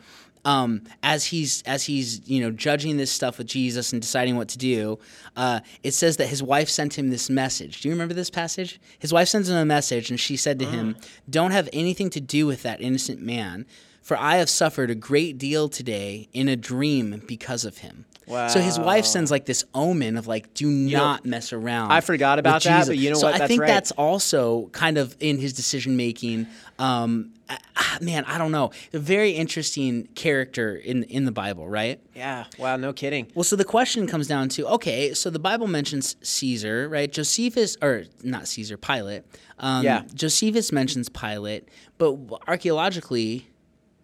Um, 0.44 0.84
as 1.02 1.26
he's 1.26 1.64
as 1.64 1.86
he's 1.86 2.22
you 2.30 2.40
know 2.40 2.52
judging 2.52 2.98
this 2.98 3.12
stuff 3.12 3.40
with 3.40 3.48
Jesus 3.48 3.92
and 3.92 4.02
deciding 4.02 4.38
what 4.38 4.48
to 4.50 4.60
do, 4.60 5.00
uh, 5.36 5.62
it 5.82 5.94
says 5.94 6.18
that 6.18 6.28
his 6.28 6.44
wife 6.44 6.70
sent 6.70 6.98
him 7.00 7.10
this 7.10 7.32
message. 7.32 7.82
Do 7.82 7.90
you 7.90 7.96
remember 7.96 8.14
this 8.14 8.30
passage? 8.30 8.80
His 9.00 9.12
wife 9.12 9.28
sends 9.28 9.50
him 9.50 9.56
a 9.56 9.66
message, 9.66 10.12
and 10.12 10.20
she 10.20 10.38
said 10.38 10.60
to 10.60 10.66
him, 10.66 10.98
"Don't 11.28 11.50
have 11.50 11.68
anything 11.74 12.12
to 12.12 12.22
do 12.22 12.46
with 12.46 12.62
that 12.62 12.80
innocent 12.80 13.22
man, 13.22 13.66
for 14.06 14.16
I 14.18 14.36
have 14.38 14.50
suffered 14.50 14.90
a 14.92 14.96
great 14.96 15.38
deal 15.40 15.68
today 15.68 16.30
in 16.32 16.48
a 16.48 16.56
dream 16.56 17.24
because 17.28 17.66
of 17.66 17.80
him." 17.80 18.06
Wow. 18.28 18.48
So 18.48 18.60
his 18.60 18.80
wife 18.80 19.06
sends 19.06 19.30
like 19.30 19.46
this 19.46 19.64
omen 19.76 20.18
of 20.18 20.26
like, 20.26 20.54
"Do 20.54 20.68
not 20.68 21.26
mess 21.26 21.52
around." 21.54 21.92
I 21.92 22.02
forgot 22.02 22.40
about 22.40 22.64
that, 22.64 22.78
Jesus. 22.80 22.88
but 22.88 22.98
you 22.98 23.10
know 23.12 23.18
so 23.18 23.28
what? 23.28 23.36
I 23.36 23.40
That's 23.40 23.48
think 23.50 23.62
right. 23.62 23.68
that's 23.68 23.92
also 23.92 24.68
kind 24.72 24.98
of 24.98 25.16
in 25.20 25.38
his 25.38 25.54
decision 25.54 25.96
making. 25.96 26.48
Um, 26.80 27.34
ah, 27.50 27.98
man, 28.02 28.26
I 28.26 28.40
don't 28.40 28.52
know. 28.52 28.72
A 28.94 28.98
very 29.00 29.32
interesting 29.32 30.08
character 30.16 30.76
in 30.76 31.04
in 31.04 31.26
the 31.26 31.32
Bible, 31.32 31.68
right? 31.70 32.00
yeah. 32.16 32.46
Wow. 32.58 32.78
No 32.78 32.94
kidding. 32.94 33.28
Well, 33.36 33.44
so 33.44 33.56
the 33.56 33.64
question 33.76 34.08
comes 34.08 34.28
down 34.28 34.50
to 34.50 34.68
okay, 34.70 35.14
so 35.14 35.30
the 35.30 35.38
Bible 35.40 35.68
mentions 35.68 36.16
Caesar, 36.24 36.90
right? 36.90 37.12
Josephus, 37.12 37.78
or 37.82 38.06
not 38.24 38.48
Caesar, 38.48 38.78
Pilate. 38.78 39.22
Um, 39.60 39.84
Yeah. 39.86 40.02
Josephus 40.16 40.72
mentions 40.72 41.10
Pilate, 41.10 41.70
but 42.00 42.18
archaeologically, 42.48 43.48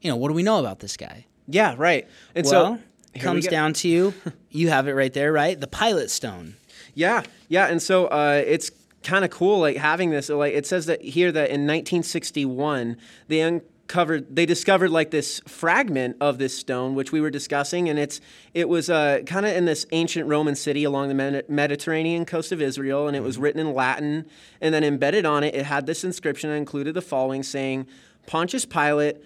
you 0.02 0.10
know, 0.10 0.16
what 0.16 0.28
do 0.28 0.34
we 0.34 0.44
know 0.44 0.60
about 0.60 0.80
this 0.80 0.98
guy? 0.98 1.26
Yeah. 1.48 1.76
Right. 1.78 2.08
And 2.36 2.46
Well, 2.46 2.76
so 2.76 2.82
we 3.14 3.20
comes 3.20 3.48
down 3.48 3.74
to 3.74 3.88
you 3.88 4.14
You 4.50 4.70
have 4.70 4.88
it 4.88 4.94
right 4.94 5.14
there, 5.14 5.32
right? 5.32 5.60
The 5.60 5.68
Pilate 5.68 6.10
stone. 6.10 6.56
Yeah, 6.94 7.24
yeah, 7.48 7.68
and 7.68 7.82
so 7.82 8.08
uh, 8.08 8.44
it's 8.46 8.70
kind 9.02 9.24
of 9.24 9.32
cool, 9.32 9.60
like 9.60 9.78
having 9.78 10.10
this. 10.10 10.28
Like 10.30 10.54
it 10.54 10.66
says 10.66 10.86
that 10.88 11.02
here 11.02 11.32
that 11.32 11.50
in 11.50 11.62
1961 11.62 12.98
they 13.30 13.40
uncovered, 13.40 14.36
they 14.36 14.46
discovered 14.46 14.90
like 14.90 15.12
this 15.12 15.40
fragment 15.48 16.18
of 16.20 16.38
this 16.38 16.58
stone, 16.58 16.96
which 16.96 17.14
we 17.14 17.22
were 17.22 17.30
discussing, 17.30 17.88
and 17.88 17.98
it's 17.98 18.20
it 18.54 18.68
was 18.68 18.90
uh, 18.90 19.22
kind 19.26 19.46
of 19.46 19.56
in 19.56 19.64
this 19.64 19.86
ancient 19.92 20.28
Roman 20.28 20.56
city 20.56 20.84
along 20.84 21.08
the 21.08 21.14
Medi- 21.14 21.44
Mediterranean 21.48 22.26
coast 22.26 22.52
of 22.52 22.62
Israel, 22.62 23.08
and 23.08 23.16
it 23.16 23.22
was 23.22 23.38
written 23.38 23.62
in 23.62 23.74
Latin, 23.74 24.26
and 24.60 24.74
then 24.74 24.84
embedded 24.84 25.26
on 25.26 25.46
it, 25.46 25.56
it 25.56 25.66
had 25.66 25.86
this 25.86 26.04
inscription 26.04 26.50
that 26.50 26.58
included 26.58 26.94
the 26.94 27.02
following, 27.02 27.42
saying, 27.44 27.88
"Pontius 28.28 28.66
Pilate." 28.66 29.18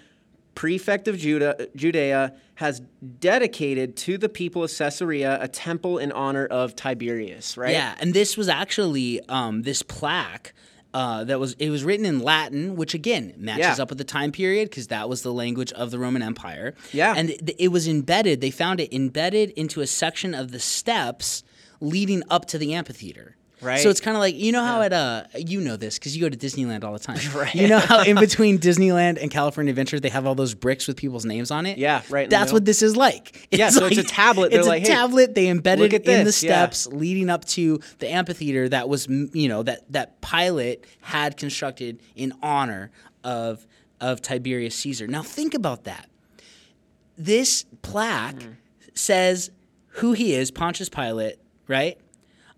Prefect 0.56 1.08
of 1.08 1.18
Judah, 1.18 1.68
Judea, 1.76 2.34
has 2.56 2.82
dedicated 3.20 3.96
to 3.98 4.18
the 4.18 4.30
people 4.30 4.64
of 4.64 4.72
Caesarea 4.76 5.38
a 5.42 5.48
temple 5.48 5.98
in 5.98 6.12
honor 6.12 6.46
of 6.46 6.76
Tiberius, 6.76 7.58
right? 7.58 7.72
Yeah, 7.74 7.96
and 8.00 8.14
this 8.14 8.38
was 8.38 8.48
actually 8.50 9.22
um, 9.30 9.62
this 9.64 9.82
plaque. 9.84 10.54
Uh, 10.94 11.26
that 11.26 11.42
was 11.42 11.56
it 11.60 11.70
was 11.70 11.84
written 11.84 12.06
in 12.06 12.20
Latin, 12.22 12.78
which 12.78 12.94
again 12.94 13.34
matches 13.36 13.78
Yeah. 13.78 13.84
up 13.84 13.90
with 13.90 13.98
the 13.98 14.06
time 14.06 14.32
period 14.32 14.70
because 14.70 14.88
that 14.88 15.10
was 15.10 15.24
the 15.24 15.34
language 15.34 15.74
of 15.74 15.92
the 15.92 16.00
Roman 16.00 16.22
Empire. 16.22 16.74
Yeah. 16.94 17.14
and 17.18 17.32
it, 17.32 17.54
it 17.60 17.68
was 17.68 17.86
embedded. 17.86 18.40
They 18.40 18.50
found 18.50 18.80
it 18.80 18.94
embedded 18.96 19.50
into 19.58 19.82
a 19.82 19.88
section 19.88 20.34
of 20.34 20.52
the 20.52 20.60
steps 20.62 21.44
leading 21.82 22.24
up 22.30 22.46
to 22.46 22.58
the 22.58 22.74
amphitheater. 22.74 23.36
Right. 23.66 23.80
So 23.82 23.90
it's 23.90 24.00
kind 24.00 24.16
of 24.16 24.22
like 24.22 24.36
you 24.36 24.52
know 24.52 24.64
how 24.64 24.82
at 24.82 24.94
uh 24.94 25.24
you 25.36 25.60
know 25.60 25.76
this 25.76 25.98
because 25.98 26.16
you 26.16 26.22
go 26.22 26.30
to 26.30 26.38
Disneyland 26.38 26.84
all 26.84 26.94
the 26.94 27.00
time. 27.00 27.20
Right. 27.36 27.54
You 27.56 27.68
know 27.68 27.80
how 27.80 28.04
in 28.04 28.16
between 28.20 28.60
Disneyland 28.60 29.22
and 29.22 29.32
California 29.32 29.72
Adventure 29.72 30.00
they 30.00 30.10
have 30.10 30.26
all 30.26 30.36
those 30.36 30.54
bricks 30.54 30.88
with 30.88 30.98
people's 30.98 31.26
names 31.26 31.50
on 31.52 31.66
it. 31.66 31.78
Yeah, 31.78 32.02
right 32.10 32.30
That's 32.30 32.54
what 32.54 32.64
this 32.66 32.82
is 32.82 32.96
like. 32.96 33.48
Yeah, 33.52 33.70
so 33.72 33.86
it's 33.88 33.98
a 33.98 34.04
tablet. 34.04 34.52
They're 34.52 34.60
It's 34.60 34.68
like, 34.68 34.84
a 34.84 34.88
"Hey, 34.88 34.94
tablet. 34.94 35.34
They 35.36 35.48
embedded 35.50 35.94
at 35.94 36.06
in 36.06 36.20
the 36.20 36.24
this." 36.26 36.44
Yeah. 36.44 36.52
steps 36.68 36.88
leading 36.88 37.30
up 37.30 37.44
to 37.46 37.80
the 38.00 38.08
amphitheater 38.10 38.70
that 38.70 38.88
was 38.88 39.08
you 39.08 39.50
know 39.50 39.64
that 39.64 39.92
that 39.92 40.22
Pilate 40.22 40.86
had 41.02 41.36
constructed 41.38 42.00
in 42.16 42.32
honor 42.44 42.92
of 43.24 43.66
of 44.00 44.22
Tiberius 44.22 44.76
Caesar. 44.76 45.08
Now 45.08 45.24
think 45.24 45.54
about 45.54 45.86
that. 45.86 46.08
This 47.18 47.66
plaque 47.82 48.42
Hmm. 48.44 48.50
says 48.94 49.50
who 50.00 50.14
he 50.14 50.34
is, 50.34 50.52
Pontius 50.52 50.90
Pilate, 50.90 51.38
right? 51.68 51.98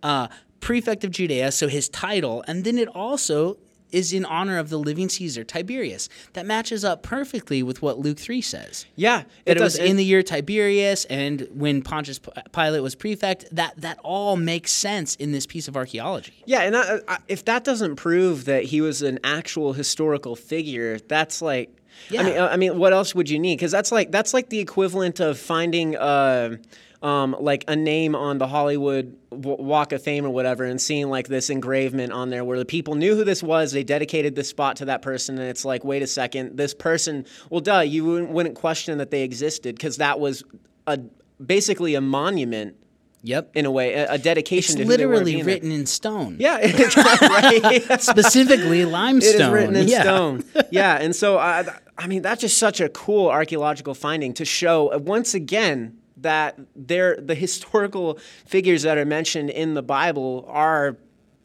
Uh, 0.02 0.28
prefect 0.68 1.06
of 1.06 1.12
Judea, 1.12 1.50
so 1.54 1.70
his 1.70 1.88
title, 1.88 2.44
and 2.46 2.66
then 2.66 2.78
it 2.78 2.90
also 2.90 3.58
is 3.94 4.12
in 4.12 4.26
honor 4.26 4.58
of 4.58 4.70
the 4.70 4.78
living 4.78 5.08
Caesar, 5.08 5.46
Tiberius. 5.46 6.10
That 6.34 6.46
matches 6.46 6.84
up 6.84 7.04
perfectly 7.04 7.64
with 7.64 7.82
what 7.82 8.00
Luke 8.00 8.20
3 8.20 8.42
says 8.42 8.86
Yeah, 8.98 9.24
that 9.46 9.56
it, 9.56 9.64
was 9.64 9.78
in 9.78 9.96
the 9.96 10.04
year 10.04 10.22
Tiberius 10.24 11.06
and 11.06 11.48
when 11.54 11.84
Pontius 11.84 12.20
Pilate 12.52 12.84
was 12.84 12.96
prefect. 12.96 13.46
That 13.50 13.80
that 13.80 13.98
all 14.04 14.36
makes 14.36 14.74
sense 14.74 15.16
in 15.16 15.32
this 15.32 15.46
piece 15.46 15.70
of 15.70 15.78
archaeology. 15.78 16.34
Yeah, 16.46 16.64
and 16.64 16.76
I, 16.76 17.00
I, 17.08 17.18
if 17.30 17.46
that 17.46 17.64
doesn't 17.64 17.96
prove 17.96 18.44
that 18.44 18.64
he 18.66 18.82
was 18.82 19.02
an 19.02 19.20
actual 19.24 19.72
historical 19.72 20.36
figure, 20.36 21.00
that's 21.00 21.42
like. 21.42 21.74
Yeah. 22.10 22.22
I 22.22 22.24
mean, 22.24 22.38
I 22.40 22.58
mean, 22.58 22.78
what 22.78 22.92
else 22.92 23.16
would 23.16 23.30
you 23.30 23.40
need? 23.40 23.56
Because 23.56 23.72
that's 23.72 23.92
like 23.92 24.12
that's 24.12 24.34
like 24.34 24.50
the 24.50 24.60
equivalent 24.60 25.22
of 25.22 25.40
finding, 25.40 25.96
uh, 25.96 26.58
um, 27.02 27.36
like 27.40 27.64
a 27.68 27.76
name 27.76 28.16
on 28.16 28.38
the 28.38 28.48
Hollywood 28.48 29.16
w- 29.30 29.62
Walk 29.62 29.92
of 29.92 30.02
Fame 30.02 30.26
or 30.26 30.30
whatever, 30.30 30.64
and 30.64 30.82
seeing 30.82 31.10
like 31.10 31.28
this 31.28 31.50
engravement 31.50 32.12
on 32.12 32.30
there 32.30 32.44
where 32.44 32.58
the 32.58 32.66
people 32.66 32.96
knew 32.96 33.16
who 33.16 33.24
this 33.24 33.44
was, 33.44 33.72
they 33.72 33.84
dedicated 33.84 34.36
this 34.36 34.50
spot 34.50 34.78
to 34.78 34.86
that 34.86 35.02
person, 35.02 35.38
and 35.38 35.48
it's 35.48 35.64
like, 35.66 35.84
wait 35.84 36.02
a 36.02 36.08
second, 36.08 36.58
this 36.58 36.74
person. 36.74 37.26
Well, 37.50 37.62
duh, 37.62 37.80
you 37.80 38.06
wouldn't, 38.06 38.32
wouldn't 38.32 38.56
question 38.56 38.98
that 38.98 39.12
they 39.12 39.24
existed 39.24 39.76
because 39.76 39.98
that 39.98 40.20
was 40.20 40.44
a 40.88 41.00
basically 41.44 41.96
a 41.96 42.02
monument 42.02 42.76
Yep. 43.24 43.52
in 43.56 43.66
a 43.66 43.72
way, 43.72 43.94
a, 43.94 44.14
a 44.14 44.18
dedication 44.18 44.80
It's 44.80 44.88
to 44.88 44.92
who 44.92 44.96
they 44.98 45.06
were 45.06 45.16
literally 45.18 45.44
written 45.44 45.72
in 45.72 45.86
stone. 45.86 46.38
Yeah, 46.40 46.58
right. 47.22 47.86
Specifically 48.02 48.86
limestone. 48.86 49.42
It 49.42 49.44
is 49.44 49.50
written 49.50 49.76
in 49.76 49.88
yeah. 49.88 50.02
stone. 50.04 50.44
Yeah, 50.72 50.98
and 50.98 51.16
so 51.16 51.38
I, 51.38 51.66
I 51.98 52.08
mean 52.08 52.22
that's 52.22 52.42
just 52.42 52.58
such 52.58 52.80
a 52.80 52.90
cool 52.90 53.28
archaeological 53.30 53.94
finding 53.96 54.34
to 54.36 54.46
show 54.46 54.94
uh, 54.94 55.00
once 55.00 55.34
again 55.34 55.98
that 56.22 56.60
they're 56.76 57.16
the 57.18 57.36
historical 57.36 58.18
figures 58.46 58.84
that 58.84 58.98
are 58.98 59.06
mentioned 59.06 59.50
in 59.50 59.74
the 59.74 59.84
Bible 59.84 60.46
are 60.50 60.98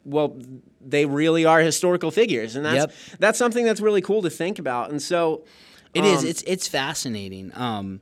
well 0.05 0.35
they 0.85 1.05
really 1.05 1.45
are 1.45 1.61
historical 1.61 2.11
figures 2.11 2.55
and 2.55 2.65
that's 2.65 2.75
Yep. 2.77 2.93
that's 3.19 3.37
something 3.39 3.63
that's 3.65 3.79
really 3.81 4.01
cool 4.01 4.21
to 4.21 4.29
think 4.29 4.59
about 4.59 4.89
and 4.91 5.01
so 5.01 5.43
It 5.93 6.03
is. 6.05 6.23
um, 6.23 6.29
It's 6.29 6.41
it's 6.43 6.67
fascinating. 6.67 7.51
Um, 7.55 8.01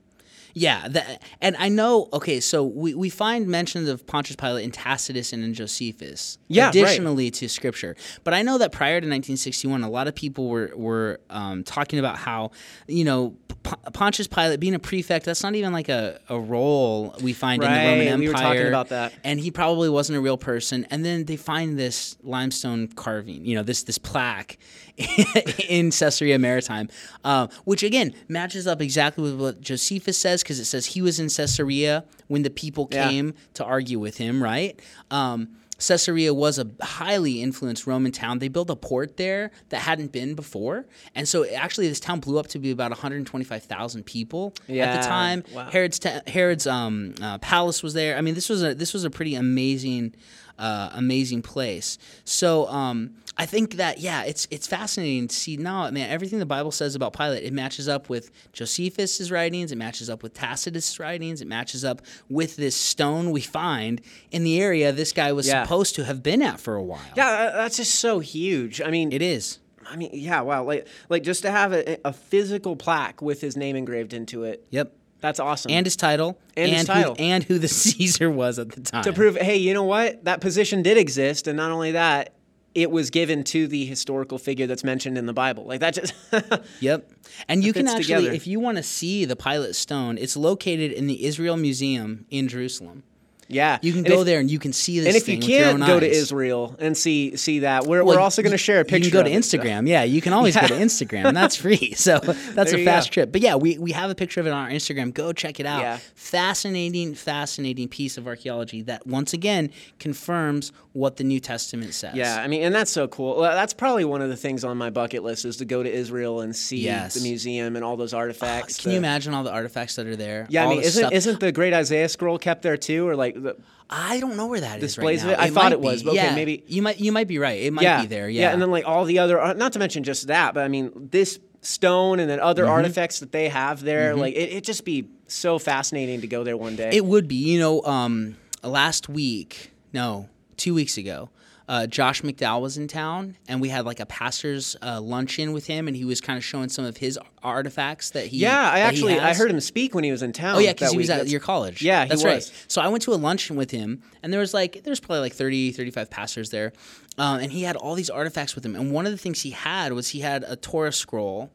yeah, 0.53 0.87
that, 0.89 1.21
and 1.41 1.55
I 1.57 1.69
know. 1.69 2.09
Okay, 2.13 2.39
so 2.39 2.63
we, 2.63 2.93
we 2.93 3.09
find 3.09 3.47
mentions 3.47 3.87
of 3.89 4.05
Pontius 4.05 4.35
Pilate 4.35 4.63
in 4.65 4.71
Tacitus 4.71 5.33
and 5.33 5.43
in 5.43 5.53
Josephus. 5.53 6.37
Yeah, 6.47 6.65
right. 6.65 6.75
Additionally 6.75 7.31
to 7.31 7.47
Scripture, 7.49 7.95
but 8.23 8.33
I 8.33 8.41
know 8.41 8.57
that 8.57 8.71
prior 8.71 8.99
to 9.01 9.05
1961, 9.07 9.83
a 9.83 9.89
lot 9.89 10.07
of 10.07 10.15
people 10.15 10.47
were 10.49 10.71
were 10.75 11.19
um, 11.29 11.63
talking 11.63 11.99
about 11.99 12.17
how 12.17 12.51
you 12.87 13.03
know 13.03 13.35
P- 13.63 13.71
Pontius 13.93 14.27
Pilate 14.27 14.59
being 14.59 14.73
a 14.75 14.79
prefect. 14.79 15.25
That's 15.25 15.43
not 15.43 15.55
even 15.55 15.71
like 15.73 15.89
a, 15.89 16.19
a 16.29 16.39
role 16.39 17.15
we 17.21 17.33
find 17.33 17.61
in 17.63 17.69
the 17.71 17.77
Roman 17.77 17.97
Right, 17.99 18.07
Empire. 18.07 18.19
we 18.19 18.27
were 18.27 18.33
talking 18.33 18.67
about 18.67 18.89
that. 18.89 19.13
and 19.23 19.39
he 19.39 19.51
probably 19.51 19.89
wasn't 19.89 20.17
a 20.17 20.21
real 20.21 20.37
person. 20.37 20.85
And 20.89 21.05
then 21.05 21.25
they 21.25 21.35
find 21.37 21.77
this 21.77 22.17
limestone 22.23 22.87
carving, 22.87 23.45
you 23.45 23.55
know, 23.55 23.63
this 23.63 23.83
this 23.83 23.97
plaque 23.97 24.57
in 25.69 25.91
Caesarea 25.91 26.37
Maritima, 26.39 26.87
uh, 27.23 27.47
which 27.65 27.83
again 27.83 28.13
matches 28.27 28.67
up 28.67 28.81
exactly 28.81 29.23
with 29.23 29.39
what 29.39 29.61
Josephus 29.61 30.17
says 30.17 30.43
because 30.43 30.59
it 30.59 30.65
says 30.65 30.85
he 30.87 31.01
was 31.01 31.19
in 31.19 31.29
Caesarea 31.29 32.03
when 32.27 32.43
the 32.43 32.49
people 32.49 32.87
Yeah. 32.91 33.09
came 33.09 33.33
to 33.55 33.63
argue 33.63 33.99
with 33.99 34.17
him, 34.17 34.41
right? 34.43 34.79
Um, 35.09 35.49
Caesarea 35.79 36.31
was 36.31 36.59
a 36.59 36.67
highly 36.79 37.41
influenced 37.41 37.87
Roman 37.87 38.11
town. 38.11 38.37
They 38.37 38.49
built 38.49 38.69
a 38.69 38.75
port 38.75 39.17
there 39.17 39.49
that 39.69 39.79
hadn't 39.79 40.11
been 40.11 40.35
before, 40.35 40.85
and 41.15 41.27
so 41.27 41.43
actually 41.55 41.87
this 41.89 41.99
town 41.99 42.19
blew 42.19 42.37
up 42.37 42.45
to 42.49 42.59
be 42.59 42.69
about 42.69 42.91
125,000 42.91 44.05
people 44.05 44.53
at 44.69 45.01
the 45.01 45.07
time. 45.07 45.43
wow. 45.53 45.69
Herod's 45.71 45.97
ta- 45.97 46.21
Herod's 46.27 46.67
um, 46.67 47.15
uh, 47.19 47.39
palace 47.39 47.81
was 47.81 47.95
there. 47.95 48.15
I 48.15 48.21
mean, 48.21 48.35
this 48.35 48.47
was 48.47 48.61
a 48.63 48.75
this 48.75 48.93
was 48.93 49.03
a 49.05 49.09
pretty 49.09 49.33
amazing 49.33 50.13
uh, 50.59 50.89
amazing 50.93 51.41
place. 51.41 51.97
So 52.23 52.67
um, 52.67 53.15
I 53.37 53.45
think 53.45 53.75
that 53.75 53.99
yeah, 53.99 54.23
it's 54.23 54.47
it's 54.51 54.67
fascinating 54.67 55.27
to 55.27 55.35
see 55.35 55.57
now, 55.57 55.89
man. 55.91 56.09
Everything 56.09 56.39
the 56.39 56.45
Bible 56.45 56.71
says 56.71 56.95
about 56.95 57.13
Pilate, 57.13 57.43
it 57.43 57.53
matches 57.53 57.87
up 57.87 58.09
with 58.09 58.31
Josephus's 58.53 59.31
writings, 59.31 59.71
it 59.71 59.77
matches 59.77 60.09
up 60.09 60.23
with 60.23 60.33
Tacitus' 60.33 60.99
writings, 60.99 61.41
it 61.41 61.47
matches 61.47 61.83
up 61.85 62.01
with 62.29 62.55
this 62.55 62.75
stone 62.75 63.31
we 63.31 63.41
find 63.41 64.01
in 64.31 64.43
the 64.43 64.61
area 64.61 64.91
this 64.91 65.11
guy 65.13 65.31
was 65.31 65.47
Yeah. 65.47 65.63
supposed 65.63 65.95
to 65.95 66.05
have 66.05 66.21
been 66.23 66.41
at 66.41 66.59
for 66.59 66.75
a 66.75 66.83
while. 66.83 67.01
Yeah, 67.15 67.51
that's 67.53 67.77
just 67.77 67.95
so 67.95 68.19
huge. 68.19 68.81
I 68.81 68.91
mean, 68.91 69.11
it 69.11 69.21
is. 69.21 69.59
I 69.85 69.95
mean, 69.97 70.11
yeah, 70.13 70.41
wow. 70.41 70.63
Like, 70.63 70.87
like 71.09 71.23
just 71.23 71.41
to 71.41 71.51
have 71.51 71.73
a, 71.73 71.97
a 72.05 72.13
physical 72.13 72.75
plaque 72.75 73.21
with 73.21 73.41
his 73.41 73.57
name 73.57 73.75
engraved 73.75 74.13
into 74.13 74.43
it. 74.43 74.65
Yep. 74.69 74.93
That's 75.21 75.39
awesome. 75.39 75.71
And 75.71 75.85
his 75.85 75.95
title, 75.95 76.37
And 76.57 76.71
his 76.71 76.81
who- 76.81 76.87
title. 76.87 77.15
and 77.19 77.43
who 77.43 77.57
the 77.59 77.67
Caesar 77.69 78.29
was 78.29 78.59
at 78.59 78.69
the 78.71 78.81
time. 78.81 79.03
to 79.03 79.13
prove, 79.13 79.37
hey, 79.37 79.57
you 79.57 79.73
know 79.73 79.83
what? 79.83 80.23
That 80.25 80.41
position 80.41 80.81
did 80.81 80.97
exist, 80.97 81.47
and 81.47 81.55
not 81.57 81.71
only 81.71 81.91
that, 81.91 82.33
it 82.73 82.89
was 82.89 83.09
given 83.09 83.43
to 83.43 83.67
the 83.67 83.85
historical 83.85 84.37
figure 84.37 84.65
that's 84.65 84.83
mentioned 84.83 85.17
in 85.17 85.25
the 85.25 85.33
Bible. 85.33 85.65
Like 85.65 85.81
that 85.81 85.93
just. 85.93 86.13
Yep. 86.79 87.11
And 87.47 87.63
you 87.63 87.73
can 87.73 87.87
actually, 87.87 88.03
together. 88.03 88.31
if 88.31 88.47
you 88.47 88.59
want 88.59 88.77
to 88.77 88.83
see 88.83 89.25
the 89.25 89.35
Pilate 89.35 89.75
Stone, 89.75 90.17
it's 90.17 90.35
located 90.37 90.91
in 90.91 91.07
the 91.07 91.25
Israel 91.25 91.57
Museum 91.57 92.25
in 92.29 92.47
Jerusalem. 92.47 93.03
Yeah. 93.51 93.77
You 93.81 93.91
can 93.91 93.99
And 93.99 94.07
go 94.07 94.19
if- 94.21 94.25
there 94.25 94.39
and 94.39 94.49
you 94.49 94.59
can 94.59 94.73
see 94.73 94.99
this 94.99 95.07
And 95.07 95.15
if 95.15 95.27
you 95.27 95.33
thing 95.35 95.39
with 95.41 95.49
your 95.49 95.59
can't 95.77 95.85
go 95.85 95.99
to. 95.99 96.09
Israel 96.09 96.75
and 96.79 96.97
see 96.97 97.35
see 97.35 97.59
that, 97.59 97.85
we're, 97.85 98.03
Well, 98.03 98.15
we're 98.15 98.21
also 98.21 98.41
going 98.41 98.51
to 98.51 98.57
share 98.57 98.79
a 98.79 98.85
picture. 98.85 99.05
You 99.05 99.11
can 99.11 99.19
go 99.19 99.23
to 99.23 99.29
it, 99.31 99.43
so- 99.45 99.57
Instagram. 99.57 99.87
Yeah, 99.87 100.03
you 100.03 100.21
can 100.21 100.33
always 100.33 100.55
go 100.55 100.67
to 100.67 100.73
Yeah. 100.75 100.81
Instagram. 100.81 101.33
That's 101.33 101.55
free. 101.55 101.93
So 101.97 102.19
that's 102.19 102.73
a 102.73 102.83
fast 102.85 103.09
go. 103.09 103.13
trip. 103.13 103.31
But 103.31 103.41
yeah, 103.41 103.55
we, 103.55 103.77
we 103.77 103.91
have 103.91 104.09
a 104.09 104.15
picture 104.15 104.39
of 104.39 104.47
it 104.47 104.51
on 104.53 104.65
our 104.65 104.69
Instagram. 104.71 105.13
Go 105.13 105.33
check 105.33 105.59
it 105.59 105.65
out. 105.65 105.81
Yeah. 105.81 105.99
Fascinating, 106.15 107.13
fascinating 107.13 107.87
piece 107.87 108.17
of 108.17 108.25
archaeology 108.25 108.81
that 108.83 109.05
once 109.05 109.33
again 109.33 109.69
confirms 109.99 110.71
what 110.93 111.17
the 111.17 111.23
New 111.23 111.39
Testament 111.39 111.93
says. 111.93 112.15
Yeah, 112.15 112.41
I 112.41 112.47
mean, 112.47 112.63
and 112.63 112.73
that's 112.73 112.91
so 112.91 113.07
cool. 113.07 113.37
Well, 113.37 113.51
that's 113.55 113.73
probably 113.73 114.03
one 114.05 114.21
of 114.21 114.29
the 114.29 114.35
things 114.35 114.63
on 114.63 114.77
my 114.77 114.89
bucket 114.89 115.23
list 115.23 115.45
is 115.45 115.57
to 115.57 115.65
go 115.65 115.83
to 115.83 115.89
Israel 115.89 116.41
and 116.41 116.55
see 116.55 116.79
Yes. 116.79 117.13
the 117.13 117.21
museum 117.21 117.75
and 117.75 117.85
all 117.85 117.95
those 117.95 118.13
artifacts. 118.13 118.77
Can 118.79 118.91
you 118.91 118.97
imagine 118.97 119.33
all 119.33 119.43
the 119.43 119.51
artifacts 119.51 119.95
that 119.95 120.07
are 120.07 120.15
there? 120.15 120.47
Yeah, 120.49 120.65
I 120.65 120.69
mean, 120.69 120.81
isn't 120.81 120.99
stuff- 121.01 121.13
isn't 121.13 121.39
the 121.39 121.51
Great 121.51 121.73
Isaiah 121.73 122.09
scroll 122.09 122.37
kept 122.37 122.61
there 122.63 122.75
too, 122.77 123.07
or 123.07 123.15
like 123.15 123.40
the, 123.43 123.57
I 123.89 124.19
don't 124.19 124.37
know 124.37 124.47
where 124.47 124.61
that 124.61 124.77
is 124.77 124.95
Displays 124.95 125.23
right 125.23 125.33
of 125.33 125.39
it? 125.39 125.43
I 125.43 125.49
thought 125.49 125.71
it 125.71 125.79
was, 125.81 126.03
but 126.03 126.11
okay, 126.11 126.23
yeah, 126.23 126.35
maybe- 126.35 126.63
you 126.67 126.81
might 126.81 126.99
you 126.99 127.11
might 127.11 127.27
be 127.27 127.37
right. 127.39 127.61
It 127.61 127.73
might 127.73 127.83
yeah, 127.83 128.01
be 128.01 128.07
there. 128.07 128.29
Yeah, 128.29 128.51
and 128.51 128.61
then 128.61 128.71
like 128.71 128.85
all 128.87 129.05
the 129.05 129.19
other, 129.19 129.53
not 129.55 129.73
to 129.73 129.79
mention 129.79 130.03
just 130.03 130.27
that, 130.27 130.53
but 130.53 130.63
I 130.63 130.67
mean 130.67 131.09
this 131.11 131.39
stone 131.61 132.19
and 132.19 132.29
then 132.29 132.39
other 132.39 132.63
Mm-hmm. 132.63 132.71
artifacts 132.71 133.19
that 133.19 133.31
they 133.31 133.49
have 133.49 133.81
there, 133.81 134.15
like 134.15 134.33
it 134.35 134.51
it 134.53 134.63
just 134.63 134.85
be 134.85 135.07
so 135.27 135.59
fascinating 135.59 136.21
to 136.21 136.27
go 136.27 136.43
there 136.43 136.57
one 136.57 136.75
day. 136.75 136.89
It 136.93 137.05
would 137.05 137.27
be. 137.27 137.35
You 137.35 137.59
know, 137.59 137.81
um, 137.83 138.37
last 138.63 139.09
week, 139.09 139.71
no, 139.93 140.27
two 140.57 140.73
weeks 140.73 140.97
ago, 140.97 141.29
uh, 141.67 141.87
Josh 141.87 142.21
McDowell 142.21 142.61
was 142.61 142.77
in 142.77 142.87
town, 142.87 143.37
and 143.47 143.61
we 143.61 143.69
had 143.69 143.85
like 143.85 143.99
a 143.99 144.05
pastor's 144.05 144.75
uh, 144.81 144.99
luncheon 144.99 145.53
with 145.53 145.67
him, 145.67 145.87
and 145.87 145.95
he 145.95 146.05
was 146.05 146.19
kind 146.19 146.37
of 146.37 146.43
showing 146.43 146.69
some 146.69 146.85
of 146.85 146.97
his 146.97 147.17
artifacts 147.43 148.11
that 148.11 148.27
he. 148.27 148.37
yeah, 148.37 148.69
I 148.71 148.79
actually 148.79 149.19
I 149.19 149.33
heard 149.33 149.51
him 149.51 149.59
speak 149.59 149.95
when 149.95 150.03
he 150.03 150.11
was 150.11 150.21
in 150.21 150.33
town. 150.33 150.57
Oh 150.57 150.59
yeah, 150.59 150.73
because 150.73 150.91
he 150.91 150.97
was 150.97 151.09
at 151.09 151.27
your 151.27 151.39
college. 151.39 151.81
Yeah, 151.81 152.03
he 152.03 152.09
that's 152.09 152.23
was. 152.23 152.49
right. 152.49 152.65
So 152.67 152.81
I 152.81 152.87
went 152.87 153.03
to 153.03 153.13
a 153.13 153.15
luncheon 153.15 153.55
with 153.55 153.71
him, 153.71 154.01
and 154.21 154.33
there 154.33 154.39
was 154.39 154.53
like 154.53 154.83
there's 154.83 154.99
probably 154.99 155.19
like 155.21 155.33
30, 155.33 155.71
35 155.71 156.09
pastors 156.09 156.49
there, 156.49 156.73
um, 157.17 157.39
and 157.39 157.51
he 157.51 157.63
had 157.63 157.75
all 157.75 157.95
these 157.95 158.09
artifacts 158.09 158.55
with 158.55 158.65
him. 158.65 158.75
And 158.75 158.91
one 158.91 159.05
of 159.05 159.11
the 159.11 159.17
things 159.17 159.41
he 159.41 159.51
had 159.51 159.93
was 159.93 160.09
he 160.09 160.19
had 160.21 160.43
a 160.47 160.55
Torah 160.55 160.91
scroll. 160.91 161.51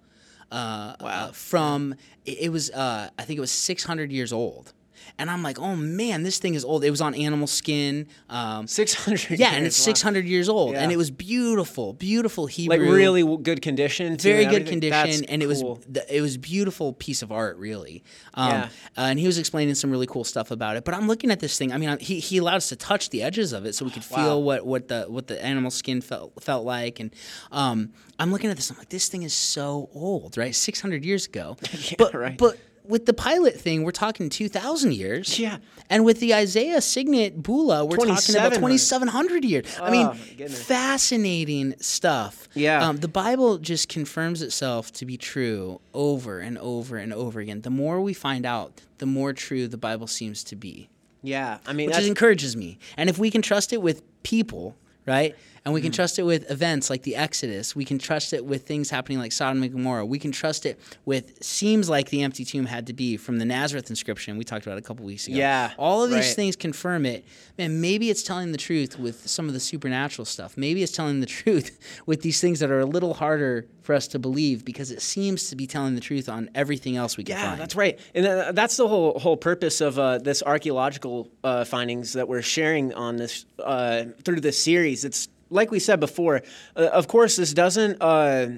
Uh, 0.53 0.95
uh, 1.01 1.33
from 1.33 1.93
it, 2.25 2.39
it 2.43 2.49
was 2.53 2.71
uh, 2.71 3.11
I 3.19 3.23
think 3.25 3.37
it 3.37 3.41
was 3.41 3.51
six 3.51 3.83
hundred 3.83 4.13
years 4.13 4.33
old, 4.33 4.73
and 5.19 5.31
I'm 5.31 5.43
like, 5.43 5.59
oh 5.59 5.77
man, 5.77 6.23
this 6.23 6.39
thing 6.39 6.55
is 6.55 6.65
old. 6.65 6.85
It 6.85 6.91
was 6.91 7.01
on 7.01 7.15
animal 7.15 7.47
skin. 7.47 8.07
Um, 8.29 8.67
Six 8.67 8.95
hundred. 8.95 9.31
yeah, 9.39 9.53
and 9.53 9.67
it's 9.67 9.77
six 9.77 10.03
hundred 10.03 10.27
years 10.27 10.49
old, 10.49 10.75
and 10.75 10.91
it 10.93 10.97
was 10.97 11.11
beautiful, 11.11 11.93
beautiful 11.93 12.47
Hebrew, 12.47 12.77
like 12.79 12.89
really 12.95 13.23
good 13.43 13.63
condition. 13.63 14.17
very 14.17 14.45
good 14.45 14.63
everything. 14.63 14.81
That's 14.91 15.03
condition, 15.05 15.25
and 15.31 15.43
it 15.43 15.47
was 15.47 15.63
cool. 15.63 15.81
it 16.09 16.21
was 16.21 16.37
beautiful 16.39 16.93
piece 16.93 17.23
of 17.23 17.33
art, 17.33 17.57
really. 17.59 18.03
Um, 18.35 18.51
Yeah. 18.51 18.63
uh, 18.97 19.01
and 19.01 19.19
he 19.19 19.27
was 19.27 19.39
explaining 19.39 19.75
some 19.75 19.91
really 19.91 20.07
cool 20.07 20.25
stuff 20.25 20.51
about 20.51 20.77
it. 20.77 20.85
But 20.85 20.95
I'm 20.95 21.07
looking 21.09 21.31
at 21.31 21.41
this 21.41 21.57
thing. 21.59 21.73
I 21.73 21.79
mean, 21.79 21.89
I- 21.91 21.97
he, 21.99 22.21
he 22.21 22.39
allowed 22.39 22.57
us 22.57 22.69
to 22.71 22.77
touch 22.77 23.11
the 23.11 23.23
edges 23.23 23.53
of 23.53 23.65
it, 23.67 23.75
so 23.75 23.85
we 23.85 23.91
could 23.91 24.05
feel 24.05 24.17
Wow. 24.17 24.39
what, 24.39 24.67
what 24.67 24.89
the 24.89 25.05
what 25.09 25.27
the 25.27 25.43
animal 25.45 25.71
skin 25.71 26.01
felt 26.01 26.43
felt 26.43 26.65
like. 26.65 27.01
And 27.01 27.15
um, 27.53 27.93
I'm 28.19 28.33
looking 28.33 28.51
at 28.51 28.57
this. 28.57 28.71
I'm 28.71 28.79
like, 28.79 28.89
this 28.89 29.09
thing 29.09 29.23
is 29.23 29.35
so 29.35 29.89
old, 29.95 30.37
right? 30.37 30.55
600 30.55 31.05
years 31.05 31.27
ago. 31.27 31.57
but 31.99 32.15
right. 32.15 32.37
but 32.39 32.59
with 32.89 33.07
the 33.07 33.15
Pilate 33.15 33.59
thing, 33.61 33.83
we're 33.85 33.91
talking 33.91 34.29
2,000 34.29 34.93
years. 34.95 35.39
Yeah. 35.39 35.59
And 35.91 36.05
with 36.05 36.21
the 36.21 36.35
Isaiah 36.35 36.81
signet 36.81 37.43
bulla, 37.43 37.85
we're 37.85 37.97
talking 37.97 38.35
about 38.37 38.55
2700. 38.55 38.55
2,700 38.55 39.45
years. 39.45 39.79
I 39.81 39.91
mean, 39.91 40.07
Oh, 40.07 40.49
fascinating 40.49 41.75
stuff. 41.81 42.49
Yeah. 42.55 42.87
Um, 42.87 42.99
the 42.99 43.09
Bible 43.09 43.59
just 43.59 43.89
confirms 43.89 44.43
itself 44.43 44.93
to 44.95 45.07
be 45.07 45.17
true 45.17 45.81
over 45.95 46.41
and 46.41 46.59
over 46.59 46.97
and 46.97 47.13
over 47.13 47.41
again. 47.41 47.63
The 47.63 47.71
more 47.71 48.01
we 48.01 48.15
find 48.15 48.47
out, 48.47 48.81
the 48.99 49.07
more 49.07 49.33
true 49.33 49.69
the 49.69 49.77
Bible 49.77 50.07
seems 50.07 50.43
to 50.45 50.57
be, 50.57 50.89
Yeah, 51.23 51.59
I 51.67 51.73
mean 51.73 51.87
which 51.87 51.97
just 51.97 52.09
encourages 52.09 52.57
me. 52.57 52.79
And 52.97 53.09
if 53.11 53.19
we 53.19 53.31
can 53.31 53.43
trust 53.43 53.73
it 53.73 53.83
with 53.83 54.03
people, 54.23 54.77
right? 55.07 55.35
And 55.67 55.75
we 55.75 55.81
can 55.81 55.91
Mm-hmm. 55.91 55.97
trust 55.97 56.19
it 56.21 56.23
with 56.23 56.49
events 56.49 56.89
like 56.91 57.03
the 57.03 57.17
Exodus. 57.17 57.75
We 57.75 57.85
can 57.85 57.99
trust 57.99 58.33
it 58.33 58.45
with 58.47 58.65
things 58.67 58.89
happening 58.89 59.19
like 59.19 59.33
Sodom 59.33 59.63
and 59.65 59.73
Gomorrah. 59.73 60.07
We 60.07 60.21
can 60.21 60.31
trust 60.31 60.65
it 60.65 60.79
with 61.05 61.43
seems 61.43 61.89
like 61.91 62.09
the 62.11 62.23
empty 62.23 62.45
tomb 62.45 62.67
had 62.67 62.87
to 62.87 62.93
be 62.93 63.17
from 63.17 63.39
the 63.39 63.45
Nazareth 63.45 63.91
inscription 63.91 64.39
we 64.39 64.45
talked 64.45 64.65
about 64.65 64.79
a 64.79 64.81
couple 64.81 65.05
weeks 65.05 65.27
ago. 65.27 65.37
Yeah, 65.37 65.73
All 65.77 66.05
of 66.05 66.11
these 66.11 66.19
right. 66.29 66.37
things 66.37 66.55
confirm 66.55 67.05
it. 67.05 67.25
Man, 67.59 67.81
maybe 67.81 68.11
it's 68.11 68.23
telling 68.23 68.53
the 68.53 68.59
truth 68.59 68.97
with 68.97 69.27
some 69.29 69.49
of 69.49 69.55
the 69.55 69.61
supernatural 69.61 70.25
stuff. 70.25 70.57
Maybe 70.57 70.85
it's 70.85 70.93
telling 70.93 71.19
the 71.19 71.27
truth 71.43 71.77
with 72.07 72.23
these 72.23 72.41
things 72.41 72.61
that 72.61 72.71
are 72.71 72.79
a 72.81 72.87
little 72.87 73.15
harder 73.15 73.67
for 73.83 73.93
us 73.95 74.07
to 74.09 74.21
believe 74.21 74.65
because 74.65 74.93
it 74.93 75.03
seems 75.03 75.49
to 75.51 75.57
be 75.57 75.67
telling 75.67 75.97
the 75.97 76.01
truth 76.01 76.29
on 76.29 76.49
everything 76.55 76.97
else 76.97 77.17
we 77.17 77.25
can 77.25 77.37
Yeah, 77.37 77.49
find. 77.49 77.61
that's 77.61 77.75
right, 77.75 77.99
and 78.15 78.25
uh, 78.25 78.53
that's 78.53 78.77
the 78.77 78.87
whole 78.87 79.19
whole 79.19 79.37
purpose 79.37 79.81
of 79.81 79.99
uh, 79.99 80.19
this 80.19 80.43
archaeological 80.45 81.29
uh, 81.43 81.65
findings 81.65 82.13
that 82.13 82.29
we're 82.29 82.43
sharing 82.43 82.95
on 82.95 83.17
this 83.17 83.47
uh, 83.63 84.05
through 84.25 84.41
this 84.41 84.63
series. 84.63 85.05
It's 85.05 85.29
like 85.51 85.71
we 85.71 85.79
said 85.79 86.01
before. 86.01 86.43
Uh, 86.75 86.89
of 86.93 87.09
course, 87.09 87.37
this 87.37 87.53
doesn't 87.53 88.01
uh, 88.01 88.49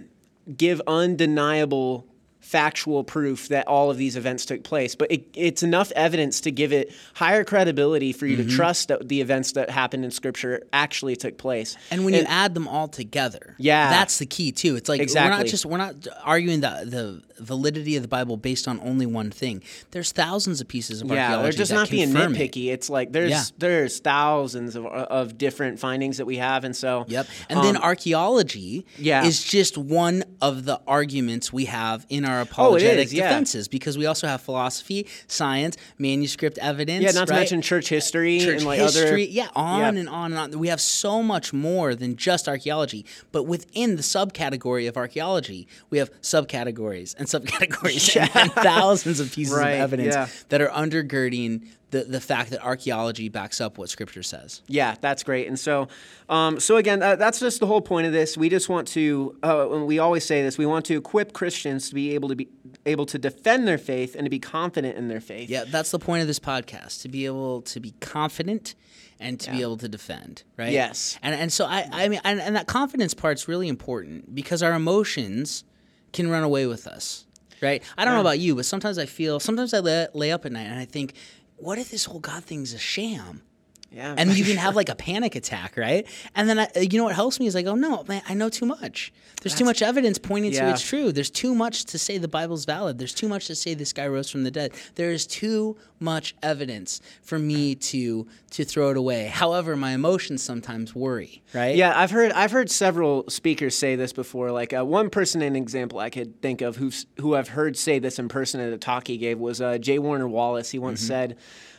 give 0.57 0.81
undeniable 0.87 2.07
factual 2.49 3.05
proof 3.05 3.49
that 3.49 3.67
all 3.69 3.91
of 3.91 3.99
these 3.99 4.17
events 4.17 4.47
took 4.47 4.63
place, 4.65 4.95
but 4.95 5.11
it, 5.13 5.27
it's 5.35 5.63
enough 5.63 5.93
evidence 5.95 6.41
to 6.41 6.51
give 6.51 6.73
it 6.73 6.91
higher 7.15 7.45
credibility 7.45 8.13
for 8.13 8.25
you 8.27 8.39
Mm-hmm. 8.39 8.49
to 8.51 8.57
trust 8.57 8.89
that 8.89 9.09
the 9.09 9.21
events 9.21 9.53
that 9.53 9.69
happened 9.69 10.05
in 10.05 10.11
Scripture 10.11 10.63
actually 10.73 11.17
took 11.17 11.37
place. 11.39 11.77
And 11.91 12.05
when 12.05 12.15
you 12.15 12.23
add 12.27 12.55
them 12.55 12.67
all 12.69 12.89
together, 12.89 13.55
Yeah. 13.59 13.91
that's 13.91 14.19
the 14.19 14.27
key 14.27 14.53
too. 14.53 14.77
It's 14.77 14.89
like 14.89 15.01
exactly. 15.01 15.31
we're 15.33 15.37
not 15.39 15.47
just 15.47 15.67
we're 15.67 15.77
not 15.79 16.07
arguing 16.25 16.61
the 16.61 16.85
the 16.87 17.23
validity 17.43 17.95
of 17.97 18.03
the 18.03 18.09
Bible 18.09 18.37
based 18.37 18.67
on 18.67 18.81
only 18.81 19.07
one 19.07 19.31
thing. 19.31 19.63
There's 19.93 20.11
thousands 20.13 20.61
of 20.61 20.67
pieces 20.69 21.03
of 21.03 21.09
Yeah, 21.09 21.15
archaeology 21.25 21.43
they're 21.43 21.59
just 21.59 21.73
not 21.73 21.89
being 21.91 22.13
confirm 22.13 22.35
it. 22.35 22.53
nitpicky. 22.53 22.67
It's 22.73 22.89
like 22.91 23.13
there's 23.13 23.31
Yeah. 23.31 23.45
there's 23.59 23.99
thousands 24.01 24.75
of 24.77 24.87
of 24.87 25.37
different 25.39 25.79
findings 25.81 26.17
that 26.19 26.27
we 26.27 26.37
have, 26.37 26.65
and 26.65 26.75
so 26.77 27.05
Yep. 27.09 27.27
And 27.49 27.63
then 27.65 27.77
um, 27.77 27.83
archaeology 27.83 28.87
yeah. 28.99 29.25
is 29.25 29.43
just 29.43 29.77
one 29.79 30.25
of 30.41 30.65
the 30.65 30.81
arguments 30.87 31.53
we 31.53 31.65
have 31.67 32.07
in 32.09 32.25
our 32.25 32.38
Oh, 32.39 32.43
it 32.43 32.51
apologetic 32.51 33.07
is, 33.07 33.15
yeah. 33.15 33.29
defenses 33.29 33.69
because 33.69 33.97
we 33.99 34.07
also 34.07 34.27
have 34.27 34.41
philosophy, 34.41 35.07
science, 35.27 35.77
manuscript 35.99 36.59
evidence. 36.59 37.03
yeah, 37.05 37.11
not 37.13 37.29
to 37.29 37.33
right? 37.35 37.41
mention 37.41 37.63
church 37.63 37.89
history 37.89 38.41
church 38.41 38.57
and 38.59 38.65
like 38.67 38.81
history, 38.81 39.07
other 39.09 39.19
yeah, 39.19 39.49
on 39.55 39.81
Yeah. 39.95 40.01
and 40.01 40.09
on 40.09 40.33
and 40.33 40.55
on. 40.55 40.59
We 40.59 40.69
have 40.69 40.81
so 40.81 41.23
much 41.23 41.53
more 41.53 41.95
than 41.95 42.17
just 42.17 42.49
archaeology, 42.49 43.05
but 43.33 43.45
within 43.45 43.97
the 43.97 44.03
subcategory 44.03 44.89
of 44.89 44.97
archaeology, 44.97 45.67
we 45.91 45.99
have 45.99 46.11
subcategories 46.23 47.15
and 47.19 47.27
subcategories 47.29 48.17
and, 48.21 48.31
and 48.35 48.53
thousands 48.53 49.21
of 49.21 49.33
pieces 49.33 49.55
Right, 49.55 49.73
of 49.73 49.81
evidence 49.81 50.15
yeah. 50.15 50.29
that 50.51 50.61
are 50.61 50.69
undergirding 50.69 51.67
the, 51.91 52.05
the 52.05 52.21
fact 52.21 52.51
that 52.51 52.63
archaeology 52.63 53.29
backs 53.29 53.61
up 53.61 53.79
what 53.79 53.89
Scripture 53.89 54.23
says. 54.23 54.63
Yeah, 54.67 54.97
that's 55.01 55.23
great. 55.23 55.49
And 55.49 55.59
so, 55.59 55.89
um, 56.29 56.61
so 56.61 56.77
again, 56.77 57.03
uh, 57.03 57.17
that's 57.17 57.41
just 57.41 57.61
the 57.61 57.67
whole 57.67 57.81
point 57.81 58.07
of 58.07 58.13
this. 58.13 58.37
We 58.37 58.49
just 58.49 58.69
want 58.69 58.89
to, 58.89 59.37
uh, 59.43 59.67
we 59.85 59.99
always 59.99 60.25
say 60.25 60.43
this, 60.43 60.59
we 60.59 60.67
want 60.67 60.85
to 60.87 60.97
equip 60.97 61.33
Christians 61.33 61.89
to 61.89 61.95
be 61.95 62.15
able 62.15 62.29
to 62.29 62.37
be 62.37 62.49
able 62.85 63.07
to 63.07 63.19
defend 63.19 63.67
their 63.67 63.79
faith 63.79 64.15
and 64.15 64.25
to 64.25 64.31
be 64.31 64.39
confident 64.39 64.97
in 64.99 65.09
their 65.09 65.21
faith. 65.21 65.49
Yeah, 65.49 65.65
that's 65.67 65.91
the 65.91 65.99
point 65.99 66.21
of 66.21 66.27
this 66.27 66.39
podcast 66.39 67.03
to 67.03 67.09
be 67.09 67.27
able 67.27 67.63
to 67.63 67.81
be 67.81 67.95
confident 68.01 68.75
and 69.21 69.41
to 69.41 69.51
be 69.51 69.63
able 69.63 69.77
to 69.79 69.89
defend, 69.89 70.45
right? 70.57 70.73
Yes. 70.73 71.19
And 71.23 71.35
and 71.35 71.53
so 71.53 71.65
I 71.65 71.89
I 71.91 72.09
mean 72.09 72.21
and, 72.25 72.41
and 72.41 72.55
that 72.55 72.67
confidence 72.67 73.15
part's 73.15 73.49
really 73.49 73.69
important 73.69 74.35
because 74.35 74.63
our 74.63 74.75
emotions 74.75 75.65
can 76.13 76.31
run 76.31 76.43
away 76.43 76.67
with 76.67 76.87
us, 76.87 77.27
right? 77.61 77.83
I 77.97 78.05
don't 78.05 78.15
know 78.15 78.21
about 78.21 78.39
you, 78.39 78.55
but 78.55 78.65
sometimes 78.65 78.99
I 78.99 79.07
feel 79.07 79.41
sometimes 79.41 79.75
I 79.75 79.81
lay, 79.81 80.07
lay 80.15 80.33
up 80.33 80.47
at 80.47 80.53
night 80.53 80.67
and 80.67 80.79
I 80.79 80.85
think, 80.85 81.15
what 81.59 81.79
if 81.79 81.91
this 81.91 82.05
whole 82.05 82.21
God 82.21 82.45
thing's 82.45 82.73
a 82.73 82.79
sham? 82.79 83.43
Yeah. 83.91 84.15
And 84.17 84.37
you 84.37 84.45
can 84.47 84.57
have 84.57 84.77
like 84.77 84.89
a 84.89 84.95
panic 84.95 85.35
attack, 85.35 85.77
right? 85.77 86.07
And 86.35 86.49
then 86.49 86.59
I, 86.59 86.69
you 86.79 86.99
know 86.99 87.05
what 87.05 87.15
helps 87.15 87.41
me 87.41 87.47
is 87.47 87.57
I 87.57 87.63
go, 87.63 87.75
no, 87.75 88.05
man, 88.09 88.23
I 88.29 88.35
know 88.35 88.49
too 88.49 88.67
much. 88.67 89.13
There's 89.43 89.55
too 89.55 89.65
much 89.65 89.83
evidence 89.83 90.19
pointing 90.19 90.53
to 90.53 90.71
it's 90.71 90.83
true. 90.83 91.13
There's 91.13 91.31
too 91.31 91.55
much 91.55 91.85
to 91.87 91.99
say 91.99 92.19
the 92.19 92.27
Bible's 92.29 92.65
valid. 92.65 92.99
There's 92.99 93.15
too 93.15 93.29
much 93.29 93.47
to 93.47 93.55
say 93.55 93.75
this 93.75 93.93
guy 93.93 94.09
rose 94.09 94.29
from 94.29 94.43
the 94.43 94.51
dead. 94.51 94.73
There 94.97 95.13
is 95.13 95.27
too 95.27 95.77
much 96.01 96.35
evidence 96.43 97.01
for 97.23 97.39
me 97.39 97.75
to 97.77 98.27
to 98.51 98.65
throw 98.65 98.91
it 98.91 98.97
away. 98.97 99.27
However, 99.27 99.77
my 99.77 99.93
emotions 99.93 100.43
sometimes 100.43 100.95
worry, 100.95 101.43
right? 101.55 101.77
Yeah, 101.77 101.93
I've 101.97 102.11
heard 102.11 102.33
I've 102.33 102.51
heard 102.51 102.69
several 102.71 103.29
speakers 103.29 103.77
say 103.77 103.95
this 103.95 104.13
before. 104.13 104.51
Like 104.51 104.73
uh, 104.73 104.85
one 104.85 105.09
person, 105.09 105.41
an 105.43 105.55
example 105.55 106.01
I 106.01 106.11
could 106.11 106.41
think 106.43 106.61
of 106.61 106.77
who's 106.77 107.07
who 107.21 107.37
I've 107.37 107.49
heard 107.51 107.77
say 107.77 108.01
this 108.01 108.19
in 108.19 108.29
person 108.29 108.61
at 108.61 108.73
a 108.73 108.79
talk 108.79 109.07
he 109.07 109.19
gave 109.19 109.39
was 109.39 109.61
uh, 109.61 109.79
J. 109.79 110.01
Warner 110.01 110.29
Wallace. 110.29 110.71
He 110.71 110.81
once 110.81 111.01
said, 111.01 111.37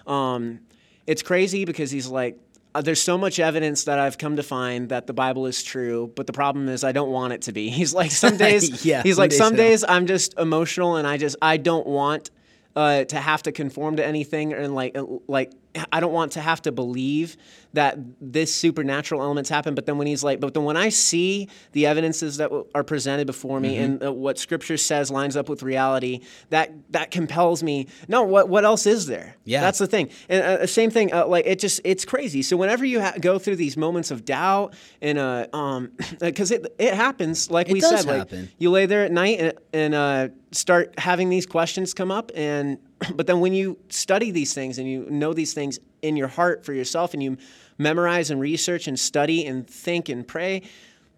um, 0.08 0.62
"It's 1.10 1.24
crazy 1.24 1.66
because 1.66 1.92
he's 1.92 2.08
like." 2.08 2.38
Uh, 2.76 2.84
there's 2.84 3.02
so 3.02 3.18
much 3.18 3.40
evidence 3.40 3.86
that 3.86 3.98
I've 3.98 4.20
come 4.20 4.36
to 4.36 4.44
find 4.44 4.90
that 4.90 5.08
the 5.08 5.14
Bible 5.14 5.48
is 5.48 5.64
true, 5.64 6.14
but 6.16 6.28
the 6.28 6.34
problem 6.34 6.70
is 6.70 6.84
I 6.84 6.92
don't 6.92 7.10
want 7.10 7.34
it 7.34 7.42
to 7.44 7.52
be. 7.52 7.70
He's 7.80 7.96
like 7.96 8.12
some 8.12 8.38
days, 8.46 8.86
Yeah, 8.86 9.02
he's 9.02 9.16
some 9.16 9.24
like 9.24 9.32
days 9.32 9.40
some 9.40 9.56
days 9.56 9.84
I'm 9.84 10.06
just 10.06 10.38
emotional 10.38 10.96
and 10.96 11.08
I 11.08 11.18
just 11.18 11.36
I 11.42 11.58
don't 11.58 11.88
want 11.88 12.30
uh, 12.76 13.06
to 13.06 13.18
have 13.18 13.42
to 13.44 13.52
conform 13.52 13.96
to 13.96 14.06
anything 14.06 14.54
and 14.54 14.76
like 14.76 14.96
uh, 14.96 15.04
like 15.28 15.52
I 15.92 16.00
don't 16.00 16.14
want 16.14 16.32
to 16.32 16.42
have 16.42 16.62
to 16.64 16.72
believe 16.72 17.38
that 17.74 17.98
this 18.20 18.54
supernatural 18.54 19.22
elements 19.22 19.50
happen. 19.52 19.76
But 19.76 19.86
then 19.86 20.00
when 20.00 20.08
he's 20.08 20.24
like, 20.24 20.40
but 20.40 20.56
then 20.56 20.64
when 20.64 20.76
I 20.76 20.90
see 20.90 21.48
the 21.74 21.86
evidences 21.86 22.38
that 22.38 22.46
w- 22.46 22.66
are 22.74 22.84
presented 22.84 23.28
before 23.28 23.60
me 23.60 23.76
Mm-hmm. 23.76 23.84
and 23.84 24.04
uh, 24.06 24.12
what 24.12 24.40
Scripture 24.40 24.78
says 24.78 25.12
lines 25.12 25.38
up 25.38 25.48
with 25.48 25.62
reality, 25.62 26.22
that 26.50 26.72
that 26.92 27.12
compels 27.12 27.62
me. 27.62 27.88
No, 28.08 28.24
what 28.24 28.50
what 28.50 28.66
else 28.66 28.88
is 28.88 29.06
there? 29.06 29.36
Yeah. 29.46 29.62
that's 29.62 29.78
the 29.78 29.86
thing. 29.86 30.10
And 30.28 30.44
uh, 30.44 30.66
same 30.66 30.90
thing. 30.90 31.14
Uh, 31.14 31.28
like 31.28 31.46
it 31.46 31.60
just 31.60 31.82
it's 31.84 32.04
crazy. 32.04 32.42
So 32.42 32.58
whenever 32.58 32.84
you 32.84 33.02
ha- 33.02 33.14
go 33.22 33.38
through 33.38 33.58
these 33.58 33.78
moments 33.78 34.10
of 34.10 34.26
doubt 34.26 34.74
and 35.04 35.20
uh 35.20 35.46
um 35.54 35.92
because 36.20 36.50
it 36.50 36.74
it 36.80 36.96
happens 36.96 37.52
like 37.52 37.70
It 37.70 37.74
we 37.74 37.82
said 37.82 38.06
like 38.06 38.32
you 38.58 38.72
lay 38.72 38.88
there 38.88 39.04
at 39.06 39.12
night 39.12 39.40
and, 39.40 39.54
and 39.74 39.94
uh, 39.94 40.28
start 40.52 40.98
having 40.98 41.30
these 41.30 41.46
questions 41.46 41.94
come 41.94 42.10
up 42.10 42.32
and 42.34 42.80
but 43.16 43.28
then 43.28 43.40
when 43.40 43.54
you 43.54 43.78
study 43.90 44.32
these 44.32 44.54
things 44.54 44.78
and 44.78 44.88
you 44.90 45.06
know 45.10 45.34
these 45.34 45.54
things 45.54 45.80
in 46.02 46.16
your 46.18 46.28
heart 46.28 46.66
for 46.66 46.74
yourself 46.74 47.14
and 47.14 47.22
you 47.24 47.38
memorize 47.78 48.30
and 48.32 48.40
research 48.42 48.88
and 48.88 49.00
study 49.00 49.46
and 49.46 49.68
think 49.68 50.10
and 50.10 50.28
pray 50.28 50.62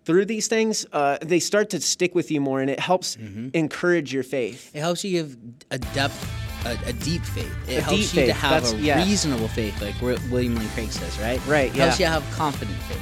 through 0.05 0.25
these 0.25 0.47
things 0.47 0.85
uh, 0.93 1.17
they 1.21 1.39
start 1.39 1.69
to 1.69 1.79
stick 1.79 2.15
with 2.15 2.31
you 2.31 2.41
more 2.41 2.61
and 2.61 2.69
it 2.69 2.79
helps 2.79 3.15
Mm-hmm. 3.17 3.49
encourage 3.53 4.13
your 4.13 4.23
faith 4.23 4.69
It 4.75 4.79
helps 4.79 5.03
you 5.03 5.11
give 5.11 5.37
a 5.71 5.77
depth, 5.79 6.19
a, 6.65 6.77
a 6.89 6.93
deep 6.93 7.23
faith. 7.23 7.53
It 7.67 7.77
A 7.79 7.81
helps 7.81 8.13
you 8.15 8.25
to 8.25 8.33
have 8.33 8.63
that's- 8.63 8.73
a 8.73 8.77
yeah. 8.77 9.03
reasonable 9.03 9.47
faith, 9.47 9.79
like 9.81 9.95
Wi- 9.95 10.19
William 10.31 10.55
Lane 10.55 10.67
Craig 10.69 10.91
says, 10.91 11.17
right? 11.19 11.39
Right, 11.47 11.69
It 11.69 11.75
helps 11.75 11.99
you 11.99 12.05
have 12.07 12.23
confident 12.31 12.77
faith. 12.83 13.01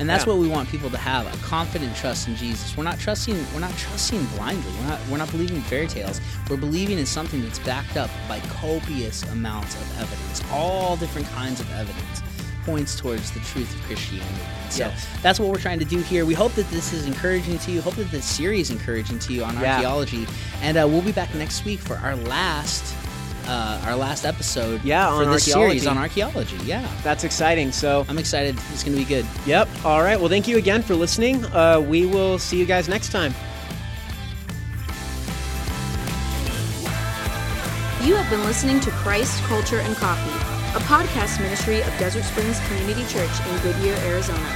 And 0.00 0.08
that's 0.08 0.24
Yeah. 0.26 0.32
what 0.32 0.38
we 0.40 0.48
want 0.48 0.68
people 0.68 0.90
to 0.90 0.98
have, 0.98 1.26
a 1.32 1.36
confident 1.44 1.94
trust 1.96 2.26
in 2.28 2.36
Jesus. 2.36 2.76
We're 2.76 2.84
not 2.84 2.98
trusting 2.98 3.36
we're 3.54 3.60
not 3.60 3.76
trusting 3.78 4.24
blindly. 4.36 4.72
We're 4.80 4.88
not 4.88 5.00
we're 5.08 5.18
not 5.18 5.30
believing 5.30 5.60
fairy 5.62 5.86
tales. 5.86 6.20
We're 6.50 6.56
believing 6.56 6.98
in 6.98 7.06
something 7.06 7.42
that's 7.42 7.58
backed 7.60 7.96
up 7.96 8.10
by 8.28 8.40
copious 8.60 9.22
amounts 9.30 9.74
of 9.76 9.98
evidence. 10.00 10.42
All 10.52 10.96
different 10.96 11.28
kinds 11.30 11.60
of 11.60 11.70
evidence 11.72 12.22
points 12.66 12.96
towards 12.98 13.30
the 13.32 13.40
truth 13.40 13.72
of 13.74 13.82
Christianity. 13.82 14.34
So 14.70 14.86
Yes. 14.86 15.06
that's 15.22 15.38
what 15.38 15.50
we're 15.50 15.58
trying 15.60 15.78
to 15.80 15.84
do 15.84 15.98
here. 15.98 16.24
We 16.24 16.32
hope 16.34 16.54
that 16.54 16.68
this 16.70 16.94
is 16.94 17.04
encouraging 17.06 17.58
to 17.58 17.70
you. 17.70 17.82
Hope 17.82 17.96
that 17.96 18.10
this 18.10 18.24
series 18.24 18.70
is 18.70 18.76
encouraging 18.76 19.18
to 19.20 19.32
you 19.34 19.44
on 19.44 19.54
Yeah. 19.60 19.74
archaeology. 19.74 20.26
And 20.62 20.78
uh, 20.78 20.88
we'll 20.88 21.02
be 21.02 21.12
back 21.12 21.34
next 21.34 21.64
week 21.66 21.78
for 21.78 21.98
our 21.98 22.16
last 22.16 22.82
uh, 23.46 23.82
our 23.84 23.96
last 23.96 24.24
episode 24.24 24.82
Yeah, 24.84 25.08
for 25.16 25.24
on 25.24 25.30
this 25.32 25.44
series 25.44 25.86
archaeology. 25.86 26.22
on 26.22 26.28
archaeology. 26.32 26.56
Yeah. 26.64 26.88
that's 27.02 27.24
exciting 27.24 27.72
so 27.72 28.04
I'm 28.08 28.18
excited. 28.18 28.56
It's 28.72 28.82
going 28.84 28.96
to 28.96 29.02
be 29.02 29.08
good. 29.08 29.26
yep 29.46 29.68
all 29.84 30.02
right 30.02 30.18
well 30.18 30.28
thank 30.28 30.46
you 30.48 30.56
again 30.58 30.82
for 30.82 30.94
listening 30.94 31.44
uh, 31.46 31.80
we 31.80 32.06
will 32.06 32.38
see 32.38 32.58
you 32.58 32.66
guys 32.66 32.88
next 32.88 33.10
time 33.12 33.34
You 38.02 38.14
have 38.16 38.28
been 38.28 38.44
listening 38.44 38.80
to 38.80 38.90
Christ, 38.90 39.42
Culture, 39.44 39.78
and 39.78 39.96
Coffee, 39.96 40.30
a 40.76 40.80
podcast 40.80 41.40
ministry 41.40 41.80
of 41.80 41.88
Desert 41.98 42.24
Springs 42.24 42.60
Community 42.66 43.00
Church 43.06 43.30
in 43.48 43.56
Goodyear, 43.62 43.96
Arizona. 44.04 44.46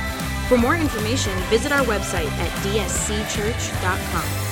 For 0.48 0.58
more 0.58 0.76
information, 0.76 1.32
visit 1.48 1.72
our 1.72 1.82
website 1.86 2.28
at 2.32 2.50
dscchurch.com. 2.62 4.47